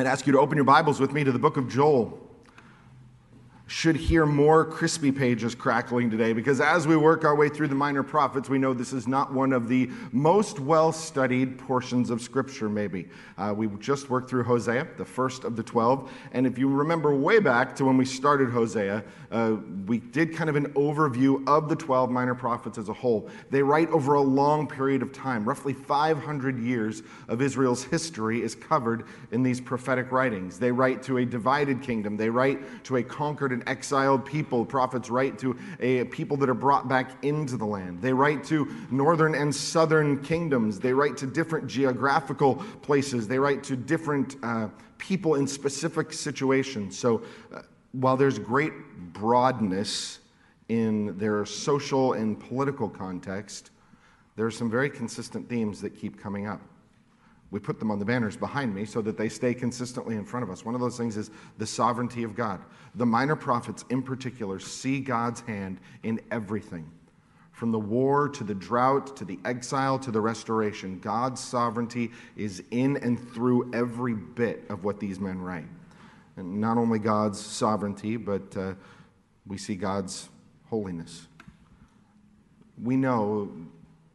I'd 0.00 0.06
ask 0.06 0.26
you 0.26 0.32
to 0.32 0.40
open 0.40 0.56
your 0.56 0.64
Bibles 0.64 0.98
with 0.98 1.12
me 1.12 1.24
to 1.24 1.30
the 1.30 1.38
book 1.38 1.58
of 1.58 1.68
Joel 1.68 2.18
should 3.70 3.94
hear 3.94 4.26
more 4.26 4.64
crispy 4.64 5.12
pages 5.12 5.54
crackling 5.54 6.10
today 6.10 6.32
because 6.32 6.60
as 6.60 6.88
we 6.88 6.96
work 6.96 7.24
our 7.24 7.36
way 7.36 7.48
through 7.48 7.68
the 7.68 7.74
minor 7.74 8.02
prophets, 8.02 8.48
we 8.48 8.58
know 8.58 8.74
this 8.74 8.92
is 8.92 9.06
not 9.06 9.32
one 9.32 9.52
of 9.52 9.68
the 9.68 9.88
most 10.10 10.58
well 10.58 10.90
studied 10.90 11.56
portions 11.56 12.10
of 12.10 12.20
Scripture, 12.20 12.68
maybe. 12.68 13.06
Uh, 13.38 13.54
we 13.56 13.68
just 13.78 14.10
worked 14.10 14.28
through 14.28 14.42
Hosea, 14.42 14.88
the 14.96 15.04
first 15.04 15.44
of 15.44 15.54
the 15.54 15.62
12. 15.62 16.10
And 16.32 16.48
if 16.48 16.58
you 16.58 16.68
remember 16.68 17.14
way 17.14 17.38
back 17.38 17.76
to 17.76 17.84
when 17.84 17.96
we 17.96 18.04
started 18.04 18.50
Hosea, 18.50 19.04
uh, 19.30 19.58
we 19.86 19.98
did 19.98 20.34
kind 20.34 20.50
of 20.50 20.56
an 20.56 20.72
overview 20.72 21.46
of 21.46 21.68
the 21.68 21.76
12 21.76 22.10
minor 22.10 22.34
prophets 22.34 22.76
as 22.76 22.88
a 22.88 22.92
whole. 22.92 23.30
They 23.50 23.62
write 23.62 23.88
over 23.90 24.14
a 24.14 24.20
long 24.20 24.66
period 24.66 25.00
of 25.00 25.12
time. 25.12 25.48
Roughly 25.48 25.74
500 25.74 26.58
years 26.58 27.04
of 27.28 27.40
Israel's 27.40 27.84
history 27.84 28.42
is 28.42 28.56
covered 28.56 29.04
in 29.30 29.44
these 29.44 29.60
prophetic 29.60 30.10
writings. 30.10 30.58
They 30.58 30.72
write 30.72 31.04
to 31.04 31.18
a 31.18 31.24
divided 31.24 31.82
kingdom, 31.82 32.16
they 32.16 32.30
write 32.30 32.82
to 32.84 32.96
a 32.96 33.02
conquered 33.04 33.59
and 33.60 33.68
exiled 33.68 34.24
people. 34.24 34.64
Prophets 34.64 35.10
write 35.10 35.38
to 35.38 35.56
a 35.80 36.04
people 36.04 36.36
that 36.38 36.48
are 36.48 36.54
brought 36.54 36.88
back 36.88 37.24
into 37.24 37.56
the 37.56 37.64
land. 37.64 38.00
They 38.00 38.12
write 38.12 38.44
to 38.44 38.68
northern 38.90 39.34
and 39.34 39.54
southern 39.54 40.22
kingdoms. 40.22 40.80
They 40.80 40.92
write 40.92 41.16
to 41.18 41.26
different 41.26 41.66
geographical 41.66 42.56
places. 42.82 43.28
They 43.28 43.38
write 43.38 43.62
to 43.64 43.76
different 43.76 44.36
uh, 44.42 44.68
people 44.98 45.34
in 45.36 45.46
specific 45.46 46.12
situations. 46.12 46.98
So 46.98 47.22
uh, 47.54 47.62
while 47.92 48.16
there's 48.16 48.38
great 48.38 48.72
broadness 49.12 50.20
in 50.68 51.18
their 51.18 51.44
social 51.44 52.14
and 52.14 52.38
political 52.38 52.88
context, 52.88 53.70
there 54.36 54.46
are 54.46 54.50
some 54.50 54.70
very 54.70 54.88
consistent 54.88 55.48
themes 55.48 55.80
that 55.80 55.90
keep 55.90 56.18
coming 56.20 56.46
up. 56.46 56.60
We 57.50 57.58
put 57.58 57.80
them 57.80 57.90
on 57.90 57.98
the 57.98 58.04
banners 58.04 58.36
behind 58.36 58.74
me 58.74 58.84
so 58.84 59.02
that 59.02 59.16
they 59.16 59.28
stay 59.28 59.54
consistently 59.54 60.14
in 60.14 60.24
front 60.24 60.44
of 60.44 60.50
us. 60.50 60.64
One 60.64 60.74
of 60.74 60.80
those 60.80 60.96
things 60.96 61.16
is 61.16 61.30
the 61.58 61.66
sovereignty 61.66 62.22
of 62.22 62.36
God. 62.36 62.60
The 62.94 63.06
minor 63.06 63.34
prophets, 63.34 63.84
in 63.90 64.02
particular, 64.02 64.60
see 64.60 65.00
God's 65.00 65.40
hand 65.40 65.80
in 66.04 66.20
everything. 66.30 66.90
From 67.52 67.72
the 67.72 67.78
war 67.78 68.28
to 68.28 68.44
the 68.44 68.54
drought 68.54 69.16
to 69.16 69.24
the 69.24 69.38
exile 69.44 69.98
to 69.98 70.10
the 70.10 70.20
restoration, 70.20 71.00
God's 71.00 71.40
sovereignty 71.40 72.10
is 72.36 72.62
in 72.70 72.96
and 72.98 73.18
through 73.34 73.70
every 73.74 74.14
bit 74.14 74.64
of 74.70 74.84
what 74.84 75.00
these 75.00 75.18
men 75.20 75.40
write. 75.40 75.66
And 76.36 76.60
not 76.60 76.78
only 76.78 76.98
God's 76.98 77.38
sovereignty, 77.38 78.16
but 78.16 78.56
uh, 78.56 78.74
we 79.46 79.58
see 79.58 79.74
God's 79.74 80.28
holiness. 80.68 81.26
We 82.82 82.96
know 82.96 83.52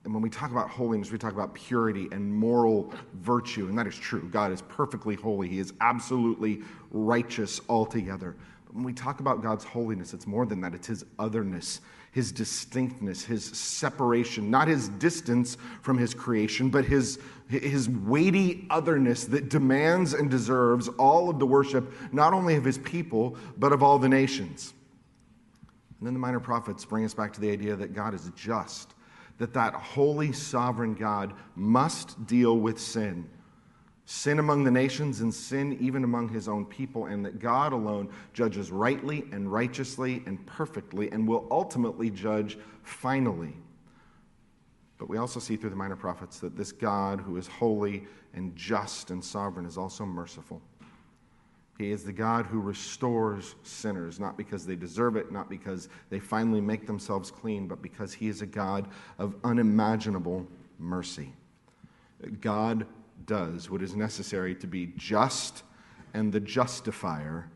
and 0.06 0.14
when 0.14 0.22
we 0.22 0.30
talk 0.30 0.52
about 0.52 0.70
holiness, 0.70 1.12
we 1.12 1.18
talk 1.18 1.34
about 1.34 1.56
purity 1.56 2.08
and 2.12 2.32
moral 2.32 2.94
virtue, 3.22 3.68
and 3.68 3.78
that 3.78 3.88
is 3.88 3.96
true. 3.96 4.30
God 4.32 4.52
is 4.52 4.62
perfectly 4.62 5.16
holy, 5.16 5.50
He 5.50 5.58
is 5.60 5.74
absolutely 5.82 6.62
righteous 6.92 7.60
altogether. 7.68 8.36
But 8.68 8.76
when 8.76 8.84
we 8.84 8.94
talk 8.94 9.20
about 9.20 9.42
God's 9.42 9.64
holiness, 9.64 10.14
it's 10.14 10.28
more 10.28 10.46
than 10.46 10.62
that, 10.62 10.76
it's 10.76 10.86
His 10.86 11.06
otherness, 11.18 11.82
His 12.12 12.32
distinctness, 12.32 13.24
His 13.24 13.46
separation, 13.46 14.52
not 14.52 14.68
His 14.68 14.90
distance 14.90 15.58
from 15.82 15.98
His 15.98 16.14
creation, 16.14 16.70
but 16.70 16.86
His, 16.86 17.18
his 17.50 17.90
weighty 17.90 18.68
otherness 18.70 19.26
that 19.26 19.50
demands 19.50 20.14
and 20.14 20.30
deserves 20.30 20.88
all 21.00 21.32
of 21.32 21.40
the 21.40 21.48
worship, 21.48 21.92
not 22.14 22.32
only 22.32 22.54
of 22.54 22.64
His 22.64 22.78
people, 22.78 23.38
but 23.58 23.74
of 23.74 23.82
all 23.82 23.98
the 23.98 24.10
nations. 24.10 24.76
And 25.98 26.06
then 26.06 26.14
the 26.14 26.20
minor 26.20 26.40
prophets 26.40 26.86
bring 26.86 27.06
us 27.06 27.16
back 27.16 27.34
to 27.34 27.42
the 27.42 27.50
idea 27.50 27.76
that 27.76 27.96
God 27.96 28.14
is 28.14 28.30
just 28.36 28.95
that 29.38 29.54
that 29.54 29.74
holy 29.74 30.32
sovereign 30.32 30.94
God 30.94 31.34
must 31.56 32.26
deal 32.26 32.58
with 32.58 32.80
sin. 32.80 33.30
Sin 34.06 34.38
among 34.40 34.64
the 34.64 34.72
nations 34.72 35.22
and 35.22 35.34
sin 35.34 35.78
even 35.82 36.04
among 36.04 36.30
his 36.30 36.48
own 36.48 36.66
people, 36.66 37.08
and 37.08 37.26
that 37.26 37.40
God 37.40 37.74
alone 37.74 38.10
judges 38.34 38.72
rightly 38.72 39.26
and 39.32 39.52
righteously 39.52 40.22
and 40.26 40.46
perfectly 40.46 41.12
and 41.12 41.28
will 41.28 41.48
ultimately 41.50 42.12
judge 42.12 42.58
finally. 42.84 43.54
But 44.98 45.10
we 45.10 45.18
also 45.18 45.40
see 45.40 45.58
through 45.58 45.72
the 45.72 45.76
minor 45.76 45.96
prophets 45.96 46.40
that 46.40 46.56
this 46.56 46.72
God 46.72 47.20
who 47.20 47.38
is 47.38 47.48
holy 47.48 48.06
and 48.34 48.56
just 48.56 49.10
and 49.10 49.24
sovereign 49.24 49.66
is 49.66 49.78
also 49.78 50.06
merciful. 50.06 50.62
He 51.78 51.92
is 51.92 52.04
the 52.04 52.14
God 52.14 52.46
who 52.46 52.62
restores 52.62 53.56
sinners, 53.64 54.20
not 54.20 54.38
because 54.38 54.66
they 54.66 54.78
deserve 54.78 55.18
it, 55.18 55.32
not 55.32 55.50
because 55.50 55.90
they 56.10 56.20
finally 56.20 56.62
make 56.62 56.88
themselves 56.88 57.30
clean, 57.32 57.68
but 57.68 57.82
because 57.82 58.14
He 58.14 58.30
is 58.30 58.42
a 58.42 58.46
God 58.46 58.88
of 59.20 59.36
unimaginable 59.44 60.48
mercy. 60.80 61.34
God 62.40 62.86
does 63.26 63.70
what 63.70 63.82
is 63.82 63.96
necessary 63.96 64.56
to 64.56 64.68
be 64.68 64.94
just 64.96 65.64
and 66.14 66.32
the 66.32 66.40
justifier 66.40 67.50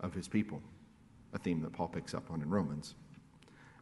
of 0.00 0.14
His 0.14 0.26
people, 0.26 0.62
a 1.34 1.38
theme 1.38 1.60
that 1.60 1.72
Paul 1.74 1.88
picks 1.88 2.14
up 2.14 2.30
on 2.30 2.40
in 2.40 2.48
Romans. 2.48 2.94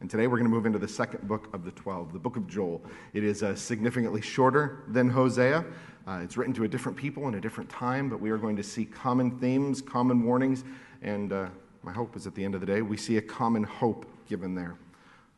And 0.00 0.10
today 0.10 0.26
we're 0.26 0.36
going 0.38 0.50
to 0.50 0.54
move 0.54 0.66
into 0.66 0.78
the 0.78 0.88
second 0.88 1.26
book 1.26 1.48
of 1.54 1.64
the 1.64 1.70
12, 1.70 2.12
the 2.12 2.18
book 2.18 2.36
of 2.36 2.46
Joel. 2.46 2.82
It 3.12 3.24
is 3.24 3.42
uh, 3.42 3.54
significantly 3.54 4.20
shorter 4.20 4.82
than 4.88 5.08
Hosea. 5.08 5.64
Uh, 6.06 6.20
it's 6.22 6.36
written 6.36 6.52
to 6.54 6.64
a 6.64 6.68
different 6.68 6.98
people 6.98 7.28
in 7.28 7.34
a 7.34 7.40
different 7.40 7.70
time, 7.70 8.10
but 8.10 8.20
we 8.20 8.30
are 8.30 8.36
going 8.36 8.56
to 8.56 8.62
see 8.62 8.84
common 8.84 9.38
themes, 9.38 9.80
common 9.80 10.22
warnings, 10.24 10.64
and 11.02 11.32
uh, 11.32 11.46
my 11.82 11.92
hope 11.92 12.16
is 12.16 12.26
at 12.26 12.34
the 12.34 12.44
end 12.44 12.54
of 12.54 12.60
the 12.60 12.66
day 12.66 12.82
we 12.82 12.96
see 12.96 13.16
a 13.16 13.22
common 13.22 13.62
hope 13.62 14.06
given 14.28 14.54
there. 14.54 14.76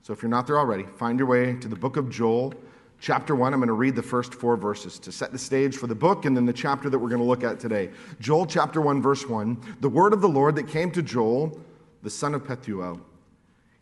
So 0.02 0.12
if 0.12 0.22
you're 0.22 0.30
not 0.30 0.46
there 0.46 0.58
already, 0.58 0.84
find 0.84 1.18
your 1.18 1.28
way 1.28 1.54
to 1.54 1.68
the 1.68 1.76
book 1.76 1.96
of 1.96 2.08
Joel, 2.08 2.54
chapter 3.00 3.36
1. 3.36 3.52
I'm 3.52 3.60
going 3.60 3.68
to 3.68 3.74
read 3.74 3.94
the 3.94 4.02
first 4.02 4.34
four 4.34 4.56
verses 4.56 4.98
to 5.00 5.12
set 5.12 5.32
the 5.32 5.38
stage 5.38 5.76
for 5.76 5.86
the 5.86 5.94
book 5.94 6.24
and 6.24 6.36
then 6.36 6.46
the 6.46 6.52
chapter 6.52 6.88
that 6.88 6.98
we're 6.98 7.08
going 7.08 7.20
to 7.20 7.26
look 7.26 7.44
at 7.44 7.60
today. 7.60 7.90
Joel 8.20 8.46
chapter 8.46 8.80
1, 8.80 9.02
verse 9.02 9.28
1. 9.28 9.76
The 9.80 9.88
word 9.88 10.12
of 10.12 10.20
the 10.20 10.28
Lord 10.28 10.56
that 10.56 10.68
came 10.68 10.90
to 10.92 11.02
Joel, 11.02 11.60
the 12.02 12.10
son 12.10 12.34
of 12.34 12.44
Pethuel. 12.44 13.00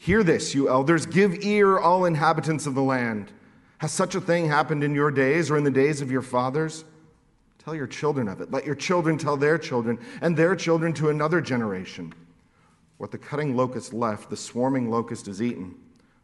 Hear 0.05 0.23
this, 0.23 0.55
you 0.55 0.69
elders, 0.69 1.07
give 1.07 1.47
ear, 1.47 1.79
all 1.79 2.05
inhabitants 2.05 2.67
of 2.67 2.75
the 2.75 2.83
land. 2.83 3.33
Has 3.79 3.91
such 3.91 4.15
a 4.15 4.21
thing 4.21 4.47
happened 4.47 4.85
in 4.85 4.95
your 4.95 5.11
days 5.11 5.51
or 5.51 5.57
in 5.57 5.65
the 5.65 5.71
days 5.71 6.03
of 6.03 6.11
your 6.11 6.21
fathers? 6.21 6.85
Tell 7.57 7.75
your 7.75 7.87
children 7.87 8.29
of 8.29 8.43
it. 8.43 8.51
Let 8.51 8.67
your 8.67 8.75
children 8.75 9.17
tell 9.17 9.39
their 9.39 9.57
children, 9.57 9.99
and 10.21 10.37
their 10.37 10.55
children 10.57 10.93
to 10.93 11.09
another 11.09 11.41
generation. 11.41 12.13
What 12.99 13.13
the 13.13 13.17
cutting 13.17 13.57
locust 13.57 13.95
left, 13.95 14.29
the 14.29 14.37
swarming 14.37 14.91
locust 14.91 15.27
is 15.27 15.41
eaten. 15.41 15.75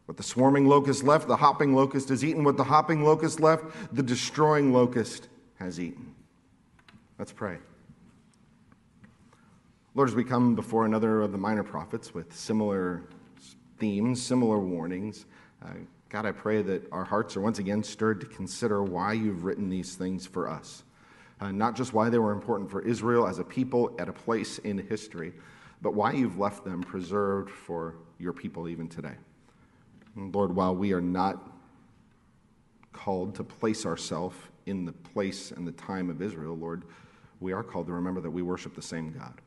What 0.05 0.15
the 0.15 0.21
swarming 0.21 0.67
locust 0.67 1.03
left, 1.03 1.27
the 1.27 1.37
hopping 1.37 1.73
locust 1.75 2.11
is 2.11 2.23
eaten. 2.23 2.43
What 2.43 2.57
the 2.57 2.63
hopping 2.63 3.03
locust 3.03 3.39
left, 3.39 3.65
the 3.95 4.03
destroying 4.03 4.71
locust 4.71 5.27
has 5.57 5.79
eaten. 5.79 6.13
Let's 7.17 7.31
pray. 7.31 7.57
Lord, 9.95 10.07
as 10.07 10.13
we 10.13 10.23
come 10.23 10.53
before 10.53 10.85
another 10.85 11.21
of 11.21 11.31
the 11.31 11.39
minor 11.39 11.63
prophets 11.63 12.13
with 12.13 12.31
similar 12.31 13.01
themes, 13.81 14.21
similar 14.21 14.59
warnings, 14.59 15.25
uh, 15.65 15.69
God, 16.07 16.25
I 16.25 16.31
pray 16.31 16.61
that 16.61 16.87
our 16.91 17.03
hearts 17.03 17.35
are 17.35 17.41
once 17.41 17.57
again 17.57 17.83
stirred 17.83 18.21
to 18.21 18.27
consider 18.27 18.83
why 18.83 19.13
you've 19.13 19.43
written 19.43 19.69
these 19.69 19.95
things 19.95 20.27
for 20.27 20.47
us. 20.47 20.83
Uh, 21.39 21.51
not 21.51 21.75
just 21.75 21.91
why 21.91 22.07
they 22.09 22.19
were 22.19 22.31
important 22.31 22.69
for 22.69 22.81
Israel 22.83 23.25
as 23.25 23.39
a 23.39 23.43
people 23.43 23.95
at 23.97 24.07
a 24.07 24.13
place 24.13 24.59
in 24.59 24.77
history, 24.77 25.33
but 25.81 25.95
why 25.95 26.11
you've 26.11 26.37
left 26.37 26.63
them 26.63 26.81
preserved 26.81 27.49
for 27.49 27.95
your 28.19 28.33
people 28.33 28.67
even 28.67 28.87
today. 28.87 29.15
And 30.15 30.35
Lord, 30.35 30.55
while 30.55 30.75
we 30.75 30.93
are 30.93 31.01
not 31.01 31.49
called 32.93 33.33
to 33.35 33.43
place 33.43 33.85
ourselves 33.85 34.35
in 34.67 34.85
the 34.85 34.91
place 34.91 35.51
and 35.51 35.67
the 35.67 35.71
time 35.71 36.11
of 36.11 36.21
Israel, 36.21 36.55
Lord, 36.55 36.83
we 37.39 37.51
are 37.51 37.63
called 37.63 37.87
to 37.87 37.93
remember 37.93 38.21
that 38.21 38.29
we 38.29 38.43
worship 38.43 38.75
the 38.75 38.81
same 38.81 39.11
God. 39.11 39.41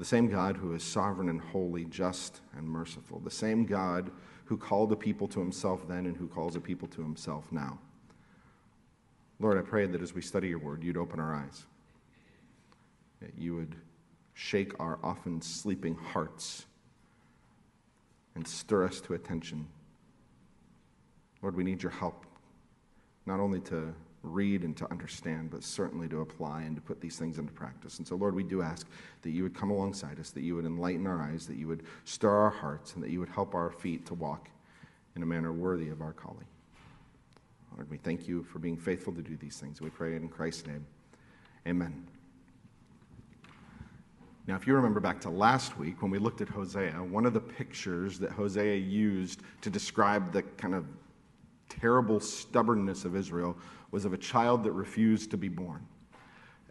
The 0.00 0.06
same 0.06 0.28
God 0.28 0.56
who 0.56 0.72
is 0.72 0.82
sovereign 0.82 1.28
and 1.28 1.38
holy, 1.38 1.84
just 1.84 2.40
and 2.56 2.66
merciful. 2.66 3.20
The 3.20 3.30
same 3.30 3.66
God 3.66 4.10
who 4.46 4.56
called 4.56 4.90
a 4.92 4.96
people 4.96 5.28
to 5.28 5.40
himself 5.40 5.86
then 5.86 6.06
and 6.06 6.16
who 6.16 6.26
calls 6.26 6.56
a 6.56 6.60
people 6.60 6.88
to 6.88 7.02
himself 7.02 7.44
now. 7.52 7.78
Lord, 9.40 9.58
I 9.58 9.60
pray 9.60 9.84
that 9.84 10.00
as 10.00 10.14
we 10.14 10.22
study 10.22 10.48
your 10.48 10.58
word, 10.58 10.82
you'd 10.82 10.96
open 10.96 11.20
our 11.20 11.34
eyes, 11.34 11.66
that 13.20 13.36
you 13.36 13.54
would 13.56 13.76
shake 14.32 14.72
our 14.80 14.98
often 15.02 15.42
sleeping 15.42 15.96
hearts 15.96 16.64
and 18.34 18.48
stir 18.48 18.86
us 18.86 19.02
to 19.02 19.12
attention. 19.12 19.66
Lord, 21.42 21.56
we 21.56 21.62
need 21.62 21.82
your 21.82 21.92
help, 21.92 22.24
not 23.26 23.38
only 23.38 23.60
to 23.60 23.92
read 24.22 24.64
and 24.64 24.76
to 24.76 24.90
understand, 24.90 25.50
but 25.50 25.62
certainly 25.62 26.08
to 26.08 26.20
apply 26.20 26.62
and 26.62 26.76
to 26.76 26.82
put 26.82 27.00
these 27.00 27.16
things 27.16 27.38
into 27.38 27.52
practice. 27.52 27.98
And 27.98 28.06
so, 28.06 28.16
Lord, 28.16 28.34
we 28.34 28.42
do 28.42 28.60
ask 28.60 28.86
that 29.22 29.30
you 29.30 29.42
would 29.42 29.54
come 29.54 29.70
alongside 29.70 30.18
us, 30.20 30.30
that 30.30 30.42
you 30.42 30.56
would 30.56 30.66
enlighten 30.66 31.06
our 31.06 31.22
eyes, 31.22 31.46
that 31.46 31.56
you 31.56 31.66
would 31.68 31.84
stir 32.04 32.30
our 32.30 32.50
hearts, 32.50 32.94
and 32.94 33.02
that 33.02 33.10
you 33.10 33.20
would 33.20 33.30
help 33.30 33.54
our 33.54 33.70
feet 33.70 34.04
to 34.06 34.14
walk 34.14 34.48
in 35.16 35.22
a 35.22 35.26
manner 35.26 35.52
worthy 35.52 35.88
of 35.88 36.02
our 36.02 36.12
calling. 36.12 36.44
Lord, 37.74 37.90
we 37.90 37.96
thank 37.96 38.28
you 38.28 38.42
for 38.42 38.58
being 38.58 38.76
faithful 38.76 39.12
to 39.14 39.22
do 39.22 39.36
these 39.36 39.58
things. 39.58 39.80
We 39.80 39.90
pray 39.90 40.16
in 40.16 40.28
Christ's 40.28 40.66
name. 40.66 40.84
Amen. 41.66 42.06
Now, 44.46 44.56
if 44.56 44.66
you 44.66 44.74
remember 44.74 45.00
back 45.00 45.20
to 45.22 45.30
last 45.30 45.78
week 45.78 46.02
when 46.02 46.10
we 46.10 46.18
looked 46.18 46.40
at 46.40 46.48
Hosea, 46.48 46.92
one 46.92 47.24
of 47.24 47.32
the 47.32 47.40
pictures 47.40 48.18
that 48.18 48.32
Hosea 48.32 48.76
used 48.76 49.42
to 49.60 49.70
describe 49.70 50.32
the 50.32 50.42
kind 50.42 50.74
of 50.74 50.86
terrible 51.68 52.18
stubbornness 52.18 53.04
of 53.04 53.14
Israel 53.14 53.56
was 53.90 54.04
of 54.04 54.12
a 54.12 54.18
child 54.18 54.64
that 54.64 54.72
refused 54.72 55.30
to 55.30 55.36
be 55.36 55.48
born. 55.48 55.86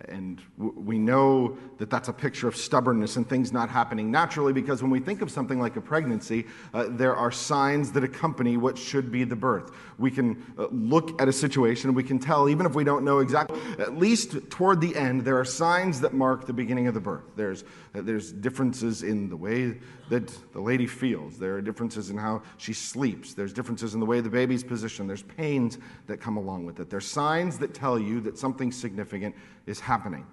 And 0.08 0.42
we 0.58 0.98
know 0.98 1.58
that 1.78 1.90
that's 1.90 2.08
a 2.08 2.14
picture 2.14 2.48
of 2.48 2.56
stubbornness 2.56 3.18
and 3.18 3.28
things 3.28 3.52
not 3.52 3.70
happening 3.70 4.10
naturally 4.10 4.54
because 4.54 4.82
when 4.82 4.92
we 4.92 5.00
think 5.00 5.22
of 5.22 5.30
something 5.30 5.60
like 5.60 5.76
a 5.76 5.82
pregnancy, 5.82 6.46
uh, 6.74 6.86
there 6.90 7.16
are 7.16 7.32
signs 7.32 7.92
that 7.92 8.04
accompany 8.04 8.56
what 8.56 8.78
should 8.78 9.12
be 9.12 9.24
the 9.26 9.36
birth. 9.36 9.72
We 9.98 10.10
can 10.10 10.42
uh, 10.58 10.68
look 10.72 11.22
at 11.22 11.28
a 11.28 11.34
situation 11.34 11.94
we 11.94 12.04
can 12.04 12.20
tell, 12.20 12.50
even 12.50 12.66
if 12.66 12.76
we 12.76 12.84
don't 12.84 13.04
know 13.04 13.20
exactly, 13.20 13.60
at 13.78 13.98
least 13.98 14.50
toward 14.50 14.80
the 14.80 14.96
end, 14.96 15.26
there 15.26 15.38
are 15.38 15.46
signs 15.46 16.00
that 16.02 16.14
mark 16.14 16.46
the 16.46 16.54
beginning 16.54 16.88
of 16.88 16.94
the 16.94 17.00
birth. 17.02 17.26
There's, 17.36 17.64
uh, 17.94 18.02
there's 18.02 18.32
differences 18.32 19.04
in 19.04 19.30
the 19.30 19.38
way 19.38 19.78
that 20.10 20.54
the 20.54 20.60
lady 20.60 20.88
feels, 20.88 21.38
there 21.38 21.56
are 21.56 21.62
differences 21.62 22.10
in 22.10 22.18
how 22.18 22.42
she 22.58 22.74
sleeps, 22.74 23.34
there's 23.34 23.54
differences 23.54 23.94
in 23.94 24.00
the 24.00 24.06
way 24.06 24.22
the 24.22 24.30
baby's 24.30 24.64
positioned, 24.64 25.08
there's 25.10 25.22
pains 25.22 25.78
that 26.08 26.20
come 26.20 26.38
along 26.38 26.66
with 26.66 26.80
it. 26.80 26.90
There's 26.90 27.06
signs 27.06 27.60
that 27.60 27.74
tell 27.74 28.00
you 28.00 28.20
that 28.22 28.38
something 28.38 28.72
significant 28.72 29.36
is 29.70 29.80
happening. 29.80 30.26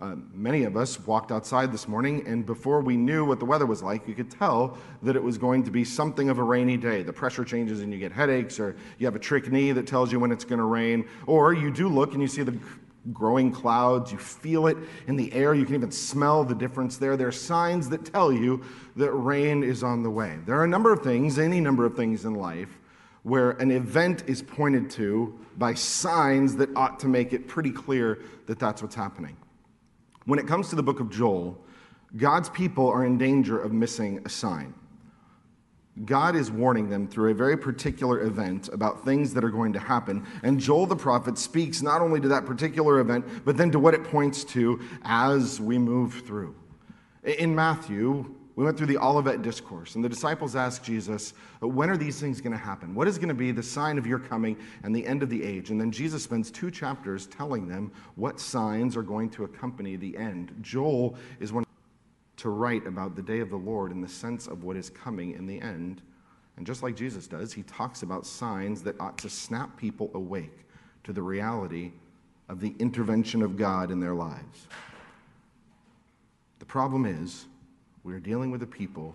Uh, 0.00 0.16
many 0.34 0.64
of 0.64 0.76
us 0.76 0.98
walked 1.06 1.30
outside 1.30 1.70
this 1.70 1.86
morning, 1.86 2.26
and 2.26 2.44
before 2.44 2.80
we 2.80 2.96
knew 2.96 3.24
what 3.24 3.38
the 3.38 3.44
weather 3.44 3.66
was 3.66 3.82
like, 3.84 4.08
you 4.08 4.14
could 4.14 4.30
tell 4.30 4.76
that 5.02 5.14
it 5.14 5.22
was 5.22 5.38
going 5.38 5.62
to 5.62 5.70
be 5.70 5.84
something 5.84 6.28
of 6.28 6.38
a 6.38 6.42
rainy 6.42 6.76
day. 6.76 7.02
The 7.02 7.12
pressure 7.12 7.44
changes 7.44 7.82
and 7.82 7.92
you 7.92 8.00
get 8.00 8.10
headaches, 8.10 8.58
or 8.58 8.74
you 8.98 9.06
have 9.06 9.14
a 9.14 9.20
trick 9.20 9.50
knee 9.52 9.70
that 9.70 9.86
tells 9.86 10.10
you 10.10 10.18
when 10.18 10.32
it's 10.32 10.44
going 10.44 10.58
to 10.58 10.64
rain, 10.64 11.08
or 11.26 11.52
you 11.52 11.70
do 11.70 11.88
look 11.88 12.14
and 12.14 12.20
you 12.20 12.26
see 12.26 12.42
the 12.42 12.58
growing 13.12 13.52
clouds, 13.52 14.10
you 14.10 14.18
feel 14.18 14.66
it 14.66 14.76
in 15.06 15.16
the 15.16 15.32
air, 15.32 15.54
you 15.54 15.64
can 15.64 15.74
even 15.74 15.90
smell 15.90 16.44
the 16.44 16.54
difference 16.54 16.96
there. 16.96 17.16
There 17.16 17.28
are 17.28 17.32
signs 17.32 17.88
that 17.90 18.04
tell 18.04 18.32
you 18.32 18.64
that 18.96 19.12
rain 19.12 19.62
is 19.62 19.82
on 19.82 20.02
the 20.02 20.10
way. 20.10 20.38
There 20.46 20.58
are 20.58 20.64
a 20.64 20.68
number 20.68 20.92
of 20.92 21.02
things, 21.02 21.38
any 21.38 21.60
number 21.60 21.84
of 21.84 21.96
things 21.96 22.24
in 22.24 22.34
life, 22.34 22.78
where 23.22 23.52
an 23.52 23.70
event 23.70 24.24
is 24.26 24.42
pointed 24.42 24.90
to 24.90 25.38
by 25.56 25.74
signs 25.74 26.56
that 26.56 26.74
ought 26.76 26.98
to 27.00 27.08
make 27.08 27.32
it 27.32 27.46
pretty 27.46 27.70
clear 27.70 28.20
that 28.46 28.58
that's 28.58 28.82
what's 28.82 28.94
happening. 28.94 29.36
When 30.24 30.38
it 30.38 30.46
comes 30.46 30.68
to 30.70 30.76
the 30.76 30.82
book 30.82 31.00
of 31.00 31.10
Joel, 31.10 31.62
God's 32.16 32.48
people 32.50 32.88
are 32.88 33.04
in 33.04 33.18
danger 33.18 33.58
of 33.58 33.72
missing 33.72 34.20
a 34.24 34.28
sign. 34.28 34.74
God 36.04 36.36
is 36.36 36.50
warning 36.50 36.88
them 36.88 37.06
through 37.06 37.32
a 37.32 37.34
very 37.34 37.56
particular 37.56 38.22
event 38.22 38.68
about 38.72 39.04
things 39.04 39.34
that 39.34 39.44
are 39.44 39.50
going 39.50 39.74
to 39.74 39.78
happen. 39.78 40.26
And 40.42 40.58
Joel 40.58 40.86
the 40.86 40.96
prophet 40.96 41.36
speaks 41.36 41.82
not 41.82 42.00
only 42.00 42.18
to 42.20 42.28
that 42.28 42.46
particular 42.46 42.98
event, 43.00 43.26
but 43.44 43.58
then 43.58 43.70
to 43.72 43.78
what 43.78 43.92
it 43.92 44.02
points 44.04 44.42
to 44.44 44.80
as 45.04 45.60
we 45.60 45.78
move 45.78 46.22
through. 46.26 46.54
In 47.24 47.54
Matthew, 47.54 48.34
we 48.54 48.64
went 48.64 48.76
through 48.76 48.88
the 48.88 48.98
Olivet 48.98 49.40
Discourse, 49.40 49.94
and 49.94 50.04
the 50.04 50.08
disciples 50.08 50.54
asked 50.54 50.84
Jesus, 50.84 51.32
uh, 51.62 51.68
When 51.68 51.88
are 51.88 51.96
these 51.96 52.20
things 52.20 52.40
going 52.40 52.52
to 52.52 52.58
happen? 52.58 52.94
What 52.94 53.08
is 53.08 53.16
going 53.16 53.28
to 53.28 53.34
be 53.34 53.50
the 53.50 53.62
sign 53.62 53.96
of 53.96 54.06
your 54.06 54.18
coming 54.18 54.58
and 54.82 54.94
the 54.94 55.06
end 55.06 55.22
of 55.22 55.30
the 55.30 55.42
age? 55.42 55.70
And 55.70 55.80
then 55.80 55.90
Jesus 55.90 56.22
spends 56.22 56.50
two 56.50 56.70
chapters 56.70 57.26
telling 57.26 57.66
them 57.66 57.90
what 58.16 58.38
signs 58.38 58.96
are 58.96 59.02
going 59.02 59.30
to 59.30 59.44
accompany 59.44 59.96
the 59.96 60.16
end. 60.18 60.54
Joel 60.60 61.16
is 61.40 61.52
one 61.52 61.64
to 62.38 62.50
write 62.50 62.86
about 62.86 63.16
the 63.16 63.22
day 63.22 63.40
of 63.40 63.50
the 63.50 63.56
Lord 63.56 63.90
in 63.90 64.00
the 64.00 64.08
sense 64.08 64.46
of 64.48 64.64
what 64.64 64.76
is 64.76 64.90
coming 64.90 65.32
in 65.32 65.46
the 65.46 65.60
end. 65.60 66.02
And 66.56 66.66
just 66.66 66.82
like 66.82 66.94
Jesus 66.94 67.26
does, 67.26 67.52
he 67.52 67.62
talks 67.62 68.02
about 68.02 68.26
signs 68.26 68.82
that 68.82 69.00
ought 69.00 69.16
to 69.18 69.30
snap 69.30 69.76
people 69.78 70.10
awake 70.12 70.66
to 71.04 71.12
the 71.12 71.22
reality 71.22 71.92
of 72.48 72.60
the 72.60 72.74
intervention 72.78 73.42
of 73.42 73.56
God 73.56 73.90
in 73.90 73.98
their 73.98 74.14
lives. 74.14 74.66
The 76.58 76.66
problem 76.66 77.06
is, 77.06 77.46
we 78.04 78.14
are 78.14 78.20
dealing 78.20 78.50
with 78.50 78.62
a 78.62 78.66
people 78.66 79.14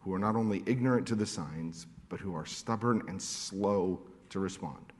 who 0.00 0.14
are 0.14 0.18
not 0.18 0.36
only 0.36 0.62
ignorant 0.66 1.06
to 1.08 1.14
the 1.14 1.26
signs, 1.26 1.86
but 2.08 2.20
who 2.20 2.34
are 2.34 2.46
stubborn 2.46 3.02
and 3.08 3.20
slow 3.20 4.00
to 4.30 4.38
respond. 4.38 4.92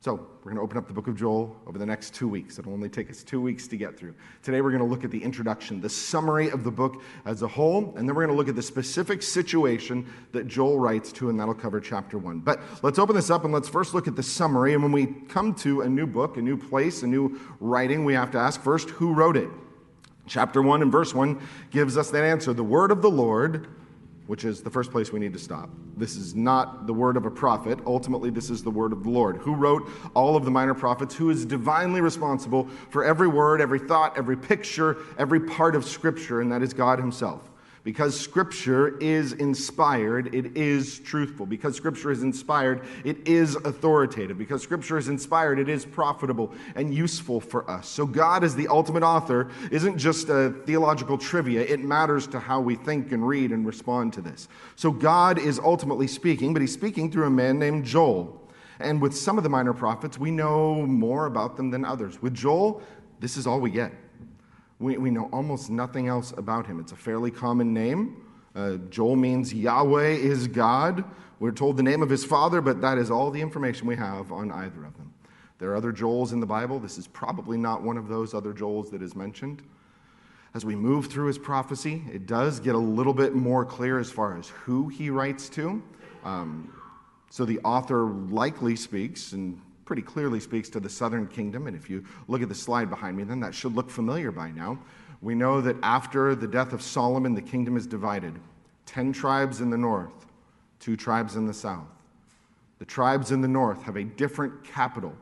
So, 0.00 0.14
we're 0.14 0.52
going 0.52 0.56
to 0.56 0.62
open 0.62 0.78
up 0.78 0.86
the 0.86 0.92
book 0.92 1.08
of 1.08 1.16
Joel 1.16 1.56
over 1.66 1.78
the 1.78 1.86
next 1.86 2.14
two 2.14 2.28
weeks. 2.28 2.60
It'll 2.60 2.72
only 2.72 2.88
take 2.88 3.10
us 3.10 3.24
two 3.24 3.40
weeks 3.40 3.66
to 3.66 3.76
get 3.76 3.98
through. 3.98 4.14
Today, 4.40 4.60
we're 4.60 4.70
going 4.70 4.82
to 4.82 4.88
look 4.88 5.02
at 5.02 5.10
the 5.10 5.20
introduction, 5.20 5.80
the 5.80 5.88
summary 5.88 6.48
of 6.50 6.62
the 6.62 6.70
book 6.70 7.02
as 7.24 7.42
a 7.42 7.48
whole, 7.48 7.92
and 7.96 8.08
then 8.08 8.14
we're 8.14 8.24
going 8.24 8.28
to 8.28 8.36
look 8.36 8.48
at 8.48 8.54
the 8.54 8.62
specific 8.62 9.20
situation 9.20 10.06
that 10.30 10.46
Joel 10.46 10.78
writes 10.78 11.10
to, 11.14 11.28
and 11.28 11.40
that'll 11.40 11.54
cover 11.54 11.80
chapter 11.80 12.18
one. 12.18 12.38
But 12.38 12.60
let's 12.84 13.00
open 13.00 13.16
this 13.16 13.30
up 13.30 13.42
and 13.42 13.52
let's 13.52 13.68
first 13.68 13.94
look 13.94 14.06
at 14.06 14.14
the 14.14 14.22
summary. 14.22 14.74
And 14.74 14.82
when 14.82 14.92
we 14.92 15.06
come 15.28 15.52
to 15.56 15.80
a 15.80 15.88
new 15.88 16.06
book, 16.06 16.36
a 16.36 16.42
new 16.42 16.56
place, 16.56 17.02
a 17.02 17.08
new 17.08 17.40
writing, 17.58 18.04
we 18.04 18.14
have 18.14 18.30
to 18.30 18.38
ask 18.38 18.62
first 18.62 18.90
who 18.90 19.12
wrote 19.12 19.36
it? 19.36 19.48
Chapter 20.26 20.60
1 20.62 20.82
and 20.82 20.90
verse 20.90 21.14
1 21.14 21.40
gives 21.70 21.96
us 21.96 22.10
that 22.10 22.24
answer. 22.24 22.52
The 22.52 22.64
word 22.64 22.90
of 22.90 23.00
the 23.02 23.10
Lord, 23.10 23.68
which 24.26 24.44
is 24.44 24.60
the 24.60 24.70
first 24.70 24.90
place 24.90 25.12
we 25.12 25.20
need 25.20 25.32
to 25.32 25.38
stop. 25.38 25.70
This 25.96 26.16
is 26.16 26.34
not 26.34 26.86
the 26.86 26.92
word 26.92 27.16
of 27.16 27.26
a 27.26 27.30
prophet. 27.30 27.78
Ultimately, 27.86 28.30
this 28.30 28.50
is 28.50 28.62
the 28.62 28.70
word 28.70 28.92
of 28.92 29.04
the 29.04 29.10
Lord. 29.10 29.36
Who 29.38 29.54
wrote 29.54 29.88
all 30.14 30.36
of 30.36 30.44
the 30.44 30.50
minor 30.50 30.74
prophets? 30.74 31.14
Who 31.14 31.30
is 31.30 31.46
divinely 31.46 32.00
responsible 32.00 32.68
for 32.90 33.04
every 33.04 33.28
word, 33.28 33.60
every 33.60 33.78
thought, 33.78 34.18
every 34.18 34.36
picture, 34.36 34.98
every 35.16 35.40
part 35.40 35.76
of 35.76 35.84
Scripture, 35.84 36.40
and 36.40 36.50
that 36.52 36.62
is 36.62 36.74
God 36.74 36.98
Himself. 36.98 37.50
Because 37.86 38.18
Scripture 38.18 38.98
is 38.98 39.34
inspired, 39.34 40.34
it 40.34 40.56
is 40.56 40.98
truthful. 40.98 41.46
Because 41.46 41.76
Scripture 41.76 42.10
is 42.10 42.24
inspired, 42.24 42.84
it 43.04 43.28
is 43.28 43.54
authoritative. 43.54 44.36
Because 44.36 44.60
Scripture 44.60 44.98
is 44.98 45.06
inspired, 45.06 45.60
it 45.60 45.68
is 45.68 45.84
profitable 45.84 46.52
and 46.74 46.92
useful 46.92 47.40
for 47.40 47.70
us. 47.70 47.88
So, 47.88 48.04
God, 48.04 48.42
as 48.42 48.56
the 48.56 48.66
ultimate 48.66 49.04
author, 49.04 49.52
isn't 49.70 49.98
just 49.98 50.30
a 50.30 50.50
theological 50.66 51.16
trivia, 51.16 51.60
it 51.60 51.78
matters 51.78 52.26
to 52.26 52.40
how 52.40 52.60
we 52.60 52.74
think 52.74 53.12
and 53.12 53.24
read 53.24 53.52
and 53.52 53.64
respond 53.64 54.12
to 54.14 54.20
this. 54.20 54.48
So, 54.74 54.90
God 54.90 55.38
is 55.38 55.60
ultimately 55.60 56.08
speaking, 56.08 56.52
but 56.52 56.62
He's 56.62 56.74
speaking 56.74 57.08
through 57.08 57.28
a 57.28 57.30
man 57.30 57.56
named 57.56 57.84
Joel. 57.84 58.50
And 58.80 59.00
with 59.00 59.16
some 59.16 59.38
of 59.38 59.44
the 59.44 59.50
minor 59.50 59.72
prophets, 59.72 60.18
we 60.18 60.32
know 60.32 60.74
more 60.86 61.26
about 61.26 61.56
them 61.56 61.70
than 61.70 61.84
others. 61.84 62.20
With 62.20 62.34
Joel, 62.34 62.82
this 63.20 63.36
is 63.36 63.46
all 63.46 63.60
we 63.60 63.70
get. 63.70 63.92
We, 64.78 64.96
we 64.98 65.10
know 65.10 65.28
almost 65.32 65.70
nothing 65.70 66.08
else 66.08 66.32
about 66.36 66.66
him. 66.66 66.80
It's 66.80 66.92
a 66.92 66.96
fairly 66.96 67.30
common 67.30 67.72
name. 67.72 68.22
Uh, 68.54 68.76
Joel 68.90 69.16
means 69.16 69.52
Yahweh 69.52 70.08
is 70.08 70.48
God. 70.48 71.04
We're 71.40 71.52
told 71.52 71.76
the 71.76 71.82
name 71.82 72.02
of 72.02 72.08
his 72.08 72.24
father, 72.24 72.60
but 72.60 72.80
that 72.80 72.98
is 72.98 73.10
all 73.10 73.30
the 73.30 73.40
information 73.40 73.86
we 73.86 73.96
have 73.96 74.32
on 74.32 74.50
either 74.50 74.84
of 74.84 74.96
them. 74.96 75.12
There 75.58 75.70
are 75.70 75.76
other 75.76 75.92
Joels 75.92 76.32
in 76.32 76.40
the 76.40 76.46
Bible. 76.46 76.78
This 76.78 76.98
is 76.98 77.06
probably 77.06 77.56
not 77.56 77.82
one 77.82 77.96
of 77.96 78.08
those 78.08 78.34
other 78.34 78.52
Joels 78.52 78.90
that 78.90 79.02
is 79.02 79.14
mentioned. 79.14 79.62
As 80.54 80.64
we 80.64 80.74
move 80.74 81.06
through 81.06 81.26
his 81.26 81.38
prophecy, 81.38 82.02
it 82.12 82.26
does 82.26 82.60
get 82.60 82.74
a 82.74 82.78
little 82.78 83.12
bit 83.12 83.34
more 83.34 83.64
clear 83.64 83.98
as 83.98 84.10
far 84.10 84.38
as 84.38 84.48
who 84.48 84.88
he 84.88 85.10
writes 85.10 85.48
to. 85.50 85.82
Um, 86.24 86.72
so 87.30 87.44
the 87.44 87.58
author 87.60 88.04
likely 88.04 88.76
speaks, 88.76 89.32
and 89.32 89.60
pretty 89.86 90.02
clearly 90.02 90.40
speaks 90.40 90.68
to 90.68 90.80
the 90.80 90.90
southern 90.90 91.26
kingdom. 91.26 91.66
And 91.66 91.74
if 91.76 91.88
you 91.88 92.04
look 92.28 92.42
at 92.42 92.50
the 92.50 92.54
slide 92.54 92.90
behind 92.90 93.16
me, 93.16 93.24
then 93.24 93.40
that 93.40 93.54
should 93.54 93.74
look 93.74 93.88
familiar 93.88 94.30
by 94.30 94.50
now. 94.50 94.78
We 95.22 95.34
know 95.34 95.62
that 95.62 95.76
after 95.82 96.34
the 96.34 96.46
death 96.46 96.74
of 96.74 96.82
Solomon, 96.82 97.34
the 97.34 97.40
kingdom 97.40 97.76
is 97.76 97.86
divided 97.86 98.38
10 98.84 99.12
tribes 99.12 99.60
in 99.60 99.70
the 99.70 99.78
north, 99.78 100.26
two 100.78 100.96
tribes 100.96 101.36
in 101.36 101.46
the 101.46 101.54
south. 101.54 101.88
The 102.78 102.84
tribes 102.84 103.32
in 103.32 103.40
the 103.40 103.48
north 103.48 103.82
have 103.84 103.96
a 103.96 104.04
different 104.04 104.62
capital. 104.62 105.14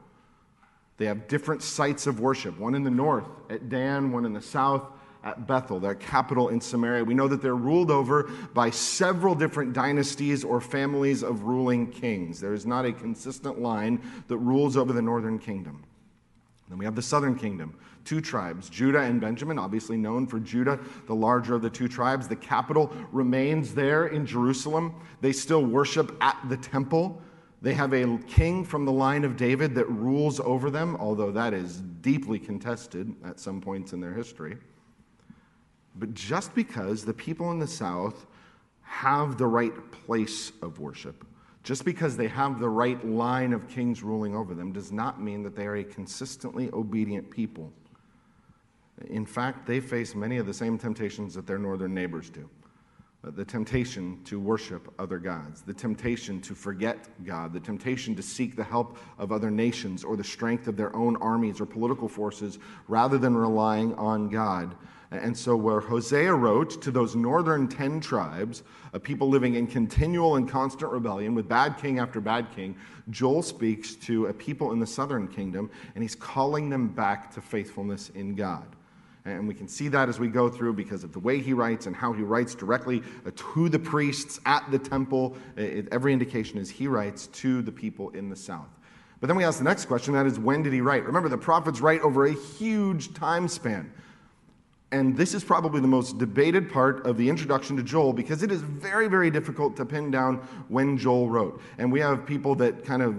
They 0.96 1.06
have 1.06 1.28
different 1.28 1.62
sites 1.62 2.06
of 2.06 2.18
worship, 2.18 2.58
one 2.58 2.74
in 2.74 2.82
the 2.82 2.90
north 2.90 3.28
at 3.48 3.68
Dan, 3.68 4.10
one 4.10 4.24
in 4.24 4.32
the 4.32 4.42
south 4.42 4.82
at 5.24 5.46
Bethel, 5.46 5.80
their 5.80 5.94
capital 5.94 6.50
in 6.50 6.60
Samaria. 6.60 7.02
We 7.02 7.14
know 7.14 7.26
that 7.28 7.40
they're 7.42 7.56
ruled 7.56 7.90
over 7.90 8.24
by 8.52 8.70
several 8.70 9.34
different 9.34 9.72
dynasties 9.72 10.44
or 10.44 10.60
families 10.60 11.22
of 11.22 11.42
ruling 11.42 11.90
kings. 11.90 12.40
There 12.40 12.52
is 12.52 12.66
not 12.66 12.84
a 12.84 12.92
consistent 12.92 13.60
line 13.60 14.00
that 14.28 14.36
rules 14.36 14.76
over 14.76 14.92
the 14.92 15.02
northern 15.02 15.38
kingdom. 15.38 15.82
Then 16.68 16.78
we 16.78 16.84
have 16.84 16.94
the 16.94 17.02
southern 17.02 17.36
kingdom, 17.36 17.78
two 18.04 18.20
tribes, 18.20 18.68
Judah 18.68 19.00
and 19.00 19.20
Benjamin, 19.20 19.58
obviously 19.58 19.96
known 19.96 20.26
for 20.26 20.40
Judah, 20.40 20.78
the 21.06 21.14
larger 21.14 21.54
of 21.54 21.62
the 21.62 21.70
two 21.70 21.88
tribes. 21.88 22.28
The 22.28 22.36
capital 22.36 22.92
remains 23.10 23.74
there 23.74 24.06
in 24.06 24.26
Jerusalem. 24.26 24.94
They 25.20 25.32
still 25.32 25.64
worship 25.64 26.16
at 26.20 26.38
the 26.48 26.56
temple. 26.56 27.20
They 27.62 27.72
have 27.74 27.94
a 27.94 28.18
king 28.26 28.62
from 28.64 28.84
the 28.84 28.92
line 28.92 29.24
of 29.24 29.38
David 29.38 29.74
that 29.76 29.88
rules 29.88 30.38
over 30.40 30.70
them, 30.70 30.96
although 30.96 31.32
that 31.32 31.54
is 31.54 31.80
deeply 32.02 32.38
contested 32.38 33.14
at 33.24 33.40
some 33.40 33.62
points 33.62 33.94
in 33.94 34.00
their 34.00 34.12
history. 34.12 34.58
But 35.94 36.14
just 36.14 36.54
because 36.54 37.04
the 37.04 37.14
people 37.14 37.50
in 37.50 37.58
the 37.58 37.66
South 37.66 38.26
have 38.82 39.38
the 39.38 39.46
right 39.46 39.72
place 39.92 40.52
of 40.62 40.78
worship, 40.78 41.24
just 41.62 41.84
because 41.84 42.16
they 42.16 42.28
have 42.28 42.60
the 42.60 42.68
right 42.68 43.04
line 43.06 43.52
of 43.52 43.68
kings 43.68 44.02
ruling 44.02 44.36
over 44.36 44.54
them, 44.54 44.72
does 44.72 44.92
not 44.92 45.22
mean 45.22 45.42
that 45.42 45.56
they 45.56 45.66
are 45.66 45.76
a 45.76 45.84
consistently 45.84 46.68
obedient 46.72 47.30
people. 47.30 47.72
In 49.08 49.26
fact, 49.26 49.66
they 49.66 49.80
face 49.80 50.14
many 50.14 50.36
of 50.36 50.46
the 50.46 50.54
same 50.54 50.78
temptations 50.78 51.34
that 51.34 51.46
their 51.46 51.58
northern 51.58 51.94
neighbors 51.94 52.30
do 52.30 52.48
uh, 53.26 53.30
the 53.30 53.44
temptation 53.44 54.20
to 54.24 54.38
worship 54.38 54.92
other 54.98 55.18
gods, 55.18 55.62
the 55.62 55.72
temptation 55.72 56.40
to 56.42 56.54
forget 56.54 57.08
God, 57.24 57.52
the 57.52 57.60
temptation 57.60 58.14
to 58.16 58.22
seek 58.22 58.56
the 58.56 58.64
help 58.64 58.98
of 59.18 59.32
other 59.32 59.50
nations 59.50 60.04
or 60.04 60.16
the 60.16 60.24
strength 60.24 60.68
of 60.68 60.76
their 60.76 60.94
own 60.94 61.16
armies 61.16 61.60
or 61.60 61.66
political 61.66 62.08
forces 62.08 62.58
rather 62.88 63.18
than 63.18 63.36
relying 63.36 63.94
on 63.94 64.28
God. 64.28 64.74
And 65.10 65.36
so, 65.36 65.54
where 65.54 65.80
Hosea 65.80 66.34
wrote 66.34 66.82
to 66.82 66.90
those 66.90 67.14
northern 67.14 67.68
10 67.68 68.00
tribes, 68.00 68.62
a 68.92 69.00
people 69.00 69.28
living 69.28 69.54
in 69.54 69.66
continual 69.66 70.36
and 70.36 70.48
constant 70.48 70.90
rebellion 70.90 71.34
with 71.34 71.48
bad 71.48 71.78
king 71.78 71.98
after 71.98 72.20
bad 72.20 72.48
king, 72.54 72.76
Joel 73.10 73.42
speaks 73.42 73.94
to 73.96 74.26
a 74.26 74.32
people 74.32 74.72
in 74.72 74.80
the 74.80 74.86
southern 74.86 75.28
kingdom, 75.28 75.70
and 75.94 76.02
he's 76.02 76.14
calling 76.14 76.68
them 76.68 76.88
back 76.88 77.32
to 77.34 77.40
faithfulness 77.40 78.10
in 78.10 78.34
God. 78.34 78.66
And 79.26 79.48
we 79.48 79.54
can 79.54 79.68
see 79.68 79.88
that 79.88 80.08
as 80.08 80.20
we 80.20 80.28
go 80.28 80.50
through 80.50 80.74
because 80.74 81.02
of 81.02 81.12
the 81.12 81.18
way 81.18 81.40
he 81.40 81.54
writes 81.54 81.86
and 81.86 81.96
how 81.96 82.12
he 82.12 82.22
writes 82.22 82.54
directly 82.54 83.02
to 83.34 83.68
the 83.70 83.78
priests 83.78 84.38
at 84.44 84.70
the 84.70 84.78
temple. 84.78 85.36
Every 85.56 86.12
indication 86.12 86.58
is 86.58 86.68
he 86.68 86.86
writes 86.86 87.28
to 87.28 87.62
the 87.62 87.72
people 87.72 88.10
in 88.10 88.28
the 88.28 88.36
south. 88.36 88.68
But 89.20 89.28
then 89.28 89.36
we 89.36 89.44
ask 89.44 89.56
the 89.56 89.64
next 89.64 89.86
question 89.86 90.12
that 90.12 90.26
is, 90.26 90.38
when 90.38 90.62
did 90.62 90.74
he 90.74 90.82
write? 90.82 91.06
Remember, 91.06 91.30
the 91.30 91.38
prophets 91.38 91.80
write 91.80 92.02
over 92.02 92.26
a 92.26 92.34
huge 92.34 93.14
time 93.14 93.48
span. 93.48 93.90
And 94.94 95.16
this 95.16 95.34
is 95.34 95.42
probably 95.42 95.80
the 95.80 95.88
most 95.88 96.18
debated 96.18 96.70
part 96.70 97.04
of 97.04 97.16
the 97.16 97.28
introduction 97.28 97.76
to 97.78 97.82
Joel 97.82 98.12
because 98.12 98.44
it 98.44 98.52
is 98.52 98.62
very, 98.62 99.08
very 99.08 99.28
difficult 99.28 99.76
to 99.78 99.84
pin 99.84 100.08
down 100.08 100.36
when 100.68 100.96
Joel 100.96 101.28
wrote. 101.28 101.60
And 101.78 101.90
we 101.90 101.98
have 101.98 102.24
people 102.24 102.54
that 102.54 102.84
kind 102.84 103.02
of 103.02 103.16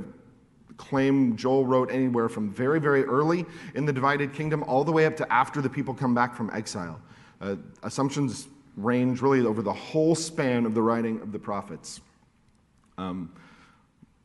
claim 0.77 1.36
Joel 1.36 1.65
wrote 1.65 1.91
anywhere 1.91 2.29
from 2.29 2.50
very, 2.50 2.79
very 2.79 3.03
early 3.03 3.46
in 3.74 3.86
the 3.86 3.91
divided 3.91 4.32
kingdom 4.32 4.63
all 4.63 4.86
the 4.86 4.91
way 4.94 5.05
up 5.05 5.17
to 5.17 5.29
after 5.29 5.62
the 5.62 5.70
people 5.70 5.94
come 5.94 6.15
back 6.15 6.34
from 6.34 6.50
exile. 6.51 7.01
Uh, 7.41 7.58
assumptions 7.84 8.48
range 8.77 9.22
really 9.22 9.46
over 9.46 9.62
the 9.62 9.74
whole 9.74 10.15
span 10.15 10.65
of 10.65 10.75
the 10.75 10.82
writing 10.82 11.20
of 11.20 11.34
the 11.34 11.39
prophets. 11.39 12.00
Um, 12.98 13.34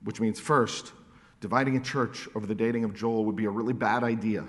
which 0.04 0.20
means, 0.20 0.38
first, 0.38 0.92
dividing 1.40 1.76
a 1.76 1.80
church 1.80 2.28
over 2.36 2.46
the 2.46 2.54
dating 2.54 2.84
of 2.84 2.94
Joel 2.94 3.24
would 3.24 3.34
be 3.34 3.46
a 3.46 3.50
really 3.50 3.72
bad 3.72 4.04
idea 4.04 4.46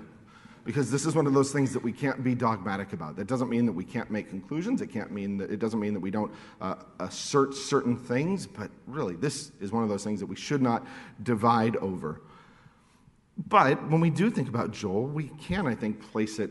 because 0.64 0.90
this 0.90 1.06
is 1.06 1.14
one 1.14 1.26
of 1.26 1.34
those 1.34 1.52
things 1.52 1.72
that 1.72 1.82
we 1.82 1.92
can't 1.92 2.22
be 2.22 2.34
dogmatic 2.34 2.92
about. 2.92 3.16
That 3.16 3.26
doesn't 3.26 3.48
mean 3.48 3.66
that 3.66 3.72
we 3.72 3.84
can't 3.84 4.10
make 4.10 4.28
conclusions. 4.28 4.80
It 4.80 4.88
can't 4.88 5.10
mean 5.10 5.36
that 5.38 5.50
it 5.50 5.58
doesn't 5.58 5.80
mean 5.80 5.94
that 5.94 6.00
we 6.00 6.10
don't 6.10 6.32
uh, 6.60 6.76
assert 7.00 7.54
certain 7.54 7.96
things. 7.96 8.46
But 8.46 8.70
really, 8.86 9.16
this 9.16 9.52
is 9.60 9.72
one 9.72 9.82
of 9.82 9.88
those 9.88 10.04
things 10.04 10.20
that 10.20 10.26
we 10.26 10.36
should 10.36 10.62
not 10.62 10.86
divide 11.22 11.76
over. 11.76 12.20
But 13.48 13.88
when 13.88 14.00
we 14.00 14.10
do 14.10 14.30
think 14.30 14.48
about 14.48 14.72
Joel, 14.72 15.06
we 15.06 15.28
can, 15.40 15.66
I 15.66 15.74
think, 15.74 16.00
place 16.12 16.38
it 16.38 16.50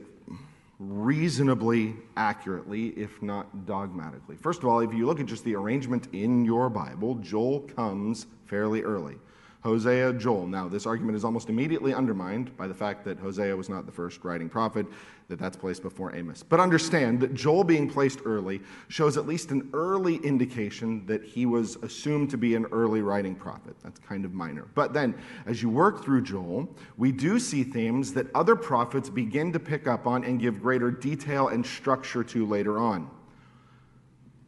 reasonably 0.79 1.95
accurately, 2.17 2.87
if 2.89 3.21
not 3.21 3.67
dogmatically. 3.67 4.35
First 4.35 4.63
of 4.63 4.65
all, 4.65 4.79
if 4.79 4.91
you 4.93 5.05
look 5.05 5.19
at 5.19 5.27
just 5.27 5.43
the 5.43 5.55
arrangement 5.55 6.07
in 6.11 6.43
your 6.43 6.69
Bible, 6.69 7.15
Joel 7.15 7.61
comes 7.61 8.25
fairly 8.45 8.81
early. 8.81 9.17
Hosea, 9.63 10.13
Joel. 10.13 10.47
Now, 10.47 10.67
this 10.67 10.87
argument 10.87 11.15
is 11.15 11.23
almost 11.23 11.49
immediately 11.49 11.93
undermined 11.93 12.55
by 12.57 12.67
the 12.67 12.73
fact 12.73 13.05
that 13.05 13.19
Hosea 13.19 13.55
was 13.55 13.69
not 13.69 13.85
the 13.85 13.91
first 13.91 14.23
writing 14.23 14.49
prophet, 14.49 14.87
that 15.27 15.37
that's 15.39 15.55
placed 15.55 15.83
before 15.83 16.15
Amos. 16.15 16.43
But 16.43 16.59
understand 16.59 17.19
that 17.21 17.33
Joel 17.33 17.63
being 17.63 17.89
placed 17.89 18.21
early 18.25 18.61
shows 18.87 19.17
at 19.17 19.27
least 19.27 19.51
an 19.51 19.69
early 19.73 20.15
indication 20.17 21.05
that 21.05 21.23
he 21.23 21.45
was 21.45 21.75
assumed 21.77 22.29
to 22.31 22.37
be 22.37 22.55
an 22.55 22.65
early 22.71 23.01
writing 23.01 23.35
prophet. 23.35 23.75
That's 23.83 23.99
kind 23.99 24.25
of 24.25 24.33
minor. 24.33 24.67
But 24.73 24.93
then, 24.93 25.15
as 25.45 25.61
you 25.61 25.69
work 25.69 26.03
through 26.03 26.23
Joel, 26.23 26.67
we 26.97 27.11
do 27.11 27.39
see 27.39 27.63
themes 27.63 28.13
that 28.13 28.27
other 28.35 28.55
prophets 28.55 29.09
begin 29.09 29.53
to 29.53 29.59
pick 29.59 29.87
up 29.87 30.07
on 30.07 30.23
and 30.23 30.39
give 30.39 30.61
greater 30.61 30.89
detail 30.89 31.49
and 31.49 31.65
structure 31.65 32.23
to 32.23 32.45
later 32.45 32.79
on. 32.79 33.09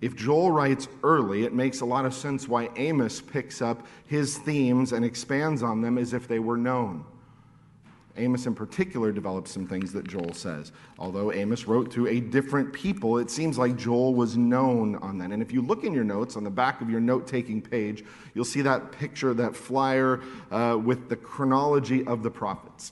If 0.03 0.17
Joel 0.17 0.51
writes 0.51 0.89
early, 1.01 1.45
it 1.45 1.53
makes 1.53 1.79
a 1.79 1.85
lot 1.85 2.03
of 2.03 2.13
sense 2.13 2.45
why 2.45 2.69
Amos 2.75 3.21
picks 3.21 3.61
up 3.61 3.87
his 4.05 4.37
themes 4.37 4.91
and 4.91 5.05
expands 5.05 5.63
on 5.63 5.79
them 5.79 5.97
as 5.97 6.11
if 6.11 6.27
they 6.27 6.39
were 6.39 6.57
known. 6.57 7.05
Amos, 8.17 8.45
in 8.45 8.53
particular, 8.53 9.13
develops 9.13 9.51
some 9.51 9.65
things 9.65 9.93
that 9.93 10.05
Joel 10.05 10.33
says. 10.33 10.73
Although 10.99 11.31
Amos 11.31 11.67
wrote 11.67 11.89
to 11.93 12.07
a 12.07 12.19
different 12.19 12.73
people, 12.73 13.17
it 13.17 13.31
seems 13.31 13.57
like 13.57 13.77
Joel 13.77 14.13
was 14.13 14.35
known 14.35 14.97
on 14.97 15.19
that. 15.19 15.31
And 15.31 15.41
if 15.41 15.53
you 15.53 15.61
look 15.61 15.85
in 15.85 15.93
your 15.93 16.03
notes, 16.03 16.35
on 16.35 16.43
the 16.43 16.49
back 16.49 16.81
of 16.81 16.89
your 16.89 16.99
note 16.99 17.25
taking 17.25 17.61
page, 17.61 18.03
you'll 18.33 18.43
see 18.43 18.61
that 18.63 18.91
picture, 18.91 19.33
that 19.33 19.55
flyer 19.55 20.19
uh, 20.51 20.77
with 20.83 21.07
the 21.07 21.15
chronology 21.15 22.05
of 22.05 22.23
the 22.23 22.29
prophets. 22.29 22.91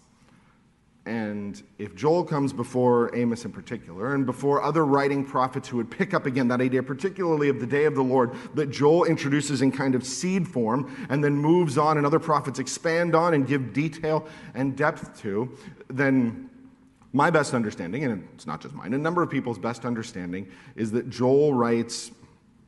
And 1.05 1.61
if 1.79 1.95
Joel 1.95 2.23
comes 2.23 2.53
before 2.53 3.15
Amos 3.15 3.43
in 3.43 3.51
particular, 3.51 4.13
and 4.13 4.23
before 4.23 4.61
other 4.61 4.85
writing 4.85 5.25
prophets 5.25 5.67
who 5.67 5.77
would 5.77 5.89
pick 5.89 6.13
up 6.13 6.27
again 6.27 6.47
that 6.49 6.61
idea, 6.61 6.83
particularly 6.83 7.49
of 7.49 7.59
the 7.59 7.65
day 7.65 7.85
of 7.85 7.95
the 7.95 8.03
Lord, 8.03 8.35
that 8.53 8.69
Joel 8.69 9.05
introduces 9.05 9.63
in 9.63 9.71
kind 9.71 9.95
of 9.95 10.05
seed 10.05 10.47
form 10.47 11.07
and 11.09 11.23
then 11.23 11.35
moves 11.35 11.77
on, 11.77 11.97
and 11.97 12.05
other 12.05 12.19
prophets 12.19 12.59
expand 12.59 13.15
on 13.15 13.33
and 13.33 13.47
give 13.47 13.73
detail 13.73 14.27
and 14.53 14.77
depth 14.77 15.19
to, 15.21 15.57
then 15.87 16.49
my 17.13 17.31
best 17.31 17.55
understanding, 17.55 18.03
and 18.03 18.27
it's 18.35 18.45
not 18.45 18.61
just 18.61 18.75
mine, 18.75 18.93
a 18.93 18.97
number 18.97 19.23
of 19.23 19.29
people's 19.29 19.59
best 19.59 19.85
understanding, 19.85 20.47
is 20.75 20.91
that 20.91 21.09
Joel 21.09 21.53
writes 21.55 22.11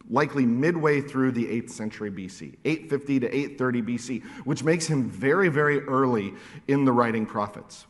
likely 0.09 0.45
midway 0.45 1.01
through 1.01 1.31
the 1.31 1.45
8th 1.45 1.69
century 1.69 2.11
BC, 2.11 2.55
850 2.65 3.19
to 3.21 3.27
830 3.27 3.81
BC, 3.81 4.23
which 4.43 4.63
makes 4.63 4.87
him 4.87 5.09
very, 5.09 5.49
very 5.49 5.81
early 5.81 6.33
in 6.67 6.83
the 6.83 6.91
writing 6.91 7.25
prophets. 7.25 7.85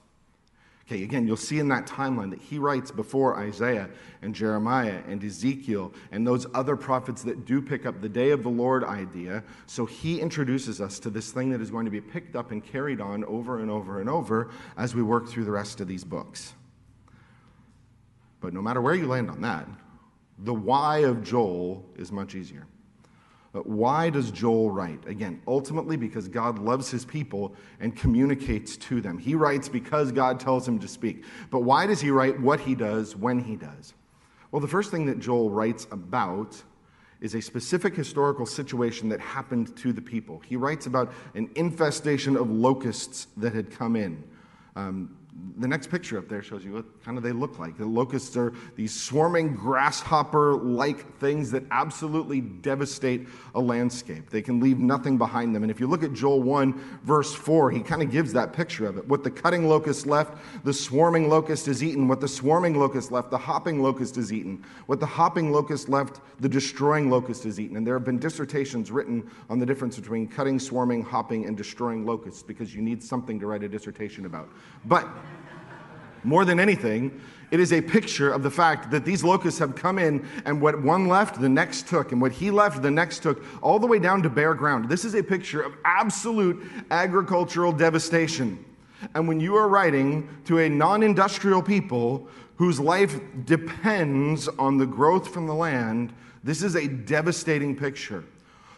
Okay, 0.93 1.01
again, 1.01 1.25
you'll 1.25 1.37
see 1.37 1.57
in 1.57 1.69
that 1.69 1.87
timeline 1.87 2.29
that 2.29 2.39
he 2.39 2.59
writes 2.59 2.91
before 2.91 3.35
Isaiah 3.35 3.89
and 4.21 4.35
Jeremiah 4.35 5.01
and 5.07 5.23
Ezekiel 5.23 5.91
and 6.11 6.25
those 6.25 6.45
other 6.53 6.75
prophets 6.75 7.23
that 7.23 7.45
do 7.45 7.63
pick 7.63 7.87
up 7.87 7.99
the 7.99 8.09
day 8.09 8.29
of 8.29 8.43
the 8.43 8.49
Lord 8.49 8.83
idea. 8.83 9.43
So 9.65 9.87
he 9.87 10.21
introduces 10.21 10.79
us 10.79 10.99
to 10.99 11.09
this 11.09 11.31
thing 11.31 11.49
that 11.49 11.61
is 11.61 11.71
going 11.71 11.85
to 11.85 11.91
be 11.91 11.99
picked 11.99 12.35
up 12.35 12.51
and 12.51 12.63
carried 12.63 13.01
on 13.01 13.23
over 13.23 13.59
and 13.59 13.71
over 13.71 14.01
and 14.01 14.07
over 14.07 14.51
as 14.77 14.93
we 14.93 15.01
work 15.01 15.27
through 15.27 15.45
the 15.45 15.51
rest 15.51 15.81
of 15.81 15.87
these 15.87 16.03
books. 16.03 16.53
But 18.39 18.53
no 18.53 18.61
matter 18.61 18.79
where 18.79 18.93
you 18.93 19.07
land 19.07 19.31
on 19.31 19.41
that, 19.41 19.67
the 20.37 20.53
why 20.53 20.99
of 20.99 21.23
Joel 21.23 21.89
is 21.95 22.11
much 22.11 22.35
easier. 22.35 22.67
But 23.53 23.67
why 23.67 24.09
does 24.09 24.31
Joel 24.31 24.71
write? 24.71 25.07
Again, 25.07 25.39
ultimately 25.47 25.95
because 25.95 26.27
God 26.27 26.57
loves 26.57 26.89
his 26.89 27.05
people 27.05 27.53
and 27.79 27.95
communicates 27.95 28.75
to 28.77 28.99
them. 28.99 29.19
He 29.19 29.35
writes 29.35 29.69
because 29.69 30.11
God 30.11 30.39
tells 30.39 30.67
him 30.67 30.79
to 30.79 30.87
speak. 30.87 31.23
But 31.51 31.59
why 31.59 31.85
does 31.85 32.01
he 32.01 32.09
write 32.09 32.41
what 32.41 32.59
he 32.59 32.73
does 32.73 33.15
when 33.15 33.37
he 33.37 33.55
does? 33.55 33.93
Well, 34.51 34.59
the 34.59 34.67
first 34.67 34.89
thing 34.89 35.05
that 35.05 35.19
Joel 35.19 35.51
writes 35.51 35.87
about 35.91 36.61
is 37.21 37.35
a 37.35 37.41
specific 37.41 37.95
historical 37.95 38.47
situation 38.47 39.07
that 39.09 39.19
happened 39.19 39.77
to 39.77 39.93
the 39.93 40.01
people. 40.01 40.39
He 40.39 40.55
writes 40.55 40.87
about 40.87 41.13
an 41.35 41.49
infestation 41.55 42.35
of 42.35 42.49
locusts 42.49 43.27
that 43.37 43.53
had 43.53 43.71
come 43.71 43.95
in. 43.95 44.23
Um, 44.75 45.15
the 45.57 45.67
next 45.67 45.89
picture 45.89 46.17
up 46.17 46.27
there 46.27 46.41
shows 46.41 46.65
you 46.65 46.73
what 46.73 47.03
kind 47.03 47.17
of 47.17 47.23
they 47.23 47.31
look 47.31 47.59
like. 47.59 47.77
The 47.77 47.85
locusts 47.85 48.35
are 48.35 48.53
these 48.75 48.93
swarming 48.93 49.55
grasshopper 49.55 50.55
like 50.55 51.17
things 51.19 51.51
that 51.51 51.63
absolutely 51.71 52.41
devastate 52.41 53.27
a 53.55 53.59
landscape. 53.59 54.29
They 54.29 54.41
can 54.41 54.59
leave 54.59 54.79
nothing 54.79 55.17
behind 55.17 55.55
them. 55.55 55.63
And 55.63 55.71
if 55.71 55.79
you 55.79 55.87
look 55.87 56.03
at 56.03 56.13
Joel 56.13 56.41
1, 56.41 56.99
verse 57.03 57.33
4, 57.33 57.71
he 57.71 57.81
kind 57.81 58.01
of 58.01 58.11
gives 58.11 58.33
that 58.33 58.51
picture 58.53 58.87
of 58.87 58.97
it. 58.97 59.07
What 59.07 59.23
the 59.23 59.31
cutting 59.31 59.69
locust 59.69 60.05
left, 60.07 60.37
the 60.63 60.73
swarming 60.73 61.29
locust 61.29 61.67
is 61.67 61.83
eaten. 61.83 62.07
What 62.07 62.19
the 62.19 62.27
swarming 62.27 62.77
locust 62.79 63.11
left, 63.11 63.29
the 63.29 63.37
hopping 63.37 63.81
locust 63.81 64.17
is 64.17 64.33
eaten. 64.33 64.63
What 64.87 64.99
the 64.99 65.05
hopping 65.05 65.51
locust 65.51 65.87
left, 65.87 66.19
the 66.39 66.49
destroying 66.49 67.09
locust 67.09 67.45
is 67.45 67.59
eaten. 67.59 67.77
And 67.77 67.85
there 67.85 67.95
have 67.95 68.05
been 68.05 68.19
dissertations 68.19 68.91
written 68.91 69.29
on 69.49 69.59
the 69.59 69.65
difference 69.65 69.97
between 69.99 70.27
cutting, 70.27 70.59
swarming, 70.59 71.03
hopping, 71.03 71.45
and 71.45 71.55
destroying 71.55 72.05
locusts 72.05 72.43
because 72.43 72.73
you 72.73 72.81
need 72.81 73.03
something 73.03 73.39
to 73.39 73.47
write 73.47 73.63
a 73.63 73.69
dissertation 73.69 74.25
about. 74.25 74.49
But 74.85 75.07
more 76.23 76.45
than 76.45 76.59
anything, 76.59 77.21
it 77.51 77.59
is 77.59 77.71
a 77.71 77.81
picture 77.81 78.31
of 78.31 78.41
the 78.41 78.49
fact 78.49 78.89
that 78.89 79.05
these 79.05 79.23
locusts 79.23 79.59
have 79.59 79.75
come 79.75 79.99
in, 79.99 80.27
and 80.45 80.59
what 80.59 80.81
one 80.81 81.07
left, 81.07 81.39
the 81.39 81.49
next 81.49 81.87
took, 81.87 82.11
and 82.11 82.19
what 82.19 82.31
he 82.31 82.49
left, 82.49 82.81
the 82.81 82.89
next 82.89 83.19
took, 83.19 83.43
all 83.61 83.77
the 83.77 83.85
way 83.85 83.99
down 83.99 84.23
to 84.23 84.29
bare 84.29 84.55
ground. 84.55 84.89
This 84.89 85.05
is 85.05 85.13
a 85.13 85.21
picture 85.21 85.61
of 85.61 85.75
absolute 85.85 86.65
agricultural 86.89 87.71
devastation. 87.71 88.65
And 89.13 89.27
when 89.27 89.39
you 89.39 89.55
are 89.55 89.67
writing 89.67 90.27
to 90.45 90.59
a 90.59 90.69
non 90.69 91.03
industrial 91.03 91.61
people 91.61 92.27
whose 92.55 92.79
life 92.79 93.19
depends 93.45 94.47
on 94.47 94.77
the 94.77 94.87
growth 94.87 95.31
from 95.31 95.45
the 95.45 95.53
land, 95.53 96.13
this 96.43 96.63
is 96.63 96.75
a 96.75 96.87
devastating 96.87 97.75
picture. 97.75 98.23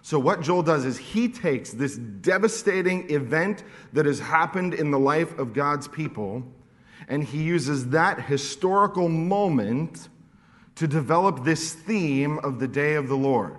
So, 0.01 0.19
what 0.19 0.41
Joel 0.41 0.63
does 0.63 0.85
is 0.85 0.97
he 0.97 1.29
takes 1.29 1.71
this 1.71 1.95
devastating 1.95 3.09
event 3.09 3.63
that 3.93 4.05
has 4.05 4.19
happened 4.19 4.73
in 4.73 4.91
the 4.91 4.99
life 4.99 5.37
of 5.39 5.53
God's 5.53 5.87
people 5.87 6.43
and 7.07 7.23
he 7.23 7.43
uses 7.43 7.89
that 7.89 8.21
historical 8.21 9.09
moment 9.09 10.09
to 10.75 10.87
develop 10.87 11.43
this 11.43 11.73
theme 11.73 12.39
of 12.39 12.59
the 12.59 12.67
day 12.67 12.95
of 12.95 13.07
the 13.07 13.15
Lord. 13.15 13.55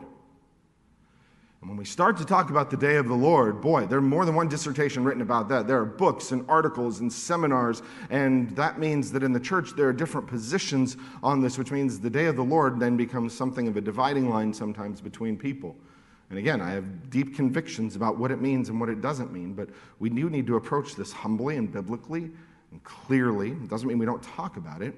And 1.60 1.70
when 1.70 1.78
we 1.78 1.84
start 1.84 2.16
to 2.18 2.24
talk 2.24 2.50
about 2.50 2.70
the 2.70 2.76
day 2.76 2.96
of 2.96 3.08
the 3.08 3.14
Lord, 3.14 3.60
boy, 3.60 3.86
there 3.86 3.98
are 3.98 4.02
more 4.02 4.24
than 4.24 4.34
one 4.34 4.48
dissertation 4.48 5.02
written 5.02 5.22
about 5.22 5.48
that. 5.48 5.66
There 5.66 5.80
are 5.80 5.86
books 5.86 6.30
and 6.30 6.44
articles 6.48 7.00
and 7.00 7.12
seminars, 7.12 7.82
and 8.10 8.54
that 8.54 8.78
means 8.78 9.10
that 9.12 9.22
in 9.22 9.32
the 9.32 9.40
church 9.40 9.70
there 9.74 9.88
are 9.88 9.92
different 9.92 10.28
positions 10.28 10.96
on 11.22 11.40
this, 11.40 11.58
which 11.58 11.72
means 11.72 11.98
the 11.98 12.10
day 12.10 12.26
of 12.26 12.36
the 12.36 12.44
Lord 12.44 12.78
then 12.78 12.96
becomes 12.96 13.34
something 13.34 13.66
of 13.66 13.76
a 13.76 13.80
dividing 13.80 14.28
line 14.28 14.52
sometimes 14.52 15.00
between 15.00 15.36
people. 15.36 15.74
And 16.28 16.38
again, 16.38 16.60
I 16.60 16.70
have 16.70 17.08
deep 17.08 17.34
convictions 17.34 17.96
about 17.96 18.18
what 18.18 18.30
it 18.30 18.40
means 18.40 18.68
and 18.68 18.78
what 18.78 18.88
it 18.88 19.00
doesn't 19.00 19.32
mean, 19.32 19.54
but 19.54 19.68
we 19.98 20.10
do 20.10 20.28
need 20.28 20.46
to 20.48 20.56
approach 20.56 20.94
this 20.94 21.12
humbly 21.12 21.56
and 21.56 21.72
biblically 21.72 22.30
and 22.76 22.84
clearly. 22.84 23.52
It 23.52 23.68
doesn't 23.68 23.88
mean 23.88 23.98
we 23.98 24.04
don't 24.04 24.22
talk 24.22 24.58
about 24.58 24.82
it, 24.82 24.94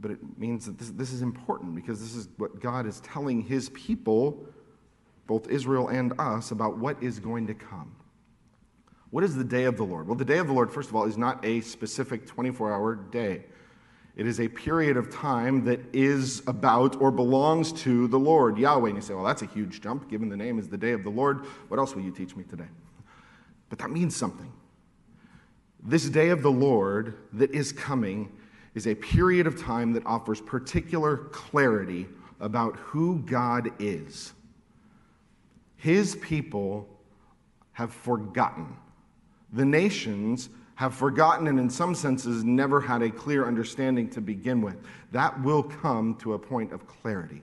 but 0.00 0.10
it 0.10 0.18
means 0.38 0.66
that 0.66 0.78
this, 0.78 0.90
this 0.90 1.12
is 1.12 1.22
important 1.22 1.74
because 1.74 1.98
this 2.00 2.14
is 2.14 2.28
what 2.36 2.60
God 2.60 2.86
is 2.86 3.00
telling 3.00 3.40
his 3.40 3.70
people, 3.70 4.44
both 5.26 5.48
Israel 5.48 5.88
and 5.88 6.12
us, 6.18 6.50
about 6.50 6.76
what 6.76 7.02
is 7.02 7.18
going 7.18 7.46
to 7.46 7.54
come. 7.54 7.96
What 9.10 9.24
is 9.24 9.34
the 9.34 9.44
day 9.44 9.64
of 9.64 9.78
the 9.78 9.82
Lord? 9.82 10.06
Well, 10.06 10.16
the 10.16 10.26
day 10.26 10.38
of 10.38 10.46
the 10.46 10.52
Lord, 10.52 10.70
first 10.70 10.90
of 10.90 10.94
all, 10.94 11.06
is 11.06 11.16
not 11.16 11.42
a 11.44 11.62
specific 11.62 12.26
24 12.26 12.72
hour 12.72 12.94
day. 12.94 13.44
It 14.14 14.26
is 14.26 14.38
a 14.38 14.48
period 14.48 14.98
of 14.98 15.10
time 15.10 15.64
that 15.64 15.80
is 15.94 16.42
about 16.46 17.00
or 17.00 17.10
belongs 17.10 17.72
to 17.84 18.08
the 18.08 18.18
Lord, 18.18 18.58
Yahweh. 18.58 18.88
And 18.88 18.98
you 18.98 19.02
say, 19.02 19.14
well, 19.14 19.24
that's 19.24 19.42
a 19.42 19.46
huge 19.46 19.80
jump, 19.80 20.10
given 20.10 20.28
the 20.28 20.36
name 20.36 20.58
is 20.58 20.68
the 20.68 20.76
day 20.76 20.92
of 20.92 21.02
the 21.02 21.10
Lord. 21.10 21.46
What 21.68 21.80
else 21.80 21.94
will 21.94 22.02
you 22.02 22.10
teach 22.10 22.36
me 22.36 22.44
today? 22.44 22.68
But 23.70 23.78
that 23.78 23.90
means 23.90 24.14
something. 24.14 24.52
This 25.82 26.08
day 26.08 26.28
of 26.28 26.42
the 26.42 26.50
Lord 26.50 27.16
that 27.32 27.50
is 27.52 27.72
coming 27.72 28.30
is 28.74 28.86
a 28.86 28.94
period 28.94 29.46
of 29.46 29.60
time 29.60 29.92
that 29.94 30.04
offers 30.06 30.40
particular 30.40 31.16
clarity 31.16 32.06
about 32.38 32.76
who 32.76 33.20
God 33.20 33.70
is. 33.78 34.32
His 35.76 36.16
people 36.16 36.88
have 37.72 37.92
forgotten. 37.92 38.76
The 39.52 39.64
nations 39.64 40.50
have 40.74 40.94
forgotten 40.94 41.46
and, 41.48 41.58
in 41.58 41.70
some 41.70 41.94
senses, 41.94 42.44
never 42.44 42.80
had 42.80 43.02
a 43.02 43.10
clear 43.10 43.46
understanding 43.46 44.08
to 44.10 44.20
begin 44.20 44.60
with. 44.60 44.76
That 45.12 45.42
will 45.42 45.62
come 45.62 46.14
to 46.16 46.34
a 46.34 46.38
point 46.38 46.72
of 46.72 46.86
clarity. 46.86 47.42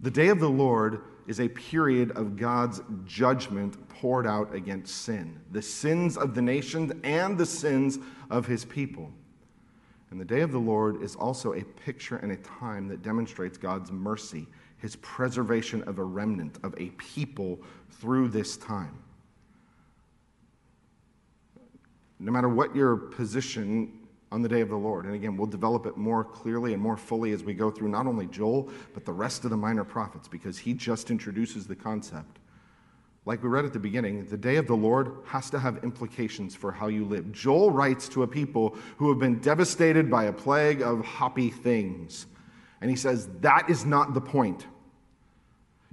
The 0.00 0.10
day 0.10 0.28
of 0.28 0.40
the 0.40 0.48
Lord 0.48 1.02
is 1.30 1.38
a 1.38 1.48
period 1.48 2.10
of 2.16 2.36
God's 2.36 2.82
judgment 3.06 3.88
poured 3.88 4.26
out 4.26 4.52
against 4.52 5.02
sin, 5.02 5.40
the 5.52 5.62
sins 5.62 6.16
of 6.16 6.34
the 6.34 6.42
nations 6.42 6.90
and 7.04 7.38
the 7.38 7.46
sins 7.46 8.00
of 8.30 8.48
his 8.48 8.64
people. 8.64 9.12
And 10.10 10.20
the 10.20 10.24
day 10.24 10.40
of 10.40 10.50
the 10.50 10.58
Lord 10.58 11.00
is 11.00 11.14
also 11.14 11.52
a 11.52 11.62
picture 11.62 12.16
and 12.16 12.32
a 12.32 12.36
time 12.38 12.88
that 12.88 13.02
demonstrates 13.02 13.56
God's 13.56 13.92
mercy, 13.92 14.48
his 14.78 14.96
preservation 14.96 15.84
of 15.84 16.00
a 16.00 16.02
remnant, 16.02 16.58
of 16.64 16.74
a 16.78 16.88
people 16.98 17.60
through 17.90 18.26
this 18.26 18.56
time. 18.56 18.98
No 22.18 22.32
matter 22.32 22.48
what 22.48 22.74
your 22.74 22.96
position 22.96 23.99
on 24.32 24.42
the 24.42 24.48
day 24.48 24.60
of 24.60 24.68
the 24.68 24.76
Lord, 24.76 25.06
and 25.06 25.14
again, 25.14 25.36
we'll 25.36 25.48
develop 25.48 25.86
it 25.86 25.96
more 25.96 26.22
clearly 26.22 26.72
and 26.72 26.80
more 26.80 26.96
fully 26.96 27.32
as 27.32 27.42
we 27.42 27.52
go 27.52 27.70
through 27.70 27.88
not 27.88 28.06
only 28.06 28.26
Joel, 28.26 28.70
but 28.94 29.04
the 29.04 29.12
rest 29.12 29.44
of 29.44 29.50
the 29.50 29.56
minor 29.56 29.84
prophets, 29.84 30.28
because 30.28 30.56
he 30.56 30.72
just 30.72 31.10
introduces 31.10 31.66
the 31.66 31.74
concept. 31.74 32.38
Like 33.26 33.42
we 33.42 33.48
read 33.48 33.64
at 33.64 33.72
the 33.72 33.78
beginning, 33.78 34.24
the 34.24 34.36
day 34.36 34.56
of 34.56 34.66
the 34.66 34.76
Lord 34.76 35.12
has 35.26 35.50
to 35.50 35.58
have 35.58 35.84
implications 35.84 36.54
for 36.54 36.72
how 36.72 36.86
you 36.86 37.04
live. 37.04 37.32
Joel 37.32 37.70
writes 37.70 38.08
to 38.10 38.22
a 38.22 38.26
people 38.26 38.76
who 38.96 39.08
have 39.10 39.18
been 39.18 39.40
devastated 39.40 40.10
by 40.10 40.24
a 40.24 40.32
plague 40.32 40.80
of 40.80 41.04
hoppy 41.04 41.50
things. 41.50 42.26
And 42.80 42.88
he 42.88 42.96
says, 42.96 43.28
that 43.40 43.68
is 43.68 43.84
not 43.84 44.14
the 44.14 44.20
point. 44.20 44.64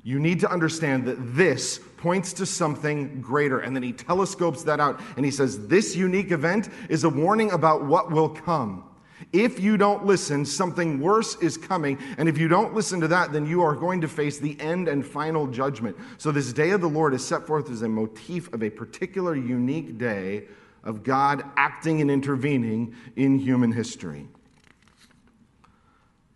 You 0.07 0.19
need 0.19 0.39
to 0.39 0.49
understand 0.49 1.03
that 1.07 1.35
this 1.35 1.81
points 1.97 2.31
to 2.31 2.45
something 2.45 3.19
greater. 3.19 3.59
And 3.59 3.75
then 3.75 3.83
he 3.83 3.91
telescopes 3.91 4.63
that 4.63 4.79
out 4.79 5.01
and 5.17 5.25
he 5.25 5.31
says, 5.31 5.67
This 5.67 5.97
unique 5.97 6.31
event 6.31 6.69
is 6.87 7.03
a 7.03 7.09
warning 7.09 7.51
about 7.51 7.83
what 7.83 8.09
will 8.09 8.29
come. 8.29 8.85
If 9.33 9.59
you 9.59 9.75
don't 9.75 10.05
listen, 10.05 10.45
something 10.45 11.01
worse 11.01 11.35
is 11.41 11.57
coming. 11.57 11.99
And 12.17 12.29
if 12.29 12.37
you 12.37 12.47
don't 12.47 12.73
listen 12.73 13.01
to 13.01 13.09
that, 13.09 13.33
then 13.33 13.45
you 13.45 13.61
are 13.63 13.75
going 13.75 13.99
to 13.99 14.07
face 14.07 14.37
the 14.37 14.57
end 14.61 14.87
and 14.87 15.05
final 15.05 15.45
judgment. 15.45 15.97
So, 16.17 16.31
this 16.31 16.53
day 16.53 16.69
of 16.69 16.79
the 16.79 16.87
Lord 16.87 17.13
is 17.13 17.25
set 17.25 17.45
forth 17.45 17.69
as 17.69 17.81
a 17.81 17.89
motif 17.89 18.53
of 18.53 18.63
a 18.63 18.69
particular 18.69 19.35
unique 19.35 19.97
day 19.97 20.45
of 20.85 21.03
God 21.03 21.43
acting 21.57 21.99
and 21.99 22.09
intervening 22.09 22.95
in 23.17 23.39
human 23.39 23.73
history. 23.73 24.25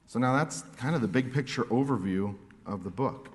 So, 0.07 0.19
now 0.19 0.35
that's 0.35 0.63
kind 0.75 0.93
of 0.93 0.99
the 0.99 1.07
big 1.07 1.33
picture 1.33 1.63
overview 1.63 2.35
of 2.65 2.83
the 2.83 2.91
book. 2.91 3.29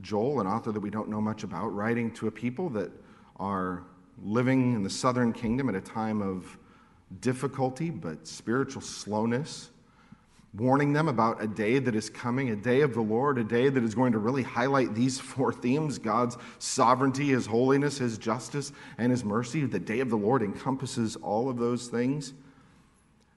Joel, 0.00 0.40
an 0.40 0.46
author 0.46 0.72
that 0.72 0.80
we 0.80 0.90
don't 0.90 1.08
know 1.08 1.20
much 1.20 1.42
about, 1.42 1.68
writing 1.74 2.10
to 2.12 2.28
a 2.28 2.30
people 2.30 2.68
that 2.70 2.90
are 3.36 3.84
living 4.22 4.74
in 4.74 4.82
the 4.82 4.90
southern 4.90 5.32
kingdom 5.32 5.68
at 5.68 5.74
a 5.74 5.80
time 5.80 6.22
of 6.22 6.58
difficulty, 7.20 7.90
but 7.90 8.26
spiritual 8.26 8.82
slowness, 8.82 9.70
warning 10.54 10.92
them 10.92 11.08
about 11.08 11.42
a 11.42 11.46
day 11.46 11.78
that 11.78 11.94
is 11.94 12.10
coming, 12.10 12.50
a 12.50 12.56
day 12.56 12.80
of 12.80 12.94
the 12.94 13.00
Lord, 13.00 13.38
a 13.38 13.44
day 13.44 13.68
that 13.68 13.82
is 13.82 13.94
going 13.94 14.12
to 14.12 14.18
really 14.18 14.42
highlight 14.42 14.94
these 14.94 15.18
four 15.18 15.52
themes 15.52 15.98
God's 15.98 16.36
sovereignty, 16.58 17.28
His 17.28 17.46
holiness, 17.46 17.98
His 17.98 18.18
justice, 18.18 18.72
and 18.98 19.10
His 19.10 19.24
mercy. 19.24 19.64
The 19.66 19.78
day 19.78 20.00
of 20.00 20.10
the 20.10 20.16
Lord 20.16 20.42
encompasses 20.42 21.16
all 21.16 21.48
of 21.48 21.58
those 21.58 21.88
things. 21.88 22.34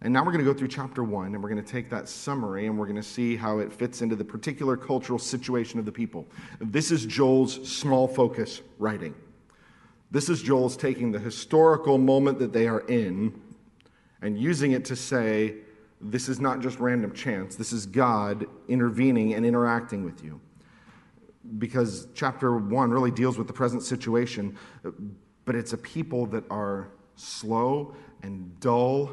And 0.03 0.11
now 0.11 0.25
we're 0.25 0.31
going 0.31 0.43
to 0.43 0.51
go 0.51 0.57
through 0.57 0.69
chapter 0.69 1.03
one, 1.03 1.35
and 1.35 1.43
we're 1.43 1.49
going 1.49 1.63
to 1.63 1.71
take 1.71 1.89
that 1.91 2.09
summary 2.09 2.65
and 2.65 2.77
we're 2.77 2.87
going 2.87 2.95
to 2.95 3.03
see 3.03 3.35
how 3.35 3.59
it 3.59 3.71
fits 3.71 4.01
into 4.01 4.15
the 4.15 4.25
particular 4.25 4.75
cultural 4.75 5.19
situation 5.19 5.77
of 5.79 5.85
the 5.85 5.91
people. 5.91 6.25
This 6.59 6.89
is 6.89 7.05
Joel's 7.05 7.69
small 7.69 8.07
focus 8.07 8.61
writing. 8.79 9.13
This 10.09 10.27
is 10.27 10.41
Joel's 10.41 10.75
taking 10.75 11.11
the 11.11 11.19
historical 11.19 11.97
moment 11.97 12.39
that 12.39 12.51
they 12.51 12.67
are 12.67 12.81
in 12.81 13.39
and 14.21 14.39
using 14.39 14.71
it 14.71 14.85
to 14.85 14.95
say, 14.95 15.57
this 16.01 16.27
is 16.27 16.39
not 16.39 16.61
just 16.61 16.79
random 16.79 17.13
chance, 17.13 17.55
this 17.55 17.71
is 17.71 17.85
God 17.85 18.47
intervening 18.67 19.35
and 19.35 19.45
interacting 19.45 20.03
with 20.03 20.23
you. 20.23 20.41
Because 21.59 22.07
chapter 22.15 22.57
one 22.57 22.89
really 22.89 23.11
deals 23.11 23.37
with 23.37 23.45
the 23.45 23.53
present 23.53 23.83
situation, 23.83 24.57
but 25.45 25.55
it's 25.55 25.73
a 25.73 25.77
people 25.77 26.25
that 26.27 26.43
are 26.49 26.89
slow 27.15 27.95
and 28.23 28.59
dull, 28.59 29.11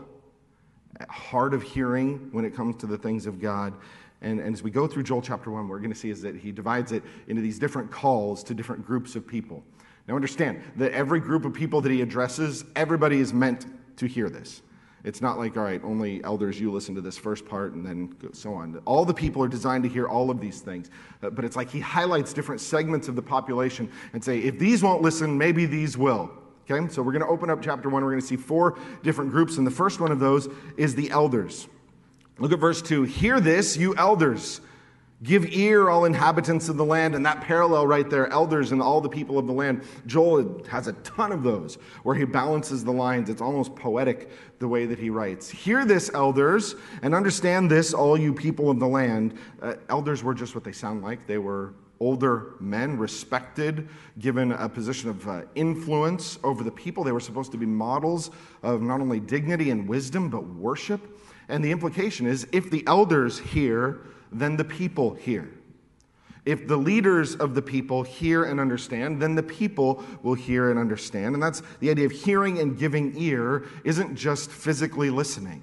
hard 1.09 1.55
of 1.55 1.63
hearing 1.63 2.29
when 2.33 2.45
it 2.45 2.55
comes 2.55 2.77
to 2.77 2.87
the 2.87 2.99
things 2.99 3.27
of 3.27 3.41
God. 3.41 3.75
And, 4.21 4.41
and 4.41 4.55
as 4.55 4.63
we 4.63 4.71
go 4.71 4.87
through 4.87 5.05
Joel 5.05 5.23
chapter 5.23 5.51
1, 5.51 5.63
what 5.63 5.71
we're 5.71 5.79
going 5.79 5.93
to 5.93 5.99
see 5.99 6.11
is 6.11 6.23
that 6.23 6.37
he 6.37 6.51
divides 6.51 6.93
it 6.93 7.03
into 7.29 7.41
these 7.41 7.59
different 7.59 7.91
calls 7.91 8.43
to 8.45 8.55
different 8.55 8.85
groups 8.85 9.15
of 9.15 9.27
people. 9.27 9.63
Now, 10.09 10.17
understand 10.17 10.63
that 10.77 10.93
every 10.93 11.21
group 11.21 11.45
of 11.45 11.53
people 11.53 11.81
that 11.83 11.93
he 11.93 12.01
addresses, 12.01 12.65
everybody 12.75 13.21
is 13.21 13.33
meant 13.33 13.67
to 13.99 14.07
hear 14.07 14.31
this. 14.31 14.63
It's 15.05 15.21
not 15.21 15.39
like, 15.39 15.57
all 15.57 15.63
right, 15.63 15.81
only 15.85 16.23
elders, 16.25 16.59
you 16.59 16.73
listen 16.73 16.95
to 16.97 17.01
this 17.01 17.17
first 17.17 17.47
part 17.47 17.73
and 17.73 17.87
then 17.87 18.15
so 18.33 18.53
on. 18.55 18.81
All 18.85 19.05
the 19.05 19.15
people 19.15 19.43
are 19.43 19.49
designed 19.49 19.85
to 19.85 19.89
hear 19.89 20.09
all 20.09 20.31
of 20.31 20.41
these 20.41 20.61
things. 20.61 20.91
Uh, 21.23 21.31
but 21.31 21.45
it's 21.45 21.57
like 21.57 21.71
he 21.71 21.79
highlights 21.79 22.33
different 22.33 22.61
segments 22.61 23.07
of 23.07 23.15
the 23.15 23.23
population 23.23 23.91
and 24.13 24.23
say, 24.23 24.39
if 24.39 24.59
these 24.59 24.83
won't 24.83 25.03
listen, 25.03 25.39
maybe 25.39 25.67
these 25.67 25.97
will. 25.97 26.31
Okay, 26.71 26.87
so 26.93 27.03
we're 27.03 27.13
going 27.13 27.23
to 27.23 27.29
open 27.29 27.49
up 27.49 27.63
chapter 27.63 27.89
one. 27.89 28.05
We're 28.05 28.11
going 28.11 28.21
to 28.21 28.27
see 28.27 28.37
four 28.37 28.79
different 29.03 29.31
groups. 29.31 29.57
And 29.57 29.67
the 29.67 29.71
first 29.71 30.01
one 30.01 30.13
of 30.13 30.21
those 30.21 30.49
is 30.77 30.95
the 30.95 31.11
elders. 31.11 31.67
Look 32.39 32.53
at 32.53 32.59
verse 32.59 32.83
two. 32.83 33.05
Hear 33.05 33.41
this, 33.41 33.77
you 33.77 33.97
elders. 33.97 34.61
Give 35.23 35.47
ear, 35.47 35.89
all 35.89 36.05
inhabitants 36.05 36.69
of 36.69 36.77
the 36.77 36.85
land. 36.85 37.15
And 37.15 37.25
that 37.25 37.41
parallel 37.41 37.87
right 37.87 38.09
there, 38.09 38.29
elders 38.29 38.71
and 38.71 38.83
all 38.83 39.01
the 39.01 39.09
people 39.09 39.39
of 39.39 39.47
the 39.47 39.53
land. 39.53 39.83
Joel 40.07 40.63
has 40.69 40.89
a 40.89 40.93
ton 40.93 41.33
of 41.33 41.43
those 41.43 41.77
where 42.03 42.15
he 42.15 42.25
balances 42.25 42.85
the 42.85 42.93
lines. 42.93 43.31
It's 43.31 43.41
almost 43.41 43.75
poetic 43.75 44.31
the 44.59 44.69
way 44.69 44.85
that 44.85 44.99
he 44.99 45.09
writes. 45.09 45.49
Hear 45.49 45.87
this, 45.87 46.11
elders, 46.13 46.77
and 47.03 47.15
understand 47.15 47.71
this, 47.71 47.95
all 47.95 48.17
you 48.17 48.35
people 48.35 48.71
of 48.71 48.79
the 48.79 48.87
land. 48.87 49.39
Uh, 49.63 49.75
elders 49.89 50.23
were 50.23 50.35
just 50.35 50.55
what 50.55 50.65
they 50.65 50.73
sound 50.73 51.03
like. 51.03 51.27
They 51.27 51.39
were 51.39 51.73
older 52.01 52.55
men, 52.61 52.97
respected, 52.97 53.89
given 54.19 54.53
a 54.53 54.69
position 54.69 55.11
of 55.11 55.29
uh, 55.29 55.43
influence 55.55 56.39
over 56.45 56.63
the 56.63 56.71
people. 56.71 57.05
They 57.05 57.13
were 57.13 57.21
supposed 57.21 57.53
to 57.53 57.59
be 57.59 57.67
models 57.67 58.31
of 58.63 58.83
not 58.83 59.01
only 59.01 59.21
dignity 59.21 59.71
and 59.71 59.89
wisdom, 59.89 60.29
but 60.29 60.47
worship. 60.47 61.19
And 61.49 61.65
the 61.65 61.71
implication 61.71 62.27
is 62.27 62.47
if 62.53 62.71
the 62.71 62.87
elders 62.87 63.39
hear, 63.39 64.01
then 64.31 64.57
the 64.57 64.65
people 64.65 65.15
hear. 65.15 65.51
If 66.45 66.67
the 66.67 66.77
leaders 66.77 67.35
of 67.35 67.55
the 67.55 67.61
people 67.61 68.03
hear 68.03 68.45
and 68.45 68.59
understand, 68.59 69.21
then 69.21 69.35
the 69.35 69.43
people 69.43 70.03
will 70.23 70.35
hear 70.35 70.71
and 70.71 70.79
understand. 70.79 71.35
And 71.35 71.43
that's 71.43 71.63
the 71.81 71.91
idea 71.91 72.07
of 72.07 72.13
hearing 72.13 72.59
and 72.59 72.79
giving 72.79 73.13
ear 73.19 73.67
isn't 73.85 74.17
just 74.17 74.51
physically 74.51 75.11
listening. 75.11 75.63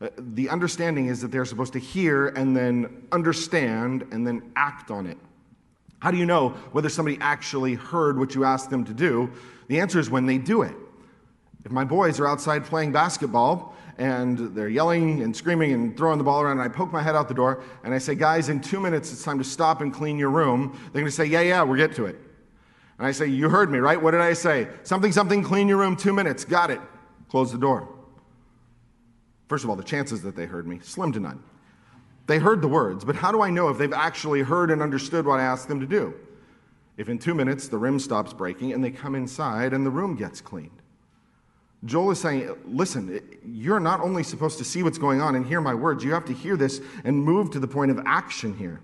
Uh, 0.00 0.08
the 0.18 0.48
understanding 0.48 1.06
is 1.06 1.20
that 1.20 1.30
they're 1.30 1.44
supposed 1.44 1.72
to 1.74 1.78
hear 1.78 2.28
and 2.28 2.56
then 2.56 3.06
understand 3.12 4.04
and 4.10 4.26
then 4.26 4.50
act 4.56 4.90
on 4.90 5.06
it. 5.06 5.18
How 6.04 6.10
do 6.10 6.18
you 6.18 6.26
know 6.26 6.50
whether 6.72 6.90
somebody 6.90 7.16
actually 7.22 7.76
heard 7.76 8.18
what 8.18 8.34
you 8.34 8.44
asked 8.44 8.68
them 8.68 8.84
to 8.84 8.92
do? 8.92 9.32
The 9.68 9.80
answer 9.80 9.98
is 9.98 10.10
when 10.10 10.26
they 10.26 10.36
do 10.36 10.60
it. 10.60 10.74
If 11.64 11.72
my 11.72 11.82
boys 11.82 12.20
are 12.20 12.26
outside 12.26 12.66
playing 12.66 12.92
basketball 12.92 13.74
and 13.96 14.54
they're 14.54 14.68
yelling 14.68 15.22
and 15.22 15.34
screaming 15.34 15.72
and 15.72 15.96
throwing 15.96 16.18
the 16.18 16.24
ball 16.24 16.42
around, 16.42 16.58
and 16.58 16.60
I 16.60 16.68
poke 16.68 16.92
my 16.92 17.02
head 17.02 17.14
out 17.14 17.26
the 17.26 17.32
door 17.32 17.62
and 17.84 17.94
I 17.94 17.96
say, 17.96 18.14
Guys, 18.14 18.50
in 18.50 18.60
two 18.60 18.80
minutes 18.80 19.14
it's 19.14 19.24
time 19.24 19.38
to 19.38 19.44
stop 19.44 19.80
and 19.80 19.94
clean 19.94 20.18
your 20.18 20.28
room, 20.28 20.78
they're 20.92 21.00
going 21.00 21.06
to 21.06 21.10
say, 21.10 21.24
Yeah, 21.24 21.40
yeah, 21.40 21.62
we'll 21.62 21.78
get 21.78 21.96
to 21.96 22.04
it. 22.04 22.20
And 22.98 23.06
I 23.06 23.12
say, 23.12 23.24
You 23.24 23.48
heard 23.48 23.70
me, 23.70 23.78
right? 23.78 24.00
What 24.00 24.10
did 24.10 24.20
I 24.20 24.34
say? 24.34 24.68
Something, 24.82 25.10
something, 25.10 25.42
clean 25.42 25.68
your 25.68 25.78
room, 25.78 25.96
two 25.96 26.12
minutes. 26.12 26.44
Got 26.44 26.70
it. 26.70 26.82
Close 27.30 27.50
the 27.50 27.56
door. 27.56 27.88
First 29.48 29.64
of 29.64 29.70
all, 29.70 29.76
the 29.76 29.82
chances 29.82 30.20
that 30.20 30.36
they 30.36 30.44
heard 30.44 30.66
me, 30.66 30.80
slim 30.82 31.12
to 31.12 31.20
none. 31.20 31.42
They 32.26 32.38
heard 32.38 32.62
the 32.62 32.68
words, 32.68 33.04
but 33.04 33.16
how 33.16 33.32
do 33.32 33.42
I 33.42 33.50
know 33.50 33.68
if 33.68 33.78
they've 33.78 33.92
actually 33.92 34.42
heard 34.42 34.70
and 34.70 34.80
understood 34.80 35.26
what 35.26 35.40
I 35.40 35.42
asked 35.42 35.68
them 35.68 35.80
to 35.80 35.86
do? 35.86 36.14
If 36.96 37.08
in 37.08 37.18
two 37.18 37.34
minutes 37.34 37.68
the 37.68 37.78
rim 37.78 37.98
stops 37.98 38.32
breaking 38.32 38.72
and 38.72 38.82
they 38.82 38.90
come 38.90 39.14
inside 39.14 39.72
and 39.72 39.84
the 39.84 39.90
room 39.90 40.16
gets 40.16 40.40
cleaned. 40.40 40.80
Joel 41.84 42.12
is 42.12 42.20
saying, 42.20 42.50
listen, 42.64 43.20
you're 43.44 43.80
not 43.80 44.00
only 44.00 44.22
supposed 44.22 44.56
to 44.58 44.64
see 44.64 44.82
what's 44.82 44.96
going 44.96 45.20
on 45.20 45.34
and 45.34 45.44
hear 45.44 45.60
my 45.60 45.74
words, 45.74 46.02
you 46.02 46.12
have 46.12 46.24
to 46.26 46.32
hear 46.32 46.56
this 46.56 46.80
and 47.04 47.22
move 47.22 47.50
to 47.50 47.60
the 47.60 47.68
point 47.68 47.90
of 47.90 48.00
action 48.06 48.56
here. 48.56 48.80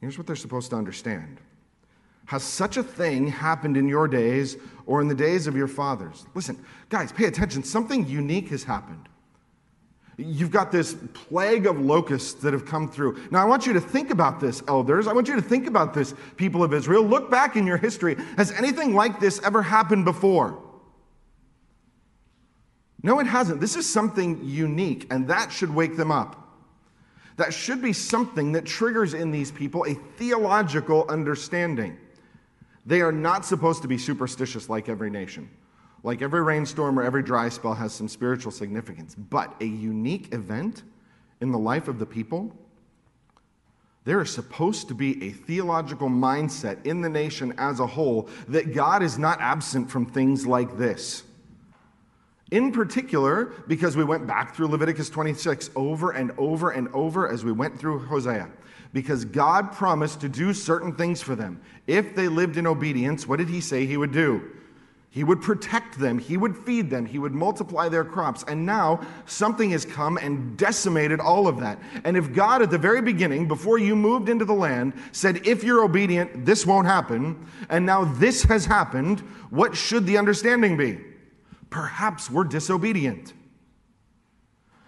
Here's 0.00 0.16
what 0.16 0.26
they're 0.26 0.34
supposed 0.34 0.70
to 0.70 0.76
understand 0.76 1.38
Has 2.26 2.42
such 2.42 2.78
a 2.78 2.82
thing 2.82 3.28
happened 3.28 3.76
in 3.76 3.86
your 3.86 4.08
days 4.08 4.56
or 4.86 5.02
in 5.02 5.08
the 5.08 5.14
days 5.14 5.46
of 5.46 5.54
your 5.54 5.68
fathers? 5.68 6.24
Listen, 6.34 6.64
guys, 6.88 7.12
pay 7.12 7.26
attention. 7.26 7.62
Something 7.62 8.06
unique 8.06 8.48
has 8.48 8.64
happened. 8.64 9.08
You've 10.18 10.50
got 10.50 10.70
this 10.70 10.94
plague 11.14 11.66
of 11.66 11.80
locusts 11.80 12.34
that 12.42 12.52
have 12.52 12.66
come 12.66 12.88
through. 12.88 13.18
Now, 13.30 13.40
I 13.40 13.44
want 13.46 13.66
you 13.66 13.72
to 13.72 13.80
think 13.80 14.10
about 14.10 14.40
this, 14.40 14.62
elders. 14.68 15.06
I 15.06 15.12
want 15.12 15.26
you 15.26 15.36
to 15.36 15.42
think 15.42 15.66
about 15.66 15.94
this, 15.94 16.14
people 16.36 16.62
of 16.62 16.74
Israel. 16.74 17.02
Look 17.02 17.30
back 17.30 17.56
in 17.56 17.66
your 17.66 17.78
history. 17.78 18.16
Has 18.36 18.52
anything 18.52 18.94
like 18.94 19.20
this 19.20 19.40
ever 19.42 19.62
happened 19.62 20.04
before? 20.04 20.58
No, 23.02 23.18
it 23.20 23.26
hasn't. 23.26 23.60
This 23.60 23.74
is 23.74 23.90
something 23.90 24.40
unique, 24.44 25.06
and 25.10 25.28
that 25.28 25.50
should 25.50 25.74
wake 25.74 25.96
them 25.96 26.12
up. 26.12 26.38
That 27.36 27.54
should 27.54 27.80
be 27.80 27.94
something 27.94 28.52
that 28.52 28.66
triggers 28.66 29.14
in 29.14 29.30
these 29.30 29.50
people 29.50 29.84
a 29.86 29.94
theological 29.94 31.06
understanding. 31.08 31.96
They 32.84 33.00
are 33.00 33.12
not 33.12 33.44
supposed 33.44 33.82
to 33.82 33.88
be 33.88 33.96
superstitious 33.96 34.68
like 34.68 34.88
every 34.88 35.10
nation. 35.10 35.48
Like 36.02 36.20
every 36.20 36.42
rainstorm 36.42 36.98
or 36.98 37.02
every 37.02 37.22
dry 37.22 37.48
spell 37.48 37.74
has 37.74 37.92
some 37.92 38.08
spiritual 38.08 38.50
significance, 38.50 39.14
but 39.14 39.54
a 39.60 39.66
unique 39.66 40.34
event 40.34 40.82
in 41.40 41.52
the 41.52 41.58
life 41.58 41.88
of 41.88 41.98
the 41.98 42.06
people, 42.06 42.52
there 44.04 44.20
is 44.20 44.30
supposed 44.30 44.88
to 44.88 44.94
be 44.94 45.22
a 45.24 45.30
theological 45.30 46.08
mindset 46.08 46.84
in 46.84 47.02
the 47.02 47.08
nation 47.08 47.54
as 47.56 47.78
a 47.78 47.86
whole 47.86 48.28
that 48.48 48.74
God 48.74 49.02
is 49.02 49.16
not 49.16 49.40
absent 49.40 49.90
from 49.90 50.06
things 50.06 50.44
like 50.44 50.76
this. 50.76 51.22
In 52.50 52.72
particular, 52.72 53.46
because 53.66 53.96
we 53.96 54.04
went 54.04 54.26
back 54.26 54.54
through 54.54 54.66
Leviticus 54.66 55.08
26 55.08 55.70
over 55.76 56.10
and 56.10 56.32
over 56.36 56.70
and 56.70 56.88
over 56.92 57.28
as 57.28 57.44
we 57.44 57.52
went 57.52 57.78
through 57.78 58.00
Hosea. 58.00 58.50
Because 58.92 59.24
God 59.24 59.72
promised 59.72 60.20
to 60.20 60.28
do 60.28 60.52
certain 60.52 60.94
things 60.94 61.22
for 61.22 61.34
them. 61.34 61.62
If 61.86 62.14
they 62.14 62.28
lived 62.28 62.58
in 62.58 62.66
obedience, 62.66 63.26
what 63.26 63.38
did 63.38 63.48
He 63.48 63.62
say 63.62 63.86
He 63.86 63.96
would 63.96 64.12
do? 64.12 64.50
He 65.12 65.24
would 65.24 65.42
protect 65.42 65.98
them, 65.98 66.18
he 66.18 66.38
would 66.38 66.56
feed 66.56 66.88
them, 66.88 67.04
he 67.04 67.18
would 67.18 67.34
multiply 67.34 67.90
their 67.90 68.02
crops. 68.02 68.46
And 68.48 68.64
now 68.64 69.06
something 69.26 69.70
has 69.72 69.84
come 69.84 70.16
and 70.16 70.56
decimated 70.56 71.20
all 71.20 71.46
of 71.46 71.60
that. 71.60 71.78
And 72.04 72.16
if 72.16 72.32
God, 72.32 72.62
at 72.62 72.70
the 72.70 72.78
very 72.78 73.02
beginning, 73.02 73.46
before 73.46 73.76
you 73.76 73.94
moved 73.94 74.30
into 74.30 74.46
the 74.46 74.54
land, 74.54 74.94
said, 75.12 75.46
if 75.46 75.62
you're 75.64 75.84
obedient, 75.84 76.46
this 76.46 76.64
won't 76.64 76.86
happen, 76.86 77.46
and 77.68 77.84
now 77.84 78.04
this 78.04 78.44
has 78.44 78.64
happened, 78.64 79.20
what 79.50 79.76
should 79.76 80.06
the 80.06 80.16
understanding 80.16 80.78
be? 80.78 80.98
Perhaps 81.68 82.30
we're 82.30 82.44
disobedient. 82.44 83.34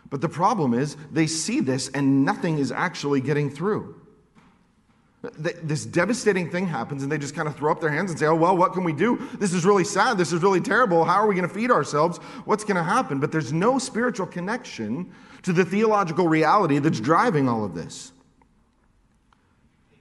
But 0.09 0.23
the 0.23 0.31
problem 0.31 0.73
is, 0.73 0.97
they 1.13 1.27
see 1.27 1.61
this 1.61 1.91
and 1.91 2.25
nothing 2.25 2.57
is 2.57 2.73
actually 2.73 3.21
getting 3.21 3.51
through 3.51 4.01
this 5.39 5.87
devastating 5.87 6.51
thing 6.51 6.67
happens 6.67 7.03
and 7.03 7.11
they 7.11 7.19
just 7.19 7.35
kind 7.35 7.49
of 7.49 7.57
throw 7.57 7.73
up 7.73 7.81
their 7.81 7.91
hands 7.91 8.11
and 8.11 8.19
say, 8.19 8.27
Oh, 8.27 8.35
well, 8.35 8.57
what 8.57 8.73
can 8.73 8.85
we 8.85 8.93
do? 8.93 9.29
This 9.39 9.53
is 9.53 9.65
really 9.65 9.85
sad. 9.85 10.19
This 10.19 10.33
is 10.33 10.43
really 10.43 10.61
terrible. 10.61 11.05
How 11.05 11.15
are 11.15 11.27
we 11.27 11.35
going 11.35 11.49
to 11.49 11.55
feed 11.55 11.71
ourselves? 11.71 12.19
What's 12.45 12.65
going 12.65 12.77
to 12.77 12.83
happen? 12.83 13.21
But 13.21 13.33
there's 13.33 13.53
no 13.53 13.79
spiritual 13.79 14.27
connection 14.27 15.13
to 15.43 15.53
the 15.53 15.65
theological 15.65 16.29
reality 16.29 16.79
that's 16.79 17.01
driving 17.01 17.49
all 17.49 17.65
of 17.65 17.75
this. 17.75 18.13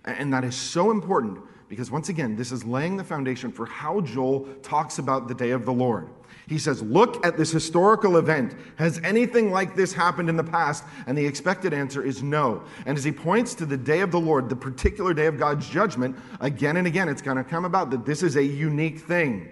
And 0.05 0.33
that 0.33 0.43
is 0.43 0.55
so 0.55 0.91
important 0.91 1.39
because, 1.69 1.89
once 1.89 2.09
again, 2.09 2.35
this 2.35 2.51
is 2.51 2.65
laying 2.65 2.97
the 2.97 3.03
foundation 3.03 3.51
for 3.51 3.65
how 3.65 4.01
Joel 4.01 4.47
talks 4.61 4.99
about 4.99 5.27
the 5.27 5.33
day 5.33 5.51
of 5.51 5.65
the 5.65 5.73
Lord. 5.73 6.09
He 6.47 6.57
says, 6.57 6.81
Look 6.81 7.25
at 7.25 7.37
this 7.37 7.51
historical 7.51 8.17
event. 8.17 8.55
Has 8.75 8.99
anything 9.03 9.51
like 9.51 9.75
this 9.75 9.93
happened 9.93 10.29
in 10.29 10.35
the 10.35 10.43
past? 10.43 10.83
And 11.07 11.17
the 11.17 11.25
expected 11.25 11.73
answer 11.73 12.03
is 12.03 12.21
no. 12.21 12.63
And 12.85 12.97
as 12.97 13.03
he 13.03 13.11
points 13.11 13.55
to 13.55 13.65
the 13.65 13.77
day 13.77 14.01
of 14.01 14.11
the 14.11 14.19
Lord, 14.19 14.49
the 14.49 14.55
particular 14.55 15.13
day 15.13 15.27
of 15.27 15.37
God's 15.37 15.67
judgment, 15.69 16.17
again 16.41 16.77
and 16.77 16.87
again, 16.87 17.07
it's 17.07 17.21
going 17.21 17.37
to 17.37 17.43
come 17.43 17.65
about 17.65 17.91
that 17.91 18.05
this 18.05 18.23
is 18.23 18.35
a 18.35 18.43
unique 18.43 18.99
thing. 18.99 19.49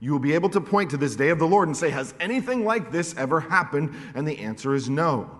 You 0.00 0.12
will 0.12 0.18
be 0.18 0.34
able 0.34 0.50
to 0.50 0.60
point 0.60 0.90
to 0.90 0.98
this 0.98 1.16
day 1.16 1.30
of 1.30 1.38
the 1.38 1.46
Lord 1.46 1.68
and 1.68 1.76
say, 1.76 1.88
Has 1.90 2.14
anything 2.20 2.64
like 2.64 2.92
this 2.92 3.16
ever 3.16 3.40
happened? 3.40 3.94
And 4.14 4.28
the 4.28 4.38
answer 4.38 4.74
is 4.74 4.90
no. 4.90 5.30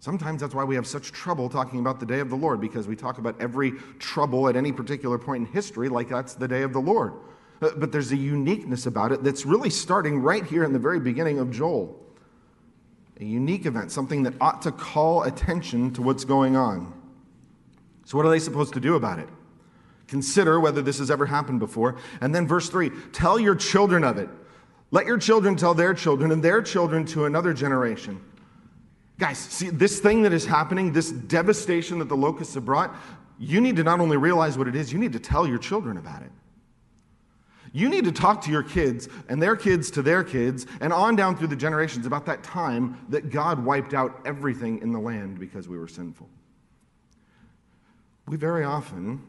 Sometimes 0.00 0.40
that's 0.40 0.54
why 0.54 0.62
we 0.62 0.76
have 0.76 0.86
such 0.86 1.10
trouble 1.10 1.48
talking 1.48 1.80
about 1.80 1.98
the 1.98 2.06
day 2.06 2.20
of 2.20 2.30
the 2.30 2.36
Lord, 2.36 2.60
because 2.60 2.86
we 2.86 2.94
talk 2.94 3.18
about 3.18 3.40
every 3.40 3.72
trouble 3.98 4.48
at 4.48 4.54
any 4.54 4.70
particular 4.70 5.18
point 5.18 5.48
in 5.48 5.52
history 5.52 5.88
like 5.88 6.08
that's 6.08 6.34
the 6.34 6.46
day 6.46 6.62
of 6.62 6.72
the 6.72 6.78
Lord. 6.78 7.14
Uh, 7.60 7.70
but 7.76 7.92
there's 7.92 8.12
a 8.12 8.16
uniqueness 8.16 8.86
about 8.86 9.12
it 9.12 9.24
that's 9.24 9.44
really 9.44 9.70
starting 9.70 10.20
right 10.20 10.44
here 10.44 10.64
in 10.64 10.72
the 10.72 10.78
very 10.78 11.00
beginning 11.00 11.38
of 11.38 11.50
Joel. 11.50 11.98
A 13.20 13.24
unique 13.24 13.66
event, 13.66 13.90
something 13.90 14.22
that 14.22 14.34
ought 14.40 14.62
to 14.62 14.70
call 14.70 15.24
attention 15.24 15.92
to 15.94 16.02
what's 16.02 16.24
going 16.24 16.56
on. 16.56 16.92
So, 18.04 18.16
what 18.16 18.24
are 18.24 18.30
they 18.30 18.38
supposed 18.38 18.74
to 18.74 18.80
do 18.80 18.94
about 18.94 19.18
it? 19.18 19.28
Consider 20.06 20.60
whether 20.60 20.80
this 20.80 20.98
has 20.98 21.10
ever 21.10 21.26
happened 21.26 21.58
before. 21.58 21.96
And 22.20 22.34
then, 22.34 22.46
verse 22.46 22.68
3 22.70 22.90
tell 23.12 23.38
your 23.38 23.54
children 23.54 24.04
of 24.04 24.18
it. 24.18 24.28
Let 24.90 25.04
your 25.04 25.18
children 25.18 25.56
tell 25.56 25.74
their 25.74 25.92
children 25.92 26.32
and 26.32 26.42
their 26.42 26.62
children 26.62 27.04
to 27.06 27.26
another 27.26 27.52
generation. 27.52 28.20
Guys, 29.18 29.38
see, 29.38 29.68
this 29.68 29.98
thing 29.98 30.22
that 30.22 30.32
is 30.32 30.46
happening, 30.46 30.92
this 30.92 31.10
devastation 31.10 31.98
that 31.98 32.08
the 32.08 32.16
locusts 32.16 32.54
have 32.54 32.64
brought, 32.64 32.94
you 33.38 33.60
need 33.60 33.76
to 33.76 33.82
not 33.82 34.00
only 34.00 34.16
realize 34.16 34.56
what 34.56 34.68
it 34.68 34.76
is, 34.76 34.92
you 34.92 34.98
need 34.98 35.12
to 35.12 35.18
tell 35.18 35.46
your 35.46 35.58
children 35.58 35.96
about 35.96 36.22
it. 36.22 36.30
You 37.72 37.88
need 37.88 38.04
to 38.04 38.12
talk 38.12 38.40
to 38.42 38.50
your 38.50 38.62
kids 38.62 39.08
and 39.28 39.42
their 39.42 39.56
kids 39.56 39.90
to 39.92 40.02
their 40.02 40.24
kids 40.24 40.66
and 40.80 40.92
on 40.92 41.16
down 41.16 41.36
through 41.36 41.48
the 41.48 41.56
generations 41.56 42.06
about 42.06 42.26
that 42.26 42.42
time 42.42 42.98
that 43.08 43.30
God 43.30 43.64
wiped 43.64 43.94
out 43.94 44.20
everything 44.24 44.80
in 44.80 44.92
the 44.92 44.98
land 44.98 45.38
because 45.38 45.68
we 45.68 45.78
were 45.78 45.88
sinful. 45.88 46.28
We 48.26 48.36
very 48.36 48.64
often 48.64 49.22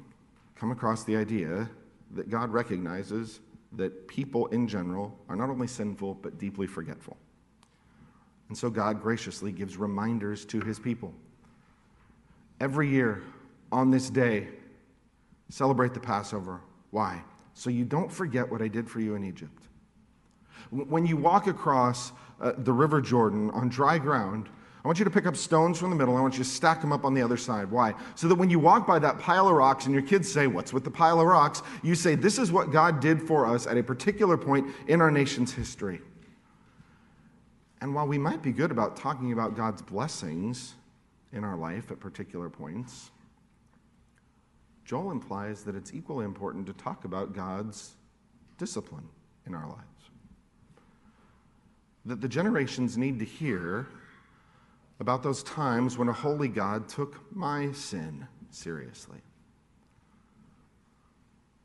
come 0.55 0.71
across 0.71 1.03
the 1.03 1.15
idea 1.15 1.69
that 2.11 2.29
God 2.29 2.51
recognizes 2.51 3.39
that 3.73 4.07
people 4.07 4.47
in 4.47 4.67
general 4.67 5.17
are 5.29 5.35
not 5.35 5.49
only 5.49 5.67
sinful 5.67 6.15
but 6.15 6.37
deeply 6.37 6.67
forgetful. 6.67 7.17
And 8.49 8.57
so 8.57 8.69
God 8.69 9.01
graciously 9.01 9.51
gives 9.51 9.77
reminders 9.77 10.43
to 10.45 10.59
his 10.59 10.79
people. 10.79 11.13
Every 12.59 12.89
year 12.89 13.21
on 13.71 13.91
this 13.91 14.09
day, 14.09 14.47
celebrate 15.49 15.93
the 15.93 15.99
Passover. 15.99 16.61
Why? 16.89 17.21
So 17.53 17.69
you 17.69 17.85
don't 17.85 18.11
forget 18.11 18.49
what 18.49 18.61
I 18.61 18.67
did 18.67 18.89
for 18.89 18.99
you 18.99 19.15
in 19.15 19.23
Egypt. 19.23 19.63
When 20.71 21.05
you 21.05 21.17
walk 21.17 21.47
across 21.47 22.11
uh, 22.39 22.53
the 22.57 22.73
River 22.73 23.01
Jordan 23.01 23.49
on 23.51 23.69
dry 23.69 23.97
ground, 23.97 24.49
I 24.83 24.87
want 24.87 24.97
you 24.97 25.05
to 25.05 25.11
pick 25.11 25.25
up 25.25 25.35
stones 25.35 25.77
from 25.77 25.89
the 25.89 25.95
middle. 25.95 26.15
I 26.15 26.21
want 26.21 26.37
you 26.37 26.43
to 26.43 26.49
stack 26.49 26.79
them 26.79 26.93
up 26.93 27.03
on 27.03 27.13
the 27.13 27.21
other 27.21 27.35
side. 27.35 27.69
Why? 27.69 27.93
So 28.15 28.29
that 28.29 28.35
when 28.35 28.49
you 28.49 28.59
walk 28.59 28.87
by 28.87 28.97
that 28.99 29.19
pile 29.19 29.49
of 29.49 29.55
rocks 29.55 29.85
and 29.85 29.93
your 29.93 30.03
kids 30.03 30.31
say, 30.31 30.47
What's 30.47 30.71
with 30.71 30.85
the 30.85 30.91
pile 30.91 31.19
of 31.19 31.27
rocks? 31.27 31.61
You 31.83 31.95
say, 31.95 32.15
This 32.15 32.37
is 32.37 32.51
what 32.51 32.71
God 32.71 33.01
did 33.01 33.21
for 33.21 33.45
us 33.45 33.67
at 33.67 33.77
a 33.77 33.83
particular 33.83 34.37
point 34.37 34.67
in 34.87 35.01
our 35.01 35.11
nation's 35.11 35.53
history. 35.53 35.99
And 37.81 37.93
while 37.93 38.07
we 38.07 38.17
might 38.17 38.41
be 38.41 38.51
good 38.51 38.71
about 38.71 38.95
talking 38.95 39.33
about 39.33 39.55
God's 39.55 39.81
blessings 39.81 40.75
in 41.33 41.43
our 41.43 41.57
life 41.57 41.91
at 41.91 41.99
particular 41.99 42.49
points, 42.49 43.11
Joel 44.89 45.11
implies 45.11 45.61
that 45.65 45.75
it's 45.75 45.93
equally 45.93 46.25
important 46.25 46.65
to 46.65 46.73
talk 46.73 47.05
about 47.05 47.31
God's 47.31 47.91
discipline 48.57 49.07
in 49.45 49.53
our 49.53 49.67
lives. 49.67 50.09
That 52.05 52.21
the 52.21 52.27
generations 52.27 52.97
need 52.97 53.19
to 53.19 53.25
hear 53.25 53.85
about 54.99 55.21
those 55.21 55.43
times 55.43 55.99
when 55.99 56.09
a 56.09 56.13
holy 56.13 56.47
God 56.47 56.89
took 56.89 57.21
my 57.35 57.71
sin 57.71 58.27
seriously. 58.49 59.19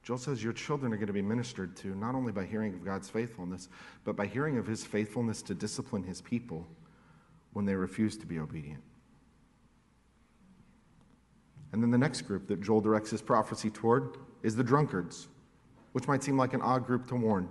Joel 0.02 0.18
says 0.18 0.44
your 0.44 0.52
children 0.52 0.92
are 0.92 0.96
going 0.96 1.06
to 1.06 1.14
be 1.14 1.22
ministered 1.22 1.74
to 1.78 1.94
not 1.94 2.14
only 2.14 2.30
by 2.30 2.44
hearing 2.44 2.74
of 2.74 2.84
God's 2.84 3.08
faithfulness, 3.08 3.70
but 4.04 4.16
by 4.16 4.26
hearing 4.26 4.58
of 4.58 4.66
his 4.66 4.84
faithfulness 4.84 5.40
to 5.44 5.54
discipline 5.54 6.02
his 6.02 6.20
people 6.20 6.66
when 7.54 7.64
they 7.64 7.74
refuse 7.74 8.18
to 8.18 8.26
be 8.26 8.38
obedient. 8.38 8.82
And 11.74 11.82
then 11.82 11.90
the 11.90 11.98
next 11.98 12.20
group 12.22 12.46
that 12.46 12.60
Joel 12.62 12.80
directs 12.80 13.10
his 13.10 13.20
prophecy 13.20 13.68
toward 13.68 14.16
is 14.44 14.54
the 14.54 14.62
drunkards, 14.62 15.26
which 15.90 16.06
might 16.06 16.22
seem 16.22 16.36
like 16.36 16.54
an 16.54 16.62
odd 16.62 16.86
group 16.86 17.08
to 17.08 17.16
warn. 17.16 17.48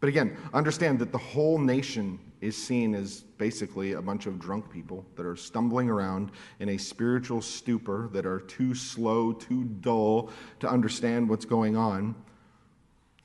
But 0.00 0.10
again, 0.10 0.36
understand 0.52 0.98
that 0.98 1.10
the 1.10 1.16
whole 1.16 1.58
nation 1.58 2.18
is 2.42 2.54
seen 2.54 2.94
as 2.94 3.22
basically 3.38 3.92
a 3.94 4.02
bunch 4.02 4.26
of 4.26 4.38
drunk 4.38 4.70
people 4.70 5.06
that 5.16 5.24
are 5.24 5.36
stumbling 5.36 5.88
around 5.88 6.32
in 6.60 6.68
a 6.68 6.76
spiritual 6.76 7.40
stupor, 7.40 8.10
that 8.12 8.26
are 8.26 8.40
too 8.40 8.74
slow, 8.74 9.32
too 9.32 9.64
dull 9.80 10.28
to 10.60 10.68
understand 10.68 11.30
what's 11.30 11.46
going 11.46 11.78
on. 11.78 12.14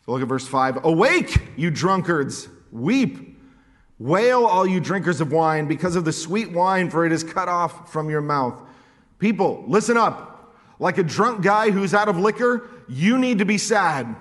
So 0.06 0.14
look 0.14 0.22
at 0.22 0.30
verse 0.30 0.48
5 0.48 0.86
Awake, 0.86 1.42
you 1.58 1.72
drunkards, 1.72 2.48
weep. 2.72 3.36
Wail, 4.00 4.46
all 4.46 4.66
you 4.66 4.80
drinkers 4.80 5.20
of 5.22 5.32
wine, 5.32 5.68
because 5.68 5.96
of 5.96 6.06
the 6.06 6.14
sweet 6.14 6.52
wine, 6.52 6.90
for 6.90 7.06
it 7.06 7.12
is 7.12 7.24
cut 7.24 7.50
off 7.50 7.92
from 7.92 8.12
your 8.12 8.22
mouth. 8.22 8.62
People, 9.20 9.64
listen 9.68 9.98
up. 9.98 10.56
Like 10.80 10.98
a 10.98 11.04
drunk 11.04 11.44
guy 11.44 11.72
who's 11.72 11.94
out 11.94 12.08
of 12.08 12.18
liquor, 12.18 12.70
you 12.88 13.18
need 13.18 13.40
to 13.40 13.46
be 13.46 13.58
sad. 13.58 14.16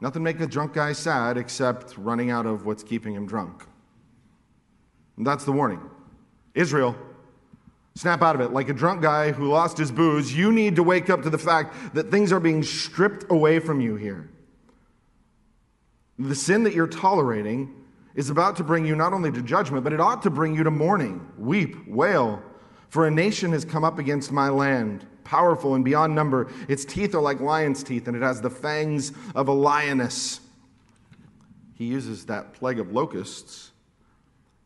Nothing 0.00 0.22
make 0.22 0.40
a 0.40 0.46
drunk 0.46 0.72
guy 0.72 0.92
sad 0.92 1.36
except 1.36 1.96
running 1.98 2.30
out 2.30 2.46
of 2.46 2.64
what's 2.64 2.82
keeping 2.82 3.14
him 3.14 3.26
drunk. 3.26 3.66
And 5.18 5.26
that's 5.26 5.44
the 5.44 5.52
warning. 5.52 5.80
Israel, 6.54 6.96
snap 7.94 8.22
out 8.22 8.34
of 8.34 8.40
it. 8.40 8.52
Like 8.52 8.70
a 8.70 8.72
drunk 8.72 9.02
guy 9.02 9.32
who 9.32 9.48
lost 9.48 9.76
his 9.76 9.92
booze, 9.92 10.34
you 10.34 10.50
need 10.50 10.76
to 10.76 10.82
wake 10.82 11.10
up 11.10 11.22
to 11.22 11.30
the 11.30 11.38
fact 11.38 11.94
that 11.94 12.10
things 12.10 12.32
are 12.32 12.40
being 12.40 12.62
stripped 12.62 13.30
away 13.30 13.58
from 13.58 13.82
you 13.82 13.96
here. 13.96 14.30
The 16.18 16.34
sin 16.34 16.62
that 16.64 16.74
you're 16.74 16.86
tolerating 16.86 17.74
is 18.14 18.30
about 18.30 18.56
to 18.56 18.64
bring 18.64 18.86
you 18.86 18.96
not 18.96 19.12
only 19.12 19.30
to 19.30 19.42
judgment, 19.42 19.84
but 19.84 19.92
it 19.92 20.00
ought 20.00 20.22
to 20.22 20.30
bring 20.30 20.54
you 20.54 20.64
to 20.64 20.70
mourning. 20.70 21.26
Weep, 21.38 21.86
wail, 21.86 22.42
for 22.90 23.06
a 23.06 23.10
nation 23.10 23.52
has 23.52 23.64
come 23.64 23.84
up 23.84 23.98
against 23.98 24.30
my 24.30 24.48
land, 24.48 25.06
powerful 25.24 25.74
and 25.74 25.84
beyond 25.84 26.14
number. 26.14 26.48
Its 26.68 26.84
teeth 26.84 27.14
are 27.14 27.22
like 27.22 27.40
lion's 27.40 27.82
teeth, 27.82 28.06
and 28.06 28.16
it 28.16 28.22
has 28.22 28.40
the 28.40 28.50
fangs 28.50 29.12
of 29.34 29.48
a 29.48 29.52
lioness. 29.52 30.40
He 31.74 31.86
uses 31.86 32.26
that 32.26 32.52
plague 32.52 32.78
of 32.78 32.92
locusts 32.92 33.70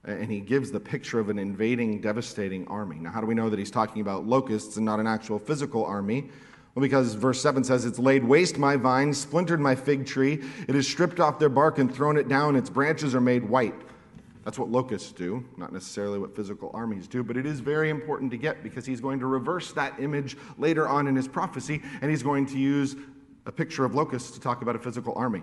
and 0.06 0.30
he 0.30 0.40
gives 0.40 0.70
the 0.70 0.80
picture 0.80 1.18
of 1.18 1.30
an 1.30 1.38
invading, 1.38 2.00
devastating 2.00 2.66
army. 2.68 2.96
Now, 2.96 3.10
how 3.10 3.20
do 3.20 3.26
we 3.26 3.34
know 3.34 3.48
that 3.48 3.58
he's 3.58 3.70
talking 3.70 4.02
about 4.02 4.26
locusts 4.26 4.76
and 4.76 4.84
not 4.84 5.00
an 5.00 5.06
actual 5.06 5.38
physical 5.38 5.84
army? 5.84 6.28
Well, 6.74 6.82
because 6.82 7.14
verse 7.14 7.40
7 7.40 7.64
says, 7.64 7.87
It's 7.87 7.98
laid 7.98 8.24
waste 8.24 8.58
my 8.58 8.76
vine, 8.76 9.14
splintered 9.14 9.60
my 9.60 9.74
fig 9.74 10.06
tree, 10.06 10.42
it 10.68 10.74
has 10.74 10.87
stripped 10.87 11.20
off 11.20 11.38
their 11.38 11.48
bark 11.48 11.78
and 11.78 11.92
thrown 11.92 12.16
it 12.16 12.28
down, 12.28 12.56
its 12.56 12.68
branches 12.68 13.14
are 13.14 13.20
made 13.20 13.48
white. 13.48 13.74
That's 14.44 14.59
what 14.59 14.68
locusts 14.68 15.11
do, 15.12 15.44
not 15.57 15.72
necessarily 15.72 16.18
what 16.18 16.37
physical 16.37 16.70
armies 16.74 17.09
do, 17.09 17.22
but 17.22 17.37
it 17.37 17.46
is 17.46 17.61
very 17.61 17.88
important 17.88 18.30
to 18.33 18.37
get 18.37 18.62
because 18.62 18.85
he's 18.85 19.00
going 19.00 19.18
to 19.20 19.26
reverse 19.26 19.72
that 19.72 19.98
image 19.98 20.37
later 20.59 20.87
on 20.87 21.07
in 21.07 21.16
his 21.16 21.26
prophecy, 21.26 21.80
and 22.02 22.11
he's 22.11 22.22
going 22.22 22.44
to 22.46 22.59
use 22.59 22.94
a 23.46 23.52
picture 23.52 23.85
of 23.85 23.94
locusts 23.94 24.30
to 24.33 24.40
talk 24.40 24.61
about 24.61 24.76
a 24.76 24.78
physical 24.78 25.14
army. 25.16 25.42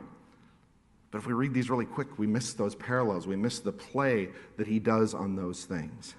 But 1.09 1.17
if 1.17 1.27
we 1.27 1.33
read 1.33 1.53
these 1.53 1.69
really 1.69 1.85
quick, 1.85 2.19
we 2.19 2.27
miss 2.27 2.53
those 2.53 2.75
parallels. 2.75 3.27
We 3.27 3.35
miss 3.35 3.59
the 3.59 3.71
play 3.71 4.29
that 4.57 4.67
he 4.67 4.79
does 4.79 5.13
on 5.13 5.35
those 5.35 5.65
things. 5.65 6.15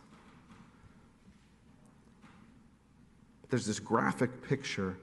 There's 3.49 3.66
this 3.66 3.81
graphic 3.81 4.42
picture 4.42 4.97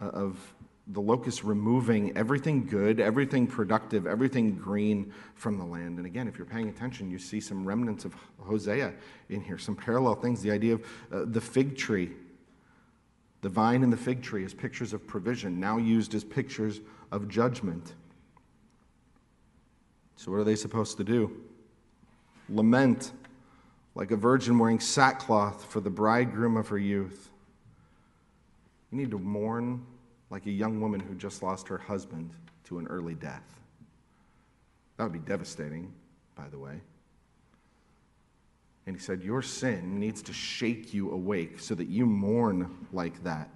uh, 0.00 0.08
of 0.08 0.54
the 0.88 1.00
locust 1.00 1.42
removing 1.42 2.16
everything 2.16 2.64
good, 2.64 3.00
everything 3.00 3.46
productive, 3.46 4.06
everything 4.06 4.54
green 4.54 5.12
from 5.34 5.58
the 5.58 5.64
land. 5.64 5.98
And 5.98 6.06
again, 6.06 6.28
if 6.28 6.38
you're 6.38 6.46
paying 6.46 6.68
attention, 6.68 7.10
you 7.10 7.18
see 7.18 7.40
some 7.40 7.64
remnants 7.64 8.04
of 8.04 8.14
Hosea 8.40 8.92
in 9.28 9.40
here, 9.40 9.58
some 9.58 9.74
parallel 9.74 10.14
things. 10.14 10.42
The 10.42 10.52
idea 10.52 10.74
of 10.74 10.84
uh, 11.12 11.24
the 11.26 11.40
fig 11.40 11.76
tree, 11.76 12.12
the 13.42 13.48
vine 13.48 13.82
and 13.82 13.92
the 13.92 13.96
fig 13.96 14.22
tree 14.22 14.44
as 14.44 14.54
pictures 14.54 14.92
of 14.92 15.04
provision, 15.06 15.58
now 15.58 15.76
used 15.78 16.14
as 16.14 16.22
pictures 16.22 16.80
of 17.10 17.28
judgment. 17.28 17.94
So, 20.14 20.30
what 20.30 20.38
are 20.38 20.44
they 20.44 20.56
supposed 20.56 20.96
to 20.98 21.04
do? 21.04 21.36
Lament 22.48 23.10
like 23.96 24.10
a 24.10 24.16
virgin 24.16 24.58
wearing 24.58 24.78
sackcloth 24.78 25.64
for 25.64 25.80
the 25.80 25.90
bridegroom 25.90 26.56
of 26.56 26.68
her 26.68 26.78
youth. 26.78 27.30
You 28.92 28.98
need 28.98 29.10
to 29.10 29.18
mourn 29.18 29.84
like 30.30 30.46
a 30.46 30.50
young 30.50 30.80
woman 30.80 31.00
who 31.00 31.14
just 31.14 31.42
lost 31.42 31.68
her 31.68 31.78
husband 31.78 32.30
to 32.64 32.78
an 32.78 32.86
early 32.88 33.14
death. 33.14 33.44
That 34.96 35.04
would 35.04 35.12
be 35.12 35.18
devastating, 35.18 35.92
by 36.34 36.48
the 36.48 36.58
way. 36.58 36.80
And 38.86 38.96
he 38.96 39.02
said, 39.02 39.22
Your 39.22 39.42
sin 39.42 39.98
needs 39.98 40.22
to 40.22 40.32
shake 40.32 40.94
you 40.94 41.10
awake 41.10 41.60
so 41.60 41.74
that 41.74 41.88
you 41.88 42.06
mourn 42.06 42.86
like 42.92 43.22
that. 43.24 43.50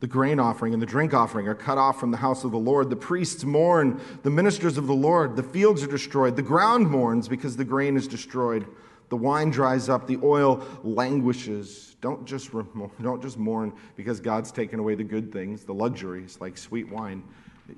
The 0.00 0.06
grain 0.06 0.38
offering 0.38 0.74
and 0.74 0.82
the 0.82 0.86
drink 0.86 1.14
offering 1.14 1.48
are 1.48 1.54
cut 1.54 1.78
off 1.78 1.98
from 1.98 2.10
the 2.10 2.18
house 2.18 2.44
of 2.44 2.50
the 2.50 2.58
Lord. 2.58 2.90
The 2.90 2.96
priests 2.96 3.44
mourn, 3.44 4.00
the 4.22 4.30
ministers 4.30 4.76
of 4.76 4.86
the 4.86 4.94
Lord. 4.94 5.36
The 5.36 5.42
fields 5.42 5.82
are 5.82 5.88
destroyed. 5.88 6.36
The 6.36 6.42
ground 6.42 6.90
mourns 6.90 7.28
because 7.28 7.56
the 7.56 7.64
grain 7.64 7.96
is 7.96 8.06
destroyed. 8.06 8.66
The 9.08 9.16
wine 9.16 9.50
dries 9.50 9.88
up, 9.88 10.06
the 10.06 10.18
oil 10.22 10.66
languishes. 10.82 11.96
Don't 12.00 12.24
just, 12.26 12.50
don't 13.02 13.22
just 13.22 13.38
mourn 13.38 13.72
because 13.96 14.20
God's 14.20 14.50
taken 14.50 14.78
away 14.80 14.94
the 14.94 15.04
good 15.04 15.32
things, 15.32 15.64
the 15.64 15.74
luxuries 15.74 16.38
like 16.40 16.58
sweet 16.58 16.88
wine. 16.88 17.22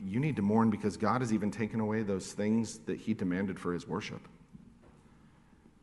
You 0.04 0.20
need 0.20 0.36
to 0.36 0.42
mourn 0.42 0.70
because 0.70 0.96
God 0.96 1.20
has 1.20 1.32
even 1.32 1.50
taken 1.50 1.80
away 1.80 2.02
those 2.02 2.32
things 2.32 2.78
that 2.86 2.98
He 2.98 3.14
demanded 3.14 3.58
for 3.58 3.72
His 3.72 3.86
worship. 3.86 4.20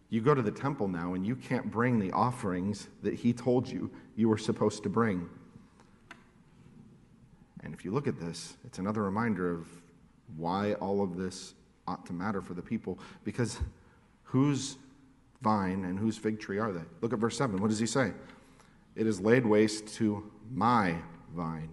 You 0.10 0.22
go 0.22 0.34
to 0.34 0.42
the 0.42 0.52
temple 0.52 0.88
now 0.88 1.14
and 1.14 1.26
you 1.26 1.36
can't 1.36 1.70
bring 1.70 2.00
the 2.00 2.12
offerings 2.12 2.88
that 3.04 3.16
He 3.16 3.34
told 3.34 3.68
you 3.68 3.92
you 4.16 4.30
were 4.30 4.38
supposed 4.38 4.84
to 4.84 4.90
bring. 4.90 5.30
And 7.64 7.74
if 7.74 7.84
you 7.84 7.92
look 7.92 8.08
at 8.08 8.20
this, 8.20 8.58
it's 8.64 8.78
another 8.78 9.02
reminder 9.02 9.52
of 9.52 9.68
why 10.38 10.74
all 10.74 11.02
of 11.02 11.18
this 11.18 11.56
ought 11.88 12.06
to 12.06 12.14
matter 12.14 12.42
for 12.42 12.54
the 12.54 12.62
people. 12.62 13.00
Because 13.24 13.60
whose 14.24 14.78
vine 15.46 15.86
and 15.86 16.00
whose 16.00 16.18
fig 16.18 16.40
tree 16.40 16.58
are 16.58 16.72
they? 16.72 16.82
Look 17.02 17.14
at 17.14 17.20
verse 17.20 17.38
7. 17.38 17.62
What 17.62 17.70
does 17.70 17.78
he 17.78 17.86
say? 17.86 18.14
It 18.96 19.06
is 19.06 19.22
laid 19.22 19.46
waste 19.46 19.88
to 19.98 20.32
my 20.52 20.96
vine, 21.36 21.70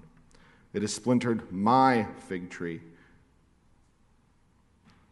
it 0.74 0.82
has 0.82 0.92
splintered 0.92 1.50
my 1.50 2.06
fig 2.28 2.50
tree. 2.50 2.80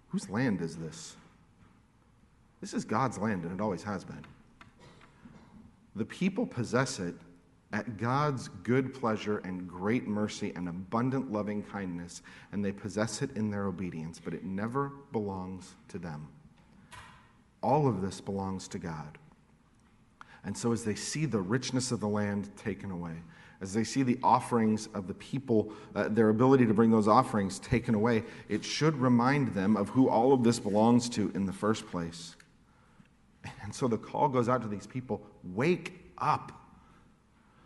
Whose 0.08 0.28
land 0.28 0.60
is 0.60 0.76
this? 0.76 1.16
This 2.60 2.74
is 2.74 2.84
God's 2.84 3.16
land, 3.16 3.44
and 3.44 3.58
it 3.58 3.62
always 3.62 3.82
has 3.84 4.04
been. 4.04 4.24
The 5.96 6.04
people 6.04 6.44
possess 6.44 6.98
it 6.98 7.14
at 7.72 7.96
God's 7.96 8.48
good 8.64 8.92
pleasure 8.92 9.38
and 9.38 9.68
great 9.68 10.06
mercy 10.06 10.52
and 10.56 10.68
abundant 10.68 11.32
loving 11.32 11.62
kindness, 11.62 12.22
and 12.52 12.62
they 12.62 12.72
possess 12.72 13.22
it 13.22 13.34
in 13.36 13.50
their 13.50 13.66
obedience, 13.66 14.20
but 14.22 14.34
it 14.34 14.44
never 14.44 14.90
belongs 15.12 15.76
to 15.88 15.98
them. 15.98 16.28
All 17.62 17.86
of 17.86 18.00
this 18.00 18.20
belongs 18.20 18.68
to 18.68 18.78
God. 18.78 19.18
And 20.44 20.56
so, 20.56 20.72
as 20.72 20.84
they 20.84 20.94
see 20.94 21.26
the 21.26 21.40
richness 21.40 21.92
of 21.92 22.00
the 22.00 22.08
land 22.08 22.50
taken 22.56 22.90
away, 22.90 23.16
as 23.60 23.74
they 23.74 23.84
see 23.84 24.02
the 24.02 24.18
offerings 24.22 24.88
of 24.94 25.06
the 25.06 25.14
people, 25.14 25.72
uh, 25.94 26.08
their 26.08 26.30
ability 26.30 26.64
to 26.66 26.72
bring 26.72 26.90
those 26.90 27.08
offerings 27.08 27.58
taken 27.58 27.94
away, 27.94 28.24
it 28.48 28.64
should 28.64 28.96
remind 28.96 29.48
them 29.48 29.76
of 29.76 29.90
who 29.90 30.08
all 30.08 30.32
of 30.32 30.42
this 30.42 30.58
belongs 30.58 31.10
to 31.10 31.30
in 31.34 31.44
the 31.44 31.52
first 31.52 31.86
place. 31.86 32.36
And 33.62 33.74
so 33.74 33.86
the 33.88 33.98
call 33.98 34.28
goes 34.28 34.48
out 34.48 34.62
to 34.62 34.68
these 34.68 34.86
people 34.86 35.22
wake 35.44 36.12
up. 36.18 36.52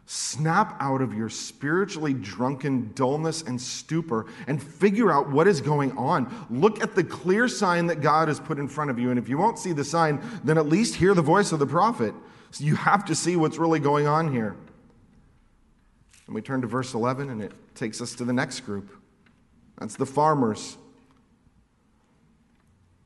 Snap 0.06 0.76
out 0.80 1.00
of 1.00 1.14
your 1.14 1.30
spiritually 1.30 2.12
drunken 2.12 2.92
dullness 2.94 3.40
and 3.42 3.58
stupor 3.58 4.26
and 4.46 4.62
figure 4.62 5.10
out 5.10 5.30
what 5.30 5.46
is 5.46 5.62
going 5.62 5.96
on. 5.96 6.46
Look 6.50 6.82
at 6.82 6.94
the 6.94 7.02
clear 7.02 7.48
sign 7.48 7.86
that 7.86 8.02
God 8.02 8.28
has 8.28 8.38
put 8.38 8.58
in 8.58 8.68
front 8.68 8.90
of 8.90 8.98
you. 8.98 9.08
And 9.08 9.18
if 9.18 9.30
you 9.30 9.38
won't 9.38 9.58
see 9.58 9.72
the 9.72 9.84
sign, 9.84 10.22
then 10.44 10.58
at 10.58 10.66
least 10.66 10.96
hear 10.96 11.14
the 11.14 11.22
voice 11.22 11.52
of 11.52 11.58
the 11.58 11.66
prophet. 11.66 12.14
So 12.50 12.64
you 12.64 12.76
have 12.76 13.06
to 13.06 13.14
see 13.14 13.36
what's 13.36 13.56
really 13.56 13.80
going 13.80 14.06
on 14.06 14.30
here. 14.30 14.54
And 16.26 16.34
we 16.34 16.42
turn 16.42 16.60
to 16.60 16.66
verse 16.66 16.92
11, 16.92 17.30
and 17.30 17.42
it 17.42 17.52
takes 17.74 18.00
us 18.00 18.14
to 18.16 18.24
the 18.24 18.32
next 18.32 18.60
group. 18.60 18.90
That's 19.78 19.96
the 19.96 20.06
farmers. 20.06 20.76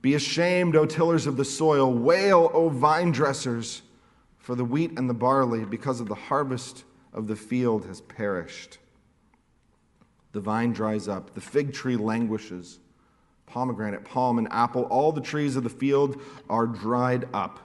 Be 0.02 0.14
ashamed, 0.14 0.76
O 0.76 0.84
tillers 0.84 1.26
of 1.26 1.36
the 1.36 1.44
soil. 1.44 1.92
Wail, 1.92 2.50
O 2.52 2.68
vine 2.68 3.12
dressers, 3.12 3.82
for 4.36 4.54
the 4.54 4.64
wheat 4.64 4.98
and 4.98 5.08
the 5.08 5.14
barley, 5.14 5.64
because 5.64 6.00
of 6.00 6.08
the 6.08 6.14
harvest 6.14 6.84
of 7.12 7.26
the 7.26 7.36
field 7.36 7.86
has 7.86 8.00
perished. 8.00 8.78
The 10.32 10.40
vine 10.40 10.72
dries 10.72 11.08
up, 11.08 11.34
the 11.34 11.40
fig 11.40 11.72
tree 11.72 11.96
languishes, 11.96 12.78
pomegranate, 13.46 14.04
palm, 14.04 14.38
and 14.38 14.48
apple, 14.50 14.82
all 14.84 15.10
the 15.10 15.20
trees 15.20 15.56
of 15.56 15.64
the 15.64 15.70
field 15.70 16.20
are 16.50 16.66
dried 16.66 17.26
up. 17.32 17.60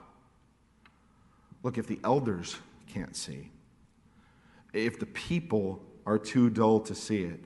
Look, 1.61 1.77
if 1.77 1.87
the 1.87 1.99
elders 2.03 2.57
can't 2.87 3.15
see, 3.15 3.51
if 4.73 4.99
the 4.99 5.05
people 5.07 5.81
are 6.05 6.17
too 6.17 6.49
dull 6.49 6.79
to 6.81 6.95
see 6.95 7.23
it, 7.23 7.43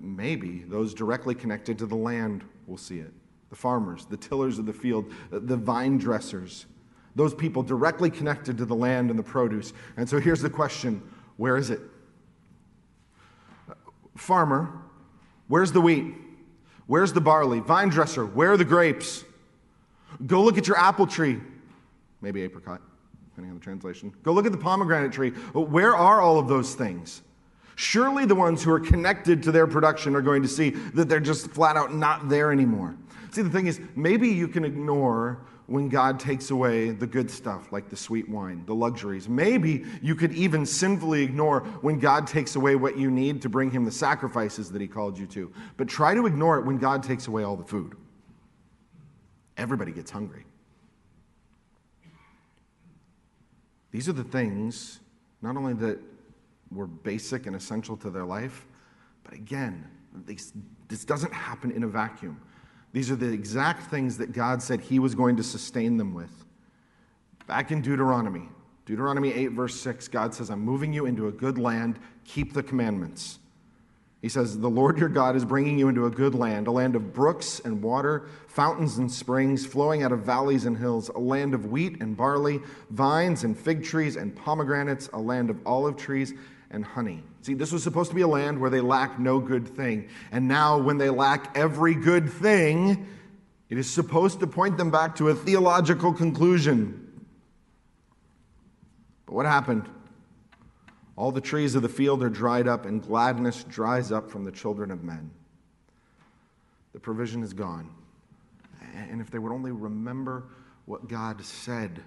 maybe 0.00 0.64
those 0.68 0.94
directly 0.94 1.34
connected 1.34 1.78
to 1.78 1.86
the 1.86 1.96
land 1.96 2.44
will 2.66 2.76
see 2.76 2.98
it. 2.98 3.12
The 3.50 3.56
farmers, 3.56 4.06
the 4.06 4.16
tillers 4.16 4.58
of 4.58 4.66
the 4.66 4.72
field, 4.72 5.12
the 5.30 5.56
vine 5.56 5.98
dressers, 5.98 6.66
those 7.14 7.34
people 7.34 7.62
directly 7.62 8.10
connected 8.10 8.58
to 8.58 8.64
the 8.64 8.74
land 8.74 9.10
and 9.10 9.18
the 9.18 9.22
produce. 9.22 9.72
And 9.96 10.08
so 10.08 10.18
here's 10.18 10.40
the 10.40 10.50
question 10.50 11.02
where 11.36 11.56
is 11.56 11.70
it? 11.70 11.80
Farmer, 14.16 14.70
where's 15.48 15.72
the 15.72 15.80
wheat? 15.80 16.14
Where's 16.86 17.12
the 17.12 17.20
barley? 17.20 17.60
Vine 17.60 17.88
dresser, 17.88 18.24
where 18.24 18.52
are 18.52 18.56
the 18.56 18.64
grapes? 18.64 19.24
Go 20.26 20.42
look 20.42 20.58
at 20.58 20.66
your 20.66 20.76
apple 20.76 21.06
tree, 21.06 21.40
maybe 22.20 22.42
apricot, 22.42 22.80
depending 23.30 23.50
on 23.50 23.58
the 23.58 23.64
translation. 23.64 24.12
Go 24.22 24.32
look 24.32 24.46
at 24.46 24.52
the 24.52 24.58
pomegranate 24.58 25.12
tree. 25.12 25.30
Where 25.30 25.96
are 25.96 26.20
all 26.20 26.38
of 26.38 26.48
those 26.48 26.74
things? 26.74 27.22
Surely 27.76 28.26
the 28.26 28.34
ones 28.34 28.62
who 28.62 28.70
are 28.70 28.80
connected 28.80 29.42
to 29.44 29.52
their 29.52 29.66
production 29.66 30.14
are 30.14 30.20
going 30.20 30.42
to 30.42 30.48
see 30.48 30.70
that 30.70 31.08
they're 31.08 31.20
just 31.20 31.48
flat 31.50 31.76
out 31.76 31.94
not 31.94 32.28
there 32.28 32.52
anymore. 32.52 32.94
See, 33.30 33.40
the 33.40 33.50
thing 33.50 33.66
is, 33.66 33.80
maybe 33.96 34.28
you 34.28 34.46
can 34.46 34.64
ignore 34.64 35.40
when 35.66 35.88
God 35.88 36.18
takes 36.18 36.50
away 36.50 36.90
the 36.90 37.06
good 37.06 37.30
stuff 37.30 37.72
like 37.72 37.88
the 37.88 37.96
sweet 37.96 38.28
wine, 38.28 38.64
the 38.66 38.74
luxuries. 38.74 39.28
Maybe 39.28 39.84
you 40.02 40.14
could 40.14 40.32
even 40.32 40.66
sinfully 40.66 41.22
ignore 41.22 41.60
when 41.80 41.98
God 41.98 42.26
takes 42.26 42.56
away 42.56 42.76
what 42.76 42.98
you 42.98 43.10
need 43.10 43.42
to 43.42 43.48
bring 43.48 43.70
Him 43.70 43.84
the 43.84 43.92
sacrifices 43.92 44.70
that 44.72 44.80
He 44.80 44.88
called 44.88 45.18
you 45.18 45.26
to. 45.28 45.52
But 45.76 45.88
try 45.88 46.14
to 46.14 46.26
ignore 46.26 46.58
it 46.58 46.66
when 46.66 46.78
God 46.78 47.02
takes 47.02 47.26
away 47.26 47.44
all 47.44 47.56
the 47.56 47.64
food. 47.64 47.96
Everybody 49.56 49.92
gets 49.92 50.10
hungry. 50.10 50.44
These 53.90 54.08
are 54.08 54.14
the 54.14 54.24
things, 54.24 55.00
not 55.42 55.56
only 55.56 55.74
that 55.74 56.00
were 56.70 56.86
basic 56.86 57.46
and 57.46 57.54
essential 57.54 57.96
to 57.98 58.10
their 58.10 58.24
life, 58.24 58.66
but 59.22 59.34
again, 59.34 59.86
this 60.26 61.04
doesn't 61.04 61.32
happen 61.32 61.70
in 61.70 61.84
a 61.84 61.88
vacuum. 61.88 62.40
These 62.92 63.10
are 63.10 63.16
the 63.16 63.32
exact 63.32 63.90
things 63.90 64.18
that 64.18 64.32
God 64.32 64.62
said 64.62 64.80
He 64.80 64.98
was 64.98 65.14
going 65.14 65.36
to 65.36 65.42
sustain 65.42 65.96
them 65.96 66.14
with. 66.14 66.44
Back 67.46 67.70
in 67.72 67.82
Deuteronomy, 67.82 68.48
Deuteronomy 68.84 69.32
8, 69.32 69.48
verse 69.48 69.80
6, 69.80 70.08
God 70.08 70.34
says, 70.34 70.50
I'm 70.50 70.60
moving 70.60 70.92
you 70.92 71.06
into 71.06 71.28
a 71.28 71.32
good 71.32 71.58
land, 71.58 71.98
keep 72.24 72.52
the 72.52 72.62
commandments. 72.62 73.38
He 74.20 74.28
says, 74.28 74.58
The 74.58 74.70
Lord 74.70 74.98
your 74.98 75.08
God 75.08 75.34
is 75.34 75.44
bringing 75.44 75.78
you 75.78 75.88
into 75.88 76.06
a 76.06 76.10
good 76.10 76.34
land, 76.34 76.68
a 76.68 76.70
land 76.70 76.94
of 76.94 77.12
brooks 77.12 77.60
and 77.64 77.82
water, 77.82 78.28
fountains 78.46 78.98
and 78.98 79.10
springs, 79.10 79.66
flowing 79.66 80.04
out 80.04 80.12
of 80.12 80.20
valleys 80.20 80.64
and 80.64 80.78
hills, 80.78 81.08
a 81.08 81.18
land 81.18 81.54
of 81.54 81.66
wheat 81.66 82.00
and 82.00 82.16
barley, 82.16 82.60
vines 82.90 83.42
and 83.42 83.58
fig 83.58 83.82
trees 83.82 84.16
and 84.16 84.34
pomegranates, 84.36 85.08
a 85.12 85.18
land 85.18 85.50
of 85.50 85.58
olive 85.66 85.96
trees 85.96 86.34
and 86.72 86.84
honey. 86.84 87.22
See, 87.42 87.54
this 87.54 87.70
was 87.70 87.82
supposed 87.82 88.10
to 88.10 88.16
be 88.16 88.22
a 88.22 88.28
land 88.28 88.58
where 88.58 88.70
they 88.70 88.80
lacked 88.80 89.20
no 89.20 89.38
good 89.38 89.68
thing. 89.68 90.08
And 90.32 90.48
now, 90.48 90.78
when 90.78 90.98
they 90.98 91.10
lack 91.10 91.56
every 91.56 91.94
good 91.94 92.30
thing, 92.30 93.06
it 93.68 93.78
is 93.78 93.88
supposed 93.88 94.40
to 94.40 94.46
point 94.46 94.78
them 94.78 94.90
back 94.90 95.16
to 95.16 95.28
a 95.28 95.34
theological 95.34 96.12
conclusion. 96.12 97.24
But 99.26 99.34
what 99.34 99.46
happened? 99.46 99.88
All 101.14 101.30
the 101.30 101.40
trees 101.40 101.74
of 101.74 101.82
the 101.82 101.88
field 101.88 102.22
are 102.22 102.30
dried 102.30 102.66
up, 102.66 102.86
and 102.86 103.02
gladness 103.02 103.64
dries 103.64 104.10
up 104.10 104.30
from 104.30 104.44
the 104.44 104.52
children 104.52 104.90
of 104.90 105.04
men. 105.04 105.30
The 106.94 107.00
provision 107.00 107.42
is 107.42 107.52
gone. 107.52 107.90
And 108.94 109.20
if 109.20 109.30
they 109.30 109.38
would 109.38 109.52
only 109.52 109.72
remember 109.72 110.44
what 110.86 111.08
God 111.08 111.44
said, 111.44 112.02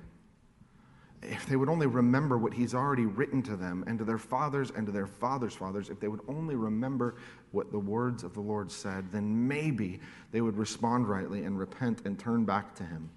if 1.26 1.46
they 1.46 1.56
would 1.56 1.70
only 1.70 1.88
remember 1.88 2.38
what 2.38 2.54
He's 2.54 2.74
already 2.74 3.06
written 3.06 3.42
to 3.44 3.56
them 3.56 3.84
and 3.88 3.98
to 4.00 4.06
their 4.06 4.18
fathers 4.18 4.72
and 4.76 4.86
to 4.86 4.92
their 4.92 5.08
fathers' 5.08 5.54
fathers, 5.54 5.90
if 5.90 6.00
they 6.00 6.08
would 6.08 6.22
only 6.28 6.56
remember 6.56 7.16
what 7.52 7.72
the 7.72 7.80
words 7.80 8.24
of 8.24 8.34
the 8.34 8.42
Lord 8.42 8.72
said, 8.72 9.12
then 9.12 9.48
maybe 9.48 10.00
they 10.32 10.42
would 10.42 10.58
respond 10.58 11.08
rightly 11.08 11.44
and 11.44 11.58
repent 11.60 12.02
and 12.06 12.18
turn 12.20 12.46
back 12.46 12.76
to 12.76 12.84
Him. 12.84 13.10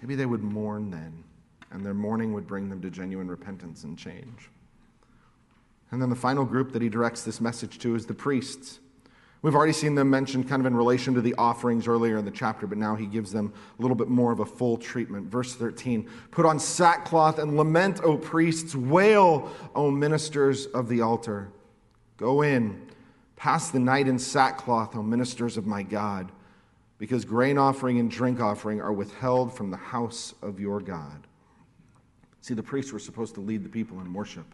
Maybe 0.00 0.14
they 0.14 0.26
would 0.26 0.42
mourn 0.42 0.90
then 0.90 1.24
and 1.72 1.84
their 1.84 1.94
mourning 1.94 2.32
would 2.34 2.46
bring 2.46 2.68
them 2.68 2.80
to 2.82 2.90
genuine 2.90 3.28
repentance 3.28 3.84
and 3.84 3.98
change. 3.98 4.50
And 5.90 6.00
then 6.00 6.10
the 6.10 6.16
final 6.16 6.44
group 6.44 6.72
that 6.72 6.82
he 6.82 6.88
directs 6.88 7.22
this 7.22 7.40
message 7.40 7.78
to 7.80 7.94
is 7.94 8.06
the 8.06 8.14
priests. 8.14 8.78
We've 9.42 9.56
already 9.56 9.72
seen 9.72 9.96
them 9.96 10.08
mentioned 10.08 10.48
kind 10.48 10.60
of 10.60 10.66
in 10.66 10.76
relation 10.76 11.14
to 11.14 11.20
the 11.20 11.34
offerings 11.34 11.88
earlier 11.88 12.16
in 12.16 12.24
the 12.24 12.30
chapter, 12.30 12.68
but 12.68 12.78
now 12.78 12.94
he 12.94 13.06
gives 13.06 13.32
them 13.32 13.52
a 13.76 13.82
little 13.82 13.96
bit 13.96 14.08
more 14.08 14.30
of 14.30 14.38
a 14.38 14.46
full 14.46 14.76
treatment. 14.76 15.26
Verse 15.26 15.54
13 15.56 16.08
Put 16.30 16.46
on 16.46 16.60
sackcloth 16.60 17.40
and 17.40 17.56
lament, 17.56 18.00
O 18.04 18.16
priests, 18.16 18.76
wail, 18.76 19.50
O 19.74 19.90
ministers 19.90 20.66
of 20.66 20.88
the 20.88 21.00
altar. 21.00 21.48
Go 22.18 22.42
in, 22.42 22.86
pass 23.34 23.70
the 23.70 23.80
night 23.80 24.06
in 24.06 24.16
sackcloth, 24.16 24.94
O 24.94 25.02
ministers 25.02 25.56
of 25.56 25.66
my 25.66 25.82
God, 25.82 26.30
because 26.98 27.24
grain 27.24 27.58
offering 27.58 27.98
and 27.98 28.08
drink 28.08 28.38
offering 28.38 28.80
are 28.80 28.92
withheld 28.92 29.52
from 29.56 29.72
the 29.72 29.76
house 29.76 30.34
of 30.40 30.60
your 30.60 30.80
God. 30.80 31.26
See, 32.42 32.54
the 32.54 32.62
priests 32.62 32.92
were 32.92 33.00
supposed 33.00 33.34
to 33.34 33.40
lead 33.40 33.64
the 33.64 33.68
people 33.68 34.00
in 34.00 34.12
worship. 34.12 34.46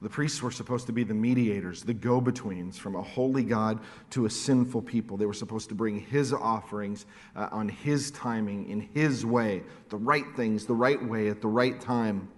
The 0.00 0.08
priests 0.08 0.40
were 0.42 0.52
supposed 0.52 0.86
to 0.86 0.92
be 0.92 1.02
the 1.02 1.14
mediators, 1.14 1.82
the 1.82 1.94
go 1.94 2.20
betweens 2.20 2.78
from 2.78 2.94
a 2.94 3.02
holy 3.02 3.42
God 3.42 3.80
to 4.10 4.26
a 4.26 4.30
sinful 4.30 4.82
people. 4.82 5.16
They 5.16 5.26
were 5.26 5.34
supposed 5.34 5.68
to 5.70 5.74
bring 5.74 5.98
His 5.98 6.32
offerings 6.32 7.04
uh, 7.34 7.48
on 7.50 7.68
His 7.68 8.12
timing, 8.12 8.68
in 8.68 8.80
His 8.94 9.26
way, 9.26 9.64
the 9.88 9.96
right 9.96 10.24
things, 10.36 10.66
the 10.66 10.74
right 10.74 11.02
way, 11.04 11.28
at 11.28 11.40
the 11.40 11.48
right 11.48 11.80
time. 11.80 12.28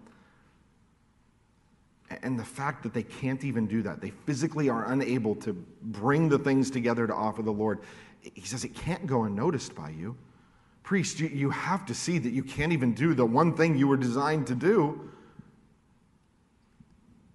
And 2.23 2.39
the 2.39 2.45
fact 2.45 2.83
that 2.83 2.95
they 2.95 3.03
can't 3.03 3.45
even 3.45 3.67
do 3.67 3.83
that, 3.83 4.01
they 4.01 4.11
physically 4.11 4.71
are 4.71 4.91
unable 4.91 5.35
to 5.37 5.53
bring 5.83 6.31
the 6.31 6.39
things 6.39 6.71
together 6.71 7.07
to 7.07 7.15
offer 7.15 7.43
the 7.43 7.53
Lord, 7.53 7.81
He 8.23 8.41
says 8.41 8.65
it 8.65 8.75
can't 8.75 9.07
go 9.07 9.25
unnoticed 9.25 9.75
by 9.75 9.91
you. 9.91 10.17
Priest, 10.83 11.21
you, 11.21 11.29
you 11.29 11.51
have 11.51 11.85
to 11.87 11.95
see 11.95 12.19
that 12.19 12.31
you 12.31 12.43
can't 12.43 12.73
even 12.73 12.95
do 12.95 13.13
the 13.13 13.27
one 13.27 13.55
thing 13.55 13.77
you 13.77 13.87
were 13.87 13.99
designed 13.99 14.47
to 14.47 14.55
do. 14.55 15.11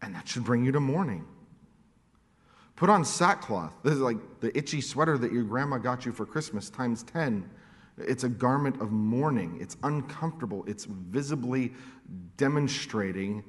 And 0.05 0.13
that 0.13 0.27
should 0.27 0.43
bring 0.43 0.63
you 0.63 0.71
to 0.71 0.79
mourning. 0.79 1.25
Put 2.75 2.91
on 2.91 3.03
sackcloth. 3.03 3.73
This 3.83 3.93
is 3.93 4.01
like 4.01 4.17
the 4.39 4.55
itchy 4.55 4.79
sweater 4.79 5.17
that 5.17 5.31
your 5.31 5.43
grandma 5.43 5.79
got 5.79 6.05
you 6.05 6.11
for 6.11 6.27
Christmas 6.27 6.69
times 6.69 7.01
10. 7.03 7.49
It's 7.97 8.23
a 8.23 8.29
garment 8.29 8.79
of 8.81 8.91
mourning. 8.91 9.57
It's 9.59 9.77
uncomfortable. 9.81 10.63
It's 10.67 10.85
visibly 10.85 11.73
demonstrating 12.37 13.43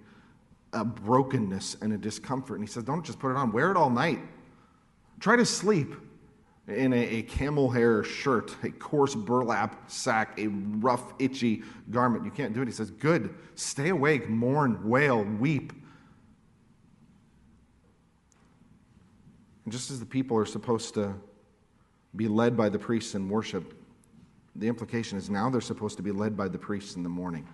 a 0.73 0.83
brokenness 0.83 1.77
and 1.83 1.93
a 1.93 1.99
discomfort. 1.99 2.59
And 2.59 2.67
he 2.67 2.73
says, 2.73 2.85
Don't 2.85 3.05
just 3.05 3.19
put 3.19 3.31
it 3.31 3.37
on, 3.37 3.53
wear 3.53 3.71
it 3.71 3.77
all 3.77 3.91
night. 3.91 4.21
Try 5.21 5.37
to 5.37 5.45
sleep 5.45 5.95
in 6.69 6.95
a, 6.95 6.97
a, 6.97 7.23
camel 7.23 7.71
hair 7.71 8.03
shirt, 8.03 8.57
a 8.63 8.71
coarse 8.71 9.15
burlap 9.15 9.91
sack, 9.91 10.39
a 10.39 10.47
rough, 10.49 11.13
itchy 11.19 11.63
garment. 11.91 12.25
You 12.25 12.31
can't 12.31 12.55
do 12.55 12.63
it. 12.63 12.67
He 12.69 12.73
says, 12.73 12.91
Good. 12.91 13.35
Stay 13.57 13.91
awake, 13.91 14.31
mourn, 14.31 14.89
wail, 14.89 15.23
weep. 15.23 15.73
And 19.67 19.73
just 19.73 19.91
as 19.91 19.99
the 19.99 20.07
people 20.07 20.37
are 20.39 20.47
supposed 20.47 20.95
to 20.95 21.13
be 22.15 22.29
led 22.29 22.57
by 22.57 22.69
the 22.69 22.79
priests 22.79 23.17
in 23.17 23.29
worship, 23.29 23.75
the 24.55 24.69
implication 24.69 25.19
is 25.19 25.29
now 25.29 25.51
they're 25.51 25.61
supposed 25.61 25.97
to 25.97 26.05
be 26.05 26.13
led 26.13 26.37
by 26.37 26.47
the 26.47 26.57
priests 26.57 26.95
in 26.95 27.03
the 27.03 27.09
mourning. 27.09 27.49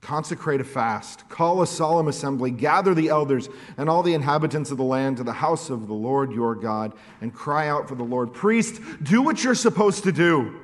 Consecrate 0.00 0.62
a 0.62 0.64
fast, 0.64 1.28
call 1.28 1.60
a 1.60 1.66
solemn 1.66 2.08
assembly, 2.08 2.50
gather 2.50 2.94
the 2.94 3.10
elders 3.10 3.50
and 3.76 3.90
all 3.90 4.02
the 4.02 4.14
inhabitants 4.14 4.70
of 4.70 4.78
the 4.78 4.82
land 4.82 5.18
to 5.18 5.24
the 5.24 5.32
house 5.32 5.68
of 5.68 5.88
the 5.88 5.94
Lord 5.94 6.32
your 6.32 6.54
God, 6.54 6.94
and 7.20 7.34
cry 7.34 7.68
out 7.68 7.86
for 7.86 7.94
the 7.94 8.02
Lord. 8.02 8.32
Priest, 8.32 8.80
do 9.02 9.20
what 9.20 9.44
you're 9.44 9.54
supposed 9.54 10.04
to 10.04 10.12
do. 10.12 10.58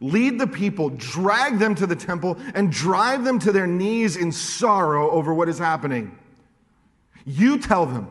Lead 0.00 0.40
the 0.40 0.46
people, 0.46 0.90
drag 0.90 1.60
them 1.60 1.76
to 1.76 1.86
the 1.86 1.94
temple, 1.94 2.36
and 2.56 2.72
drive 2.72 3.22
them 3.22 3.38
to 3.38 3.52
their 3.52 3.68
knees 3.68 4.16
in 4.16 4.32
sorrow 4.32 5.08
over 5.12 5.32
what 5.32 5.48
is 5.48 5.58
happening. 5.58 6.18
You 7.24 7.58
tell 7.58 7.86
them. 7.86 8.08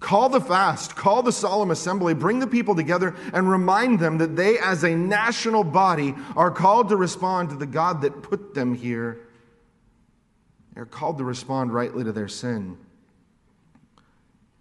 Call 0.00 0.28
the 0.28 0.40
fast, 0.40 0.94
call 0.94 1.22
the 1.22 1.32
solemn 1.32 1.70
assembly, 1.70 2.12
bring 2.12 2.38
the 2.38 2.46
people 2.46 2.74
together, 2.74 3.14
and 3.32 3.48
remind 3.48 3.98
them 3.98 4.18
that 4.18 4.36
they, 4.36 4.58
as 4.58 4.84
a 4.84 4.94
national 4.94 5.64
body, 5.64 6.14
are 6.36 6.50
called 6.50 6.90
to 6.90 6.96
respond 6.96 7.50
to 7.50 7.56
the 7.56 7.66
God 7.66 8.02
that 8.02 8.22
put 8.22 8.54
them 8.54 8.74
here 8.74 9.26
they're 10.76 10.84
called 10.84 11.16
to 11.18 11.24
respond 11.24 11.72
rightly 11.72 12.04
to 12.04 12.12
their 12.12 12.28
sin. 12.28 12.76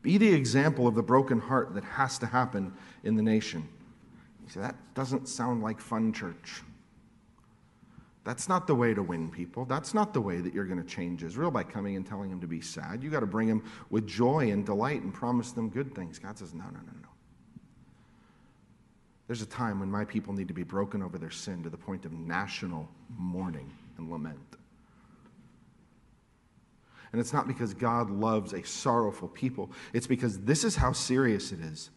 Be 0.01 0.17
the 0.17 0.33
example 0.33 0.87
of 0.87 0.95
the 0.95 1.03
broken 1.03 1.41
heart 1.41 1.75
that 1.75 1.83
has 1.83 2.17
to 2.19 2.25
happen 2.25 2.73
in 3.03 3.17
the 3.17 3.21
nation. 3.21 3.67
You 4.45 4.49
say, 4.49 4.61
that 4.61 4.77
doesn't 4.93 5.27
sound 5.27 5.61
like 5.61 5.81
fun 5.81 6.13
church. 6.13 6.61
That's 8.25 8.49
not 8.49 8.65
the 8.65 8.73
way 8.73 8.95
to 8.95 9.03
win 9.03 9.29
people. 9.29 9.65
That's 9.65 9.93
not 9.93 10.11
the 10.11 10.19
way 10.19 10.41
that 10.41 10.51
you're 10.51 10.65
going 10.65 10.81
to 10.81 10.89
change 10.89 11.23
Israel 11.23 11.51
by 11.51 11.63
coming 11.63 11.95
and 11.95 12.05
telling 12.05 12.31
them 12.31 12.41
to 12.41 12.47
be 12.47 12.59
sad. 12.59 13.03
You 13.03 13.11
got 13.11 13.19
to 13.19 13.27
bring 13.27 13.47
them 13.47 13.63
with 13.91 14.07
joy 14.07 14.49
and 14.51 14.65
delight 14.65 15.03
and 15.03 15.13
promise 15.13 15.51
them 15.51 15.69
good 15.69 15.93
things. 15.93 16.17
God 16.17 16.37
says, 16.37 16.53
no, 16.53 16.63
no, 16.63 16.71
no, 16.71 16.91
no. 17.03 17.09
There's 19.27 19.43
a 19.43 19.47
time 19.47 19.79
when 19.79 19.91
my 19.91 20.05
people 20.05 20.33
need 20.33 20.47
to 20.47 20.55
be 20.55 20.63
broken 20.63 21.03
over 21.03 21.19
their 21.19 21.29
sin 21.29 21.61
to 21.63 21.69
the 21.69 21.77
point 21.77 22.03
of 22.05 22.13
national 22.13 22.89
mourning 23.15 23.71
and 23.97 24.09
lament. 24.09 24.39
And 27.11 27.21
it's 27.21 27.31
not 27.31 27.47
because 27.47 27.75
God 27.75 28.09
loves 28.09 28.53
a 28.53 28.63
sorrowful 28.63 29.27
people, 29.27 29.71
it's 29.93 30.07
because 30.07 30.39
this 30.39 30.63
is 30.63 30.75
how 30.75 30.93
serious 30.93 31.51
it 31.51 31.59
is. 31.59 31.91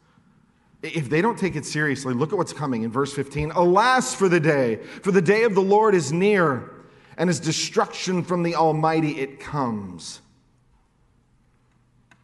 If 0.83 1.11
they 1.11 1.21
don't 1.21 1.39
take 1.39 1.57
it 1.57 1.67
seriously, 1.67 2.15
look 2.15 2.33
at 2.33 2.39
what's 2.39 2.53
coming 2.53 2.83
in 2.85 2.91
verse 2.91 3.13
15. 3.13 3.51
Alas 3.53 4.15
for 4.15 4.29
the 4.29 4.39
day, 4.39 4.77
for 4.77 5.11
the 5.11 5.23
day 5.23 5.43
of 5.43 5.55
the 5.55 5.63
Lord 5.63 5.95
is 5.95 6.13
near, 6.13 6.71
and 7.17 7.29
his 7.29 7.41
destruction 7.41 8.23
from 8.23 8.43
the 8.45 8.55
Almighty 8.55 9.19
it 9.19 9.41
comes. 9.41 10.21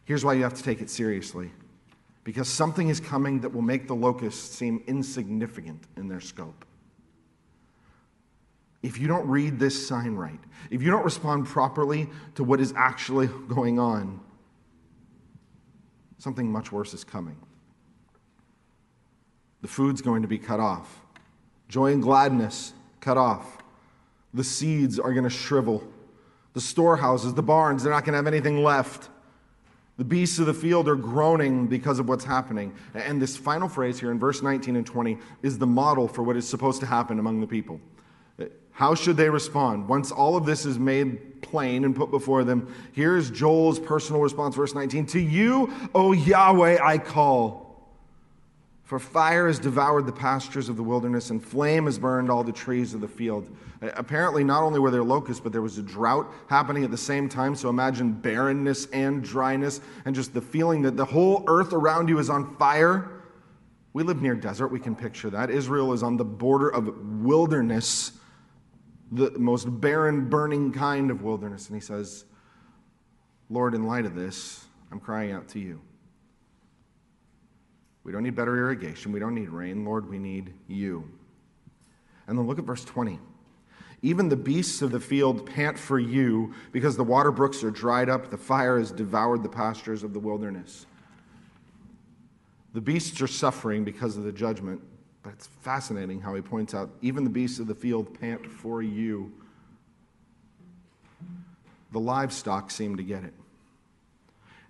Here's 0.05 0.23
why 0.23 0.33
you 0.33 0.43
have 0.43 0.53
to 0.53 0.63
take 0.63 0.81
it 0.81 0.89
seriously 0.89 1.51
because 2.23 2.47
something 2.47 2.89
is 2.89 2.99
coming 2.99 3.41
that 3.41 3.53
will 3.53 3.61
make 3.61 3.87
the 3.87 3.93
locusts 3.93 4.55
seem 4.55 4.83
insignificant 4.87 5.83
in 5.95 6.07
their 6.07 6.21
scope 6.21 6.65
if 8.85 8.99
you 8.99 9.07
don't 9.07 9.27
read 9.27 9.57
this 9.57 9.87
sign 9.87 10.13
right, 10.13 10.39
if 10.69 10.83
you 10.83 10.91
don't 10.91 11.03
respond 11.03 11.47
properly 11.47 12.07
to 12.35 12.43
what 12.43 12.61
is 12.61 12.71
actually 12.77 13.25
going 13.47 13.79
on, 13.79 14.19
something 16.19 16.51
much 16.51 16.71
worse 16.71 16.93
is 16.93 17.03
coming. 17.03 17.35
The 19.61 19.67
food's 19.67 20.01
going 20.01 20.21
to 20.21 20.27
be 20.27 20.37
cut 20.37 20.59
off. 20.59 21.01
Joy 21.69 21.93
and 21.93 22.01
gladness 22.01 22.73
cut 22.99 23.17
off. 23.17 23.57
The 24.33 24.43
seeds 24.43 24.99
are 24.99 25.13
going 25.13 25.23
to 25.23 25.29
shrivel. 25.29 25.83
The 26.53 26.61
storehouses, 26.61 27.33
the 27.33 27.43
barns, 27.43 27.83
they're 27.83 27.91
not 27.91 28.05
going 28.05 28.13
to 28.13 28.17
have 28.17 28.27
anything 28.27 28.63
left. 28.63 29.09
The 29.97 30.03
beasts 30.03 30.39
of 30.39 30.45
the 30.45 30.53
field 30.53 30.89
are 30.89 30.95
groaning 30.95 31.67
because 31.67 31.99
of 31.99 32.09
what's 32.09 32.25
happening. 32.25 32.73
And 32.93 33.21
this 33.21 33.37
final 33.37 33.69
phrase 33.69 33.99
here 33.99 34.11
in 34.11 34.19
verse 34.19 34.41
19 34.41 34.75
and 34.75 34.85
20 34.85 35.17
is 35.41 35.57
the 35.57 35.67
model 35.67 36.07
for 36.07 36.21
what 36.21 36.35
is 36.35 36.47
supposed 36.47 36.81
to 36.81 36.85
happen 36.85 37.17
among 37.17 37.39
the 37.39 37.47
people. 37.47 37.79
How 38.75 38.93
should 38.93 39.15
they 39.15 39.29
respond? 39.29 39.87
Once 39.87 40.11
all 40.11 40.35
of 40.35 40.45
this 40.45 40.65
is 40.65 40.77
made 40.77 41.41
plain 41.41 41.85
and 41.85 41.95
put 41.95 42.11
before 42.11 42.43
them, 42.43 42.73
here's 42.91 43.31
Joel's 43.31 43.79
personal 43.79 44.21
response, 44.21 44.53
verse 44.53 44.75
19 44.75 45.05
To 45.07 45.19
you, 45.19 45.73
O 45.95 46.11
Yahweh, 46.11 46.79
I 46.83 46.97
call. 46.97 47.64
For 48.85 48.99
fire 48.99 49.47
has 49.47 49.57
devoured 49.57 50.05
the 50.05 50.11
pastures 50.11 50.69
of 50.69 50.77
the 50.77 50.83
wilderness, 50.83 51.31
and 51.31 51.43
flame 51.43 51.85
has 51.85 51.97
burned 51.97 52.29
all 52.29 52.43
the 52.43 52.51
trees 52.51 52.93
of 52.93 53.01
the 53.01 53.07
field. 53.07 53.49
Apparently, 53.81 54.43
not 54.43 54.61
only 54.61 54.79
were 54.79 54.91
there 54.91 55.03
locusts, 55.03 55.41
but 55.41 55.51
there 55.51 55.63
was 55.63 55.79
a 55.79 55.81
drought 55.81 56.31
happening 56.47 56.83
at 56.83 56.91
the 56.91 56.97
same 56.97 57.27
time. 57.27 57.55
So 57.55 57.67
imagine 57.67 58.11
barrenness 58.13 58.85
and 58.93 59.23
dryness, 59.23 59.81
and 60.05 60.13
just 60.13 60.35
the 60.35 60.41
feeling 60.41 60.83
that 60.83 60.97
the 60.97 61.05
whole 61.05 61.43
earth 61.47 61.73
around 61.73 62.09
you 62.09 62.19
is 62.19 62.29
on 62.29 62.55
fire. 62.57 63.23
We 63.93 64.03
live 64.03 64.21
near 64.21 64.35
desert, 64.35 64.67
we 64.67 64.79
can 64.79 64.95
picture 64.95 65.31
that. 65.31 65.49
Israel 65.49 65.91
is 65.91 66.03
on 66.03 66.17
the 66.17 66.25
border 66.25 66.69
of 66.69 67.23
wilderness, 67.23 68.11
the 69.11 69.31
most 69.31 69.65
barren, 69.81 70.29
burning 70.29 70.71
kind 70.71 71.09
of 71.09 71.23
wilderness. 71.23 71.69
And 71.69 71.75
he 71.75 71.81
says, 71.81 72.25
Lord, 73.49 73.73
in 73.73 73.87
light 73.87 74.05
of 74.05 74.13
this, 74.13 74.65
I'm 74.91 74.99
crying 74.99 75.31
out 75.31 75.47
to 75.49 75.59
you. 75.59 75.81
We 78.05 78.11
don't 78.11 78.23
need 78.23 78.35
better 78.35 78.55
irrigation. 78.55 79.11
We 79.11 79.19
don't 79.19 79.33
need 79.33 79.49
rain. 79.49 79.83
Lord, 79.83 80.07
we 80.07 80.19
need 80.19 80.53
you. 80.67 81.09
And 82.27 82.37
then 82.37 82.47
look 82.47 82.59
at 82.59 82.65
verse 82.65 82.85
20. 82.85 83.19
Even 84.03 84.29
the 84.29 84.35
beasts 84.35 84.83
of 84.83 84.91
the 84.91 84.99
field 84.99 85.47
pant 85.47 85.79
for 85.79 85.97
you 85.97 86.53
because 86.71 86.95
the 86.95 87.03
water 87.03 87.31
brooks 87.31 87.63
are 87.63 87.71
dried 87.71 88.07
up. 88.07 88.29
The 88.29 88.37
fire 88.37 88.77
has 88.77 88.91
devoured 88.91 89.41
the 89.41 89.49
pastures 89.49 90.03
of 90.03 90.13
the 90.13 90.19
wilderness. 90.19 90.85
The 92.73 92.81
beasts 92.81 93.19
are 93.21 93.27
suffering 93.27 93.83
because 93.83 94.17
of 94.17 94.23
the 94.23 94.31
judgment, 94.31 94.81
but 95.23 95.33
it's 95.33 95.47
fascinating 95.47 96.21
how 96.21 96.35
he 96.35 96.41
points 96.41 96.75
out 96.75 96.91
even 97.01 97.23
the 97.23 97.29
beasts 97.31 97.57
of 97.57 97.65
the 97.65 97.73
field 97.73 98.19
pant 98.19 98.45
for 98.45 98.83
you. 98.83 99.33
The 101.91 101.99
livestock 101.99 102.69
seem 102.69 102.97
to 102.97 103.03
get 103.03 103.23
it. 103.23 103.33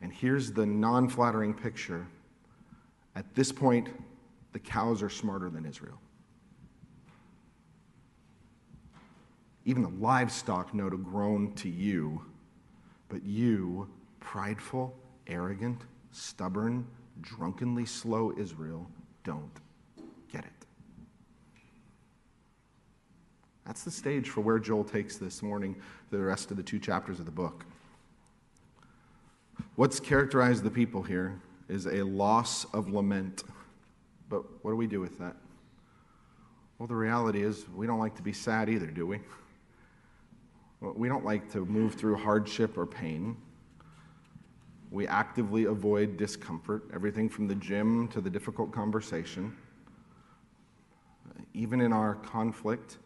And 0.02 0.14
here's 0.14 0.54
the 0.54 0.66
non 0.66 1.10
flattering 1.10 1.54
picture 1.54 2.08
at 3.16 3.34
this 3.34 3.52
point, 3.52 3.90
the 4.52 4.60
cows 4.60 5.02
are 5.02 5.10
smarter 5.10 5.50
than 5.50 5.66
Israel. 5.66 6.00
Even 9.66 9.82
the 9.82 9.90
livestock 9.90 10.74
know 10.74 10.90
to 10.90 10.98
groan 10.98 11.54
to 11.56 11.70
you, 11.70 12.24
but 13.10 13.24
you, 13.24 13.90
prideful, 14.20 14.96
arrogant, 15.28 15.82
stubborn, 16.12 16.86
drunkenly 17.22 17.86
slow 17.86 18.34
Israel, 18.38 18.88
don't 19.24 19.60
get 20.32 20.46
it. 20.46 20.52
That's 23.66 23.84
the 23.84 23.92
stage 23.92 24.30
for 24.30 24.42
where 24.42 24.60
Joel 24.60 24.84
takes 24.84 25.18
this 25.18 25.42
morning, 25.42 25.76
the 26.12 26.20
rest 26.20 26.52
of 26.52 26.58
the 26.58 26.64
two 26.64 26.78
chapters 26.78 27.20
of 27.20 27.26
the 27.26 27.32
book. 27.32 27.66
What's 29.76 30.00
characterized 30.00 30.64
the 30.64 30.70
people 30.70 31.02
here 31.02 31.42
is 31.68 31.88
a 31.88 32.04
loss 32.04 32.66
of 32.74 32.90
lament. 32.90 33.44
But 34.30 34.44
what 34.64 34.72
do 34.72 34.78
we 34.78 34.88
do 34.88 35.00
with 35.00 35.18
that? 35.20 35.36
Well, 36.78 36.88
the 36.88 36.96
reality 36.96 37.42
is 37.42 37.66
we 37.74 37.88
don't 37.88 38.00
like 38.00 38.16
to 38.16 38.22
be 38.22 38.34
sad 38.34 38.70
either, 38.70 38.88
do 38.88 39.08
we? 39.08 39.20
We 40.82 41.08
don't 41.08 41.26
like 41.26 41.50
to 41.54 41.66
move 41.66 41.96
through 41.96 42.18
hardship 42.18 42.78
or 42.78 42.86
pain. 42.86 43.38
We 44.92 45.08
actively 45.08 45.66
avoid 45.66 46.18
discomfort, 46.18 46.84
everything 46.94 47.30
from 47.30 47.48
the 47.48 47.56
gym 47.56 48.08
to 48.10 48.22
the 48.22 48.30
difficult 48.30 48.72
conversation. 48.72 49.56
Even 51.54 51.82
in 51.82 51.92
our 51.92 52.16
conflict, 52.16 52.98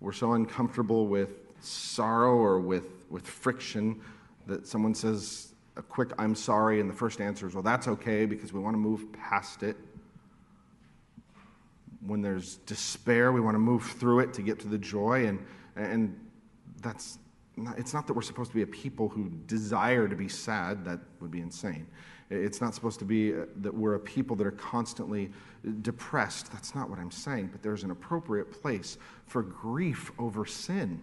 we're 0.00 0.12
so 0.12 0.32
uncomfortable 0.32 1.06
with 1.06 1.30
sorrow 1.60 2.34
or 2.34 2.60
with, 2.60 3.06
with 3.10 3.26
friction 3.26 4.00
that 4.46 4.66
someone 4.66 4.94
says, 4.94 5.51
a 5.76 5.82
quick 5.82 6.10
I'm 6.18 6.34
sorry, 6.34 6.80
and 6.80 6.88
the 6.88 6.94
first 6.94 7.20
answer 7.20 7.46
is, 7.46 7.54
well, 7.54 7.62
that's 7.62 7.88
okay 7.88 8.26
because 8.26 8.52
we 8.52 8.60
want 8.60 8.74
to 8.74 8.78
move 8.78 9.12
past 9.12 9.62
it. 9.62 9.76
When 12.04 12.20
there's 12.20 12.56
despair, 12.66 13.32
we 13.32 13.40
want 13.40 13.54
to 13.54 13.60
move 13.60 13.84
through 13.84 14.20
it 14.20 14.34
to 14.34 14.42
get 14.42 14.58
to 14.60 14.68
the 14.68 14.78
joy. 14.78 15.26
And, 15.26 15.44
and 15.76 16.18
that's 16.82 17.18
not, 17.56 17.78
it's 17.78 17.94
not 17.94 18.06
that 18.06 18.14
we're 18.14 18.22
supposed 18.22 18.50
to 18.50 18.56
be 18.56 18.62
a 18.62 18.66
people 18.66 19.08
who 19.08 19.30
desire 19.46 20.08
to 20.08 20.16
be 20.16 20.28
sad, 20.28 20.84
that 20.84 21.00
would 21.20 21.30
be 21.30 21.40
insane. 21.40 21.86
It's 22.28 22.60
not 22.60 22.74
supposed 22.74 22.98
to 22.98 23.04
be 23.04 23.34
uh, 23.34 23.44
that 23.56 23.72
we're 23.72 23.94
a 23.94 24.00
people 24.00 24.36
that 24.36 24.46
are 24.46 24.52
constantly 24.52 25.30
depressed. 25.82 26.50
That's 26.50 26.74
not 26.74 26.88
what 26.88 26.98
I'm 26.98 27.10
saying. 27.10 27.50
But 27.52 27.62
there's 27.62 27.84
an 27.84 27.90
appropriate 27.90 28.50
place 28.50 28.96
for 29.26 29.42
grief 29.42 30.10
over 30.18 30.46
sin 30.46 31.00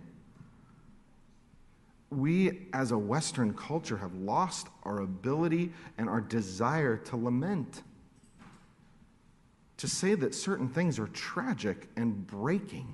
we 2.12 2.68
as 2.74 2.92
a 2.92 2.98
Western 2.98 3.54
culture 3.54 3.98
have 3.98 4.14
lost 4.16 4.68
our 4.84 5.02
ability 5.02 5.72
and 5.98 6.10
our 6.10 6.22
desire 6.22 6.98
to 6.98 7.16
lament. 7.16 7.84
To 9.78 9.88
say 9.88 10.16
that 10.16 10.36
certain 10.36 10.68
things 10.68 11.00
are 11.00 11.08
tragic 11.08 11.88
and 11.96 12.26
breaking. 12.28 12.94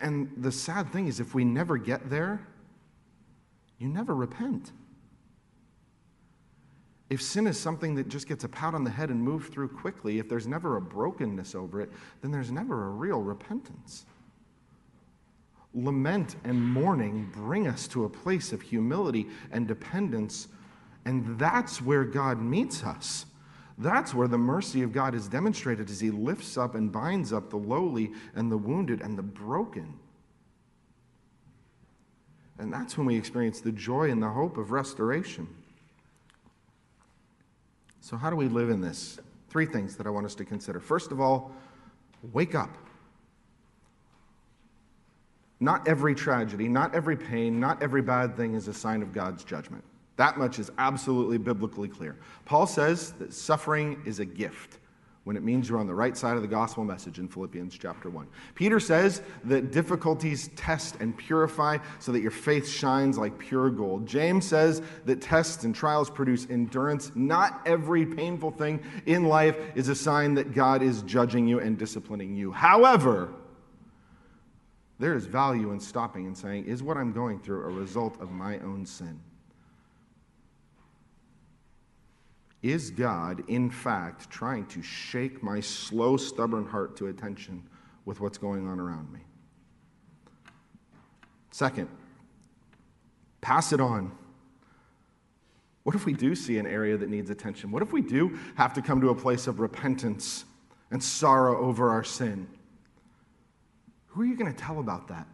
And 0.00 0.30
the 0.36 0.52
sad 0.52 0.92
thing 0.92 1.08
is, 1.08 1.18
if 1.18 1.34
we 1.34 1.44
never 1.44 1.76
get 1.76 2.08
there, 2.10 2.46
you 3.78 3.88
never 3.88 4.14
repent. 4.14 4.72
If 7.08 7.20
sin 7.20 7.48
is 7.48 7.58
something 7.58 7.96
that 7.96 8.08
just 8.08 8.28
gets 8.28 8.44
a 8.44 8.48
pat 8.48 8.72
on 8.72 8.84
the 8.84 8.90
head 8.90 9.10
and 9.10 9.20
moved 9.20 9.52
through 9.52 9.70
quickly, 9.70 10.20
if 10.20 10.28
there's 10.28 10.46
never 10.46 10.76
a 10.76 10.80
brokenness 10.80 11.56
over 11.56 11.80
it, 11.80 11.90
then 12.22 12.30
there's 12.30 12.52
never 12.52 12.86
a 12.86 12.90
real 12.90 13.20
repentance. 13.20 14.06
Lament 15.74 16.36
and 16.44 16.60
mourning 16.60 17.30
bring 17.32 17.68
us 17.68 17.86
to 17.88 18.04
a 18.04 18.08
place 18.08 18.52
of 18.52 18.60
humility 18.60 19.28
and 19.52 19.68
dependence, 19.68 20.48
and 21.04 21.38
that's 21.38 21.80
where 21.80 22.04
God 22.04 22.40
meets 22.40 22.82
us. 22.82 23.26
That's 23.78 24.12
where 24.12 24.28
the 24.28 24.38
mercy 24.38 24.82
of 24.82 24.92
God 24.92 25.14
is 25.14 25.26
demonstrated 25.26 25.88
as 25.88 26.00
He 26.00 26.10
lifts 26.10 26.58
up 26.58 26.74
and 26.74 26.92
binds 26.92 27.32
up 27.32 27.48
the 27.48 27.56
lowly 27.56 28.12
and 28.34 28.52
the 28.52 28.58
wounded 28.58 29.00
and 29.00 29.16
the 29.16 29.22
broken. 29.22 29.98
And 32.58 32.70
that's 32.70 32.98
when 32.98 33.06
we 33.06 33.16
experience 33.16 33.60
the 33.60 33.72
joy 33.72 34.10
and 34.10 34.22
the 34.22 34.28
hope 34.28 34.58
of 34.58 34.70
restoration. 34.70 35.48
So, 38.02 38.18
how 38.18 38.28
do 38.28 38.36
we 38.36 38.48
live 38.48 38.68
in 38.68 38.82
this? 38.82 39.18
Three 39.48 39.66
things 39.66 39.96
that 39.96 40.06
I 40.06 40.10
want 40.10 40.26
us 40.26 40.34
to 40.36 40.44
consider. 40.44 40.78
First 40.78 41.10
of 41.10 41.20
all, 41.20 41.52
wake 42.32 42.54
up. 42.54 42.76
Not 45.60 45.86
every 45.86 46.14
tragedy, 46.14 46.68
not 46.68 46.94
every 46.94 47.16
pain, 47.16 47.60
not 47.60 47.82
every 47.82 48.02
bad 48.02 48.36
thing 48.36 48.54
is 48.54 48.66
a 48.66 48.74
sign 48.74 49.02
of 49.02 49.12
God's 49.12 49.44
judgment. 49.44 49.84
That 50.16 50.38
much 50.38 50.58
is 50.58 50.70
absolutely 50.78 51.38
biblically 51.38 51.88
clear. 51.88 52.16
Paul 52.44 52.66
says 52.66 53.12
that 53.12 53.32
suffering 53.32 54.02
is 54.04 54.18
a 54.18 54.24
gift 54.24 54.78
when 55.24 55.36
it 55.36 55.42
means 55.42 55.68
you're 55.68 55.78
on 55.78 55.86
the 55.86 55.94
right 55.94 56.16
side 56.16 56.36
of 56.36 56.42
the 56.42 56.48
gospel 56.48 56.82
message 56.82 57.18
in 57.18 57.28
Philippians 57.28 57.76
chapter 57.78 58.08
1. 58.08 58.26
Peter 58.54 58.80
says 58.80 59.20
that 59.44 59.70
difficulties 59.70 60.48
test 60.56 60.96
and 60.96 61.16
purify 61.16 61.76
so 61.98 62.10
that 62.10 62.20
your 62.20 62.30
faith 62.30 62.66
shines 62.66 63.18
like 63.18 63.38
pure 63.38 63.68
gold. 63.70 64.06
James 64.06 64.46
says 64.46 64.80
that 65.04 65.20
tests 65.20 65.64
and 65.64 65.74
trials 65.74 66.08
produce 66.08 66.46
endurance. 66.48 67.12
Not 67.14 67.60
every 67.66 68.06
painful 68.06 68.52
thing 68.52 68.82
in 69.04 69.24
life 69.24 69.56
is 69.74 69.88
a 69.88 69.94
sign 69.94 70.34
that 70.34 70.54
God 70.54 70.82
is 70.82 71.02
judging 71.02 71.46
you 71.46 71.60
and 71.60 71.76
disciplining 71.76 72.34
you. 72.34 72.50
However, 72.50 73.30
there 75.00 75.14
is 75.14 75.24
value 75.24 75.72
in 75.72 75.80
stopping 75.80 76.26
and 76.26 76.36
saying, 76.36 76.66
Is 76.66 76.82
what 76.82 76.98
I'm 76.98 77.10
going 77.10 77.40
through 77.40 77.62
a 77.64 77.70
result 77.70 78.20
of 78.20 78.30
my 78.30 78.58
own 78.58 78.84
sin? 78.84 79.18
Is 82.62 82.90
God, 82.90 83.42
in 83.48 83.70
fact, 83.70 84.28
trying 84.28 84.66
to 84.66 84.82
shake 84.82 85.42
my 85.42 85.60
slow, 85.60 86.18
stubborn 86.18 86.66
heart 86.66 86.98
to 86.98 87.06
attention 87.06 87.62
with 88.04 88.20
what's 88.20 88.36
going 88.36 88.68
on 88.68 88.78
around 88.78 89.10
me? 89.10 89.20
Second, 91.50 91.88
pass 93.40 93.72
it 93.72 93.80
on. 93.80 94.12
What 95.84 95.94
if 95.94 96.04
we 96.04 96.12
do 96.12 96.34
see 96.34 96.58
an 96.58 96.66
area 96.66 96.98
that 96.98 97.08
needs 97.08 97.30
attention? 97.30 97.70
What 97.70 97.82
if 97.82 97.90
we 97.90 98.02
do 98.02 98.38
have 98.56 98.74
to 98.74 98.82
come 98.82 99.00
to 99.00 99.08
a 99.08 99.14
place 99.14 99.46
of 99.46 99.60
repentance 99.60 100.44
and 100.90 101.02
sorrow 101.02 101.58
over 101.64 101.88
our 101.88 102.04
sin? 102.04 102.46
Who 104.10 104.22
are 104.22 104.26
you 104.26 104.36
going 104.36 104.52
to 104.52 104.58
tell 104.58 104.78
about 104.80 105.08
that? 105.08 105.26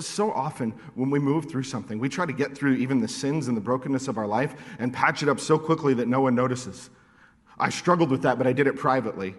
So 0.00 0.32
often, 0.32 0.72
when 0.94 1.10
we 1.10 1.18
move 1.18 1.48
through 1.50 1.62
something, 1.64 1.98
we 1.98 2.08
try 2.08 2.26
to 2.26 2.32
get 2.32 2.56
through 2.56 2.74
even 2.74 3.00
the 3.00 3.08
sins 3.08 3.48
and 3.48 3.56
the 3.56 3.60
brokenness 3.60 4.08
of 4.08 4.18
our 4.18 4.26
life 4.26 4.54
and 4.78 4.92
patch 4.92 5.22
it 5.22 5.28
up 5.28 5.38
so 5.38 5.58
quickly 5.58 5.94
that 5.94 6.08
no 6.08 6.20
one 6.20 6.34
notices. 6.34 6.90
I 7.58 7.70
struggled 7.70 8.10
with 8.10 8.22
that, 8.22 8.38
but 8.38 8.46
I 8.46 8.52
did 8.52 8.66
it 8.66 8.76
privately. 8.76 9.34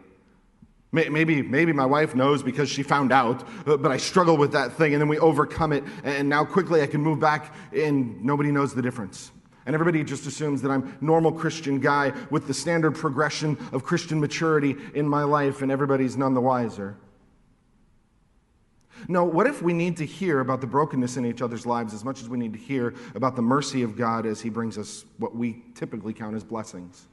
Maybe, 0.91 1.41
maybe 1.41 1.73
my 1.73 1.85
wife 1.85 2.15
knows 2.15 2.41
because 2.41 2.69
she 2.69 2.81
found 2.81 3.11
out, 3.11 3.45
uh, 3.67 3.75
but 3.75 3.91
I 3.91 3.97
struggle 3.97 4.37
with 4.37 4.53
that 4.53 4.71
thing, 4.73 4.93
and 4.93 5.01
then 5.01 5.09
we 5.09 5.19
overcome 5.19 5.73
it, 5.73 5.83
and 6.05 6.29
now 6.29 6.45
quickly 6.45 6.81
I 6.81 6.87
can 6.87 7.01
move 7.01 7.19
back, 7.19 7.53
and 7.73 8.23
nobody 8.23 8.49
knows 8.49 8.73
the 8.73 8.81
difference. 8.81 9.31
And 9.65 9.73
everybody 9.73 10.05
just 10.05 10.25
assumes 10.25 10.61
that 10.61 10.71
I'm 10.71 10.97
normal 11.01 11.33
Christian 11.33 11.81
guy 11.81 12.13
with 12.29 12.47
the 12.47 12.53
standard 12.53 12.95
progression 12.95 13.57
of 13.73 13.83
Christian 13.83 14.21
maturity 14.21 14.77
in 14.93 15.05
my 15.09 15.23
life, 15.23 15.61
and 15.61 15.69
everybody's 15.69 16.15
none 16.15 16.33
the 16.33 16.39
wiser. 16.39 16.95
No, 19.07 19.23
what 19.23 19.47
if 19.47 19.61
we 19.61 19.73
need 19.73 19.97
to 19.97 20.05
hear 20.05 20.39
about 20.39 20.61
the 20.61 20.67
brokenness 20.67 21.17
in 21.17 21.25
each 21.25 21.41
other's 21.41 21.65
lives 21.65 21.93
as 21.93 22.03
much 22.03 22.21
as 22.21 22.29
we 22.29 22.37
need 22.37 22.53
to 22.53 22.59
hear 22.59 22.93
about 23.13 23.35
the 23.35 23.41
mercy 23.41 23.83
of 23.83 23.95
God 23.95 24.25
as 24.25 24.41
He 24.41 24.49
brings 24.49 24.77
us 24.77 25.05
what 25.17 25.35
we 25.35 25.63
typically 25.75 26.13
count 26.13 26.35
as 26.35 26.43
blessings? 26.43 27.07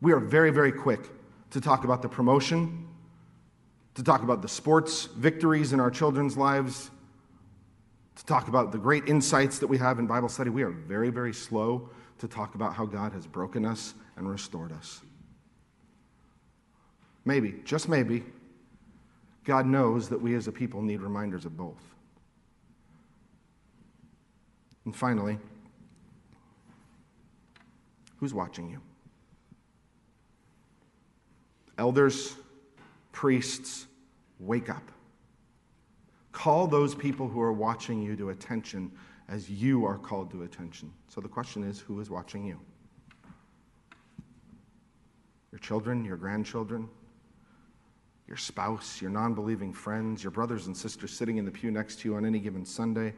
We 0.00 0.12
are 0.12 0.20
very, 0.20 0.50
very 0.50 0.72
quick 0.72 1.10
to 1.50 1.60
talk 1.60 1.84
about 1.84 2.02
the 2.02 2.08
promotion, 2.08 2.88
to 3.94 4.02
talk 4.02 4.22
about 4.22 4.42
the 4.42 4.48
sports 4.48 5.06
victories 5.06 5.72
in 5.72 5.80
our 5.80 5.90
children's 5.90 6.36
lives, 6.36 6.90
to 8.16 8.24
talk 8.26 8.48
about 8.48 8.72
the 8.72 8.78
great 8.78 9.08
insights 9.08 9.58
that 9.58 9.66
we 9.66 9.78
have 9.78 9.98
in 9.98 10.06
Bible 10.06 10.28
study. 10.28 10.50
We 10.50 10.62
are 10.62 10.70
very, 10.70 11.10
very 11.10 11.32
slow 11.32 11.90
to 12.18 12.28
talk 12.28 12.54
about 12.54 12.74
how 12.74 12.86
God 12.86 13.12
has 13.12 13.26
broken 13.26 13.64
us 13.64 13.94
and 14.16 14.28
restored 14.28 14.72
us. 14.72 15.00
Maybe, 17.24 17.54
just 17.64 17.88
maybe, 17.88 18.24
God 19.44 19.66
knows 19.66 20.08
that 20.08 20.20
we 20.20 20.34
as 20.34 20.46
a 20.46 20.52
people 20.52 20.82
need 20.82 21.00
reminders 21.00 21.44
of 21.44 21.56
both. 21.56 21.82
And 24.84 24.94
finally, 24.94 25.38
who's 28.18 28.34
watching 28.34 28.68
you? 28.68 28.80
Elders, 31.78 32.36
priests, 33.10 33.86
wake 34.38 34.68
up. 34.70 34.90
Call 36.32 36.66
those 36.66 36.94
people 36.94 37.28
who 37.28 37.40
are 37.40 37.52
watching 37.52 38.02
you 38.02 38.16
to 38.16 38.30
attention 38.30 38.90
as 39.28 39.48
you 39.50 39.84
are 39.84 39.98
called 39.98 40.30
to 40.30 40.42
attention. 40.42 40.92
So 41.08 41.20
the 41.20 41.28
question 41.28 41.62
is 41.62 41.78
who 41.78 42.00
is 42.00 42.10
watching 42.10 42.44
you? 42.44 42.58
Your 45.50 45.58
children, 45.58 46.04
your 46.04 46.16
grandchildren, 46.16 46.88
your 48.32 48.38
spouse, 48.38 49.02
your 49.02 49.10
non 49.10 49.34
believing 49.34 49.74
friends, 49.74 50.24
your 50.24 50.30
brothers 50.30 50.66
and 50.66 50.74
sisters 50.74 51.10
sitting 51.10 51.36
in 51.36 51.44
the 51.44 51.50
pew 51.50 51.70
next 51.70 52.00
to 52.00 52.08
you 52.08 52.16
on 52.16 52.24
any 52.24 52.38
given 52.38 52.64
Sunday? 52.64 53.12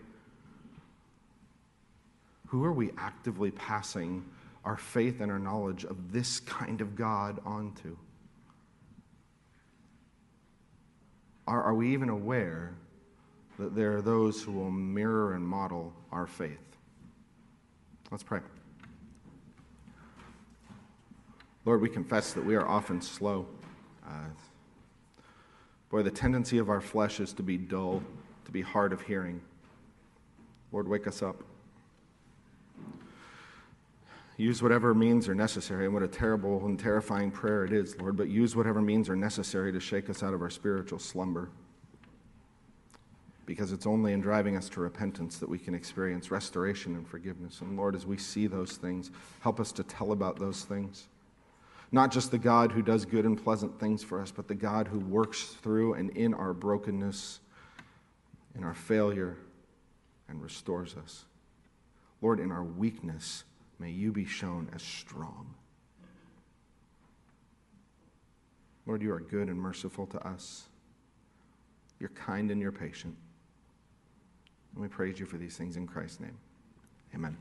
Who 2.49 2.65
are 2.65 2.73
we 2.73 2.91
actively 2.99 3.53
passing 3.53 4.25
our 4.65 4.77
faith 4.77 5.21
and 5.21 5.31
our 5.31 5.39
knowledge 5.39 5.85
of 5.85 6.11
this 6.11 6.41
kind 6.41 6.81
of 6.81 6.97
God 6.97 7.41
onto? 7.47 7.97
Are, 11.47 11.63
are 11.63 11.75
we 11.75 11.93
even 11.93 12.09
aware 12.09 12.75
that 13.57 13.77
there 13.77 13.97
are 13.97 14.03
those 14.03 14.43
who 14.43 14.51
will 14.51 14.73
mirror 14.73 15.35
and 15.35 15.47
model 15.47 15.93
our 16.11 16.27
faith? 16.27 16.59
Let's 18.11 18.25
pray. 18.25 18.41
Lord, 21.65 21.81
we 21.81 21.89
confess 21.89 22.33
that 22.33 22.45
we 22.45 22.57
are 22.57 22.67
often 22.67 23.01
slow. 23.01 23.47
Uh, 24.05 24.25
boy, 25.95 26.03
the 26.03 26.11
tendency 26.11 26.59
of 26.59 26.69
our 26.69 26.81
flesh 26.81 27.21
is 27.21 27.33
to 27.33 27.45
be 27.45 27.57
dull, 27.57 28.03
to 28.45 28.51
be 28.51 28.61
hard 28.61 28.93
of 28.93 29.01
hearing. 29.03 29.41
Lord, 30.73 30.89
wake 30.89 31.07
us 31.07 31.23
up. 31.23 31.45
Use 34.37 34.61
whatever 34.61 34.93
means 34.93 35.29
are 35.29 35.37
necessary, 35.37 35.85
and 35.85 35.95
what 35.95 36.03
a 36.03 36.09
terrible 36.09 36.67
and 36.67 36.81
terrifying 36.81 37.31
prayer 37.31 37.65
it 37.65 37.73
is, 37.73 37.97
Lord, 38.01 38.17
but 38.17 38.27
use 38.27 38.57
whatever 38.57 38.83
means 38.83 39.09
are 39.09 39.15
necessary 39.15 39.71
to 39.71 39.79
shake 39.79 40.11
us 40.11 40.25
out 40.25 40.35
of 40.35 40.43
our 40.43 40.51
spiritual 40.51 40.99
slumber. 40.99 41.49
Because 43.47 43.71
it's 43.71 43.87
only 43.87 44.15
in 44.15 44.21
driving 44.21 44.57
us 44.57 44.69
to 44.71 44.81
repentance 44.81 45.39
that 45.39 45.49
we 45.49 45.61
can 45.61 45.77
experience 45.77 46.29
restoration 46.29 46.97
and 46.97 47.07
forgiveness. 47.07 47.61
And 47.61 47.77
Lord, 47.77 47.95
as 47.95 48.05
we 48.05 48.17
see 48.19 48.49
those 48.49 48.73
things, 48.73 49.13
help 49.43 49.61
us 49.61 49.71
to 49.71 49.85
tell 49.85 50.11
about 50.11 50.41
those 50.41 50.65
things. 50.65 51.07
Not 51.93 52.11
just 52.11 52.31
the 52.31 52.39
God 52.39 52.73
who 52.73 52.83
does 52.83 53.05
good 53.05 53.25
and 53.25 53.43
pleasant 53.43 53.79
things 53.79 54.03
for 54.03 54.21
us, 54.21 54.31
but 54.31 54.49
the 54.49 54.55
God 54.55 54.89
who 54.89 54.99
works 54.99 55.45
through 55.45 55.95
and 55.95 56.11
in 56.11 56.35
our 56.35 56.53
brokenness, 56.53 57.41
in 58.57 58.65
our 58.65 58.75
failure, 58.75 59.37
and 60.29 60.43
restores 60.43 60.97
us. 60.97 61.25
Lord, 62.21 62.41
in 62.41 62.51
our 62.51 62.65
weakness, 62.65 63.45
may 63.79 63.91
you 63.91 64.13
be 64.13 64.25
shown 64.25 64.69
as 64.75 64.83
strong. 64.83 65.55
Lord, 68.87 69.03
you 69.03 69.13
are 69.13 69.21
good 69.21 69.49
and 69.49 69.59
merciful 69.59 70.07
to 70.07 70.27
us. 70.27 70.65
You're 72.01 72.11
kind 72.11 72.51
and 72.51 72.61
you're 72.61 72.73
patient. 72.73 73.17
And 74.75 74.83
we 74.83 74.89
praise 74.89 75.19
you 75.19 75.27
for 75.27 75.37
these 75.37 75.57
things 75.57 75.77
in 75.77 75.87
Christ's 75.87 76.21
name. 76.21 76.37
Amen. 77.15 77.37